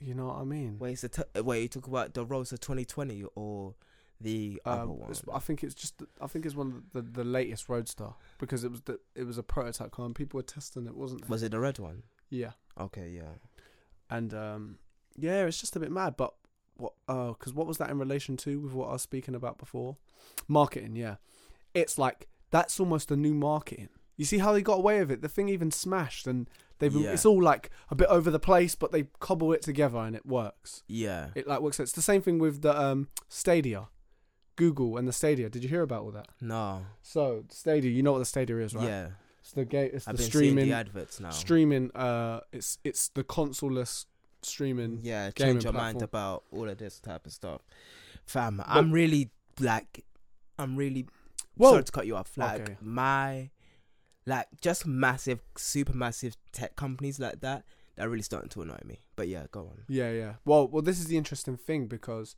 [0.00, 3.24] you know what i mean Wait, the t- wait you talk about the Roadster 2020
[3.34, 3.74] or
[4.20, 5.14] the other Um, one?
[5.32, 6.02] I think it's just.
[6.20, 8.08] I think it's one of the, the latest Roadster
[8.38, 11.22] because it was the it was a prototype car and people were testing it, wasn't
[11.22, 11.28] it?
[11.28, 12.02] Was it the red one?
[12.28, 13.34] Yeah, Okay, yeah.
[14.10, 14.78] and um,
[15.16, 16.16] yeah, it's just a bit mad.
[16.16, 16.34] But
[16.78, 16.94] what?
[17.08, 19.96] Oh, because what was that in relation to with what I was speaking about before?
[20.46, 20.96] Marketing.
[20.96, 21.16] Yeah,
[21.74, 23.90] it's like that's almost a new marketing.
[24.16, 25.22] You see how they got away with it?
[25.22, 26.48] The thing even smashed, and
[26.78, 26.94] they've.
[26.94, 27.12] Yeah.
[27.12, 30.26] It's all like a bit over the place, but they cobble it together and it
[30.26, 30.82] works.
[30.88, 31.28] Yeah.
[31.34, 31.78] It like works.
[31.78, 33.88] It's the same thing with the um Stadia,
[34.56, 35.48] Google and the Stadia.
[35.48, 36.28] Did you hear about all that?
[36.40, 36.86] No.
[37.02, 38.88] So Stadia, you know what the Stadia is, right?
[38.88, 39.08] Yeah.
[39.40, 39.90] It's the game.
[39.94, 40.68] It's I've the streaming.
[40.68, 41.30] the adverts now.
[41.30, 41.90] Streaming.
[41.92, 44.04] Uh, it's it's the consoleless
[44.42, 45.00] streaming.
[45.02, 47.62] yeah, change your mind about all of this type of stuff.
[48.26, 50.04] Fam, I'm really like
[50.58, 51.06] I'm really
[51.56, 51.70] Whoa.
[51.72, 52.36] sorry to cut you off.
[52.36, 52.76] Like Okay.
[52.80, 53.50] my
[54.26, 57.64] like just massive super massive tech companies like that,
[57.96, 59.00] they're really starting to annoy me.
[59.16, 59.84] But yeah, go on.
[59.88, 60.34] Yeah, yeah.
[60.44, 62.36] Well, well, this is the interesting thing because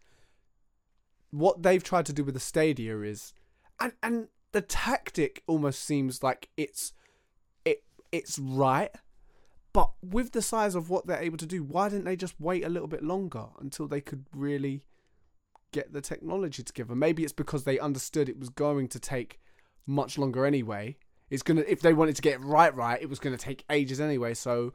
[1.30, 3.32] what they've tried to do with the Stadia is,
[3.80, 6.92] and and the tactic almost seems like it's
[7.64, 7.82] it
[8.12, 8.90] it's right,
[9.72, 12.64] but with the size of what they're able to do, why didn't they just wait
[12.64, 14.84] a little bit longer until they could really
[15.72, 16.94] get the technology together?
[16.94, 19.38] Maybe it's because they understood it was going to take
[19.86, 20.96] much longer anyway.
[21.30, 24.00] It's gonna if they wanted to get it right, right, it was gonna take ages
[24.00, 24.34] anyway.
[24.34, 24.72] So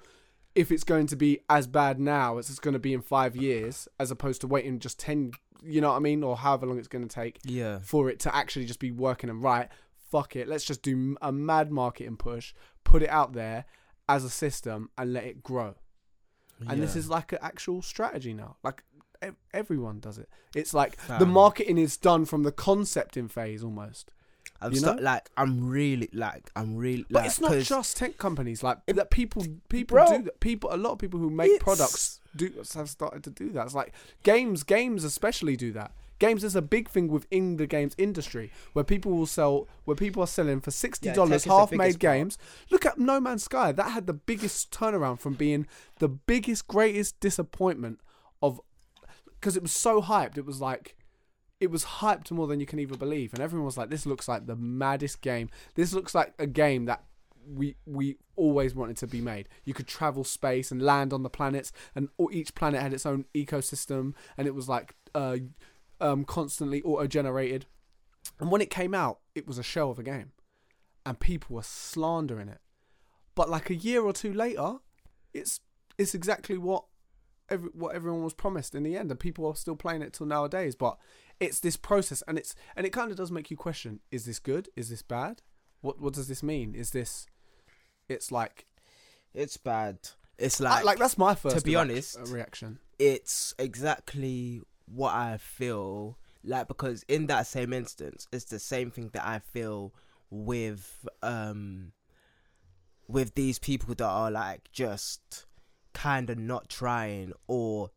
[0.55, 3.35] if it's going to be as bad now as it's going to be in five
[3.35, 5.31] years, as opposed to waiting just ten,
[5.61, 7.79] you know what I mean, or however long it's going to take Yeah.
[7.79, 9.67] for it to actually just be working and right.
[10.09, 12.53] Fuck it, let's just do a mad marketing push,
[12.85, 13.65] put it out there
[14.07, 15.75] as a system, and let it grow.
[16.67, 18.55] And this is like an actual strategy now.
[18.63, 18.83] Like
[19.21, 20.29] ev- everyone does it.
[20.55, 24.11] It's like the marketing is done from the concepting phase almost.
[24.61, 24.93] I'm You know?
[24.93, 28.63] like I'm really like I'm really But like, it's not just tech companies.
[28.63, 30.39] Like that people people Bro, do that.
[30.39, 33.65] People a lot of people who make products do have started to do that.
[33.65, 35.91] It's like games games especially do that.
[36.19, 40.23] Games is a big thing within the games industry where people will sell where people
[40.23, 41.99] are selling for sixty dollars the half made part.
[41.99, 42.37] games.
[42.69, 43.71] Look at No Man's Sky.
[43.71, 45.67] That had the biggest turnaround from being
[45.99, 47.99] the biggest, greatest disappointment
[48.41, 48.61] of
[49.25, 50.37] because it was so hyped.
[50.37, 50.95] It was like
[51.59, 54.27] it was hyped more than you can even believe, and everyone was like, "This looks
[54.27, 55.49] like the maddest game.
[55.75, 57.03] This looks like a game that
[57.47, 59.47] we we always wanted to be made.
[59.65, 63.25] You could travel space and land on the planets, and each planet had its own
[63.35, 65.37] ecosystem, and it was like uh,
[66.01, 67.65] um, constantly auto generated.
[68.39, 70.31] And when it came out, it was a shell of a game,
[71.05, 72.59] and people were slandering it.
[73.35, 74.75] But like a year or two later,
[75.33, 75.59] it's
[75.97, 76.85] it's exactly what
[77.49, 80.25] every, what everyone was promised in the end, and people are still playing it till
[80.25, 80.75] nowadays.
[80.75, 80.97] But
[81.39, 84.39] it's this process, and it's and it kind of does make you question: Is this
[84.39, 84.69] good?
[84.75, 85.41] Is this bad?
[85.81, 86.75] What what does this mean?
[86.75, 87.27] Is this?
[88.09, 88.65] It's like
[89.33, 89.99] it's bad.
[90.37, 92.79] It's like, like like that's my first To be honest, reaction.
[92.99, 99.09] it's exactly what I feel like because in that same instance, it's the same thing
[99.13, 99.93] that I feel
[100.29, 101.91] with um
[103.07, 105.45] with these people that are like just
[105.93, 107.91] kind of not trying or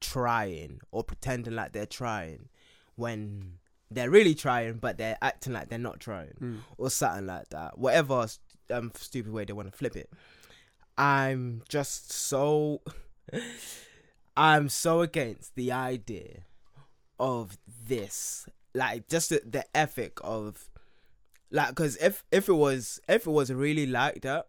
[0.00, 2.48] trying or pretending like they're trying
[2.96, 3.54] when
[3.90, 6.58] they're really trying but they're acting like they're not trying Mm.
[6.78, 7.78] or something like that.
[7.78, 8.26] Whatever
[8.70, 10.10] um stupid way they want to flip it.
[10.98, 12.82] I'm just so
[14.36, 16.40] I'm so against the idea
[17.18, 20.68] of this like just the, the ethic of
[21.50, 24.46] like because if if it was if it was really like that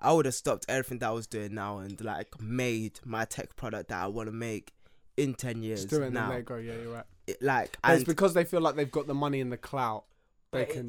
[0.00, 3.56] I would have stopped everything that I was doing now and like made my tech
[3.56, 4.72] product that I want to make
[5.16, 6.56] in 10 years Just do it and then now let it go.
[6.56, 7.04] Yeah, you're right.
[7.26, 10.04] It- like But it's because they feel like they've got the money and the clout.
[10.50, 10.88] They can.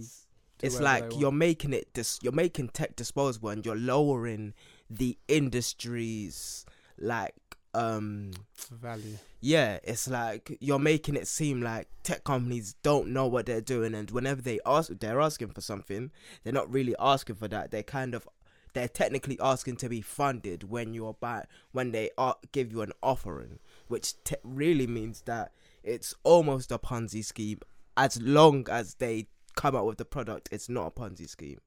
[0.61, 4.53] it's, like you're making it dis- you're making tech disposable and you're lowering
[4.89, 6.65] the industry's
[6.97, 7.33] like
[7.75, 8.31] um
[8.71, 9.17] value.
[9.41, 13.95] yeah it's like you're making it seem like tech companies don't know what they're doing
[13.95, 16.11] and whenever they ask they're asking for something
[16.43, 17.71] they're not really asking for that.
[17.71, 18.27] They're kind of
[18.73, 22.91] they're technically asking to be funded when you're buy when they are, give you an
[23.01, 25.51] offering which te- really means that
[25.83, 27.59] it's almost a ponzi scheme.
[27.95, 31.59] As long as they come out with the product it's not a ponzi scheme.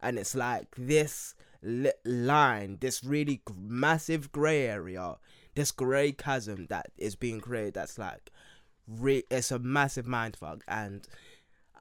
[0.00, 5.16] And it's like this li- line this really massive gray area
[5.54, 8.30] this gray chasm that is being created that's like
[8.86, 11.08] re- it's a massive mindfuck and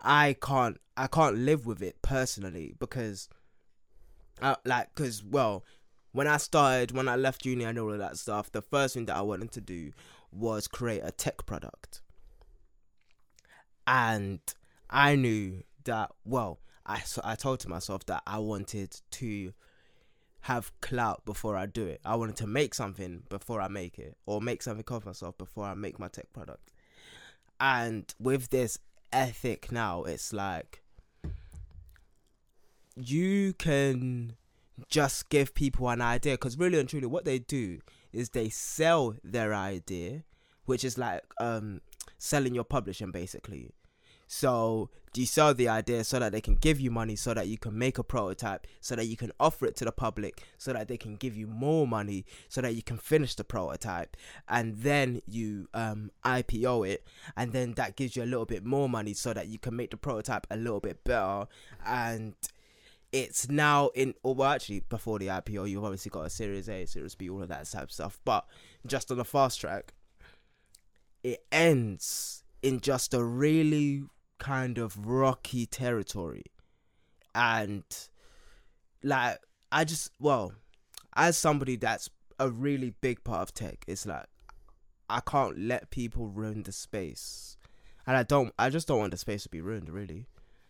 [0.01, 3.30] i can't i can't live with it personally because
[4.41, 5.64] I, like because well
[6.11, 9.05] when i started when i left uni and all of that stuff the first thing
[9.05, 9.91] that i wanted to do
[10.31, 12.01] was create a tech product.
[13.85, 14.39] And
[14.89, 19.53] i knew that well i so i told to myself that i wanted to
[20.44, 22.02] have clout before I do it.
[22.03, 25.65] I wanted to make something before I make it, or make something of myself before
[25.65, 26.70] I make my tech product.
[27.61, 28.78] And with this
[29.14, 30.84] ethic now, it's like
[32.98, 34.36] you can
[34.90, 37.80] just give people an idea because really and truly, what they do
[38.11, 40.24] is they sell their idea,
[40.65, 41.80] which is like um
[42.18, 43.72] selling your publishing basically.
[44.35, 47.60] So you sell the idea so that they can give you money, so that you
[47.60, 50.88] can make a prototype, so that you can offer it to the public, so that
[50.88, 54.18] they can give you more money, so that you can finish the prototype,
[54.49, 57.05] and then you um, IPO it,
[57.38, 59.91] and then that gives you a little bit more money, so that you can make
[59.91, 61.45] the prototype a little bit better,
[61.85, 62.34] and
[63.11, 64.15] it's now in.
[64.23, 67.43] Or well, actually, before the IPO, you've obviously got a Series A, Series B, all
[67.43, 68.47] of that type of stuff, but
[68.88, 69.93] just on the fast track,
[71.23, 74.03] it ends in just a really
[74.39, 76.43] kind of rocky territory.
[77.35, 77.84] And
[79.03, 79.38] like
[79.72, 80.53] i just well
[81.15, 84.26] as somebody that's a really big part of tech it's like
[85.10, 87.57] i can't let people ruin the space.
[88.07, 90.26] And i don't i just don't want the space to be ruined really.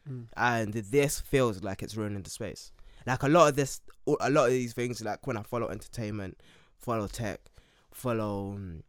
[0.09, 0.25] Mm.
[0.35, 2.73] and this feels like it's ruining the space.
[3.05, 6.41] Like a lot of this a lot of these things like when i follow entertainment
[6.77, 7.39] follow tech
[7.93, 8.83] follow um,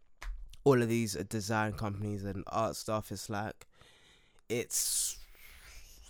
[0.65, 3.67] all of these design companies and art stuff it's like
[4.49, 5.19] it's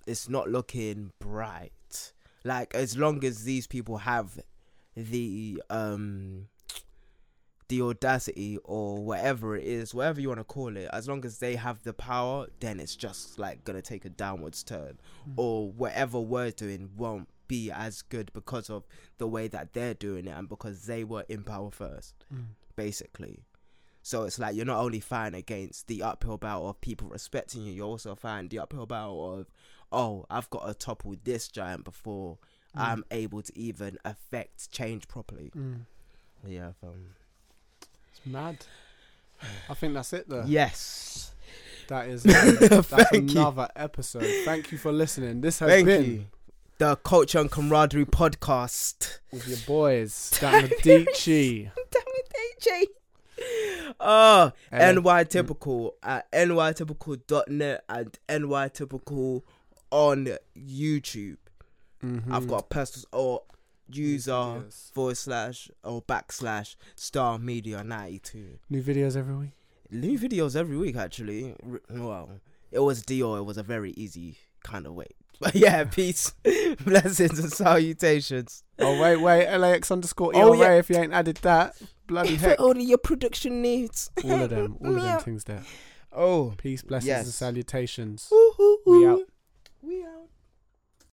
[0.07, 2.13] it's not looking bright.
[2.45, 4.39] Like as long as these people have
[4.97, 6.47] the um
[7.69, 11.39] the audacity or whatever it is whatever you want to call it as long as
[11.39, 14.99] they have the power then it's just like gonna take a downwards turn.
[15.37, 18.85] Or whatever we're doing won't be as good because of
[19.19, 22.49] the way that they're doing it and because they were in power first Mm.
[22.77, 23.41] basically
[24.07, 27.73] So it's like you're not only fighting against the uphill battle of people respecting you,
[27.73, 29.47] you're also fighting the uphill battle of,
[29.91, 32.37] oh, I've got to topple this giant before
[32.75, 35.51] I'm able to even affect change properly.
[35.57, 35.87] Mm.
[36.47, 37.15] Yeah, um,
[37.81, 38.59] It's mad.
[39.71, 40.45] I think that's it though.
[40.47, 41.33] yes.
[41.89, 43.41] That is that's Thank you.
[43.41, 44.27] another episode.
[44.45, 45.41] Thank you for listening.
[45.41, 46.25] This has Thank been you.
[46.77, 49.21] The Culture and Camaraderie podcast.
[49.33, 51.71] with your boys, Dan Medici.
[51.91, 52.85] Damn it, AJ.
[54.01, 55.03] Oh, Ellen.
[55.05, 59.43] NY Typical at nytypical.net and nytypical
[59.91, 61.37] on YouTube.
[62.03, 62.31] Mhm.
[62.33, 63.43] I've got a personal or
[63.89, 64.91] user videos.
[64.93, 68.59] forward slash or backslash star media 92.
[68.71, 69.51] new videos every week.
[69.91, 71.55] New videos every week, actually.
[71.91, 72.41] Well,
[72.73, 73.39] it was Dior.
[73.39, 75.09] It was a very easy kind of way.
[75.41, 76.33] But yeah, peace,
[76.85, 78.63] blessings, and salutations.
[78.79, 80.75] Oh wait, wait, LAX underscore Oh, yeah.
[80.75, 81.75] If you ain't added that,
[82.07, 82.61] bloody For heck.
[82.61, 84.11] only your production needs.
[84.25, 85.63] All of them, all of them things there.
[86.13, 87.25] Oh, Peace, blessings, Yes.
[87.25, 88.29] and salutations.
[88.31, 89.27] Woo-hoo-hoo.
[89.83, 90.24] We out.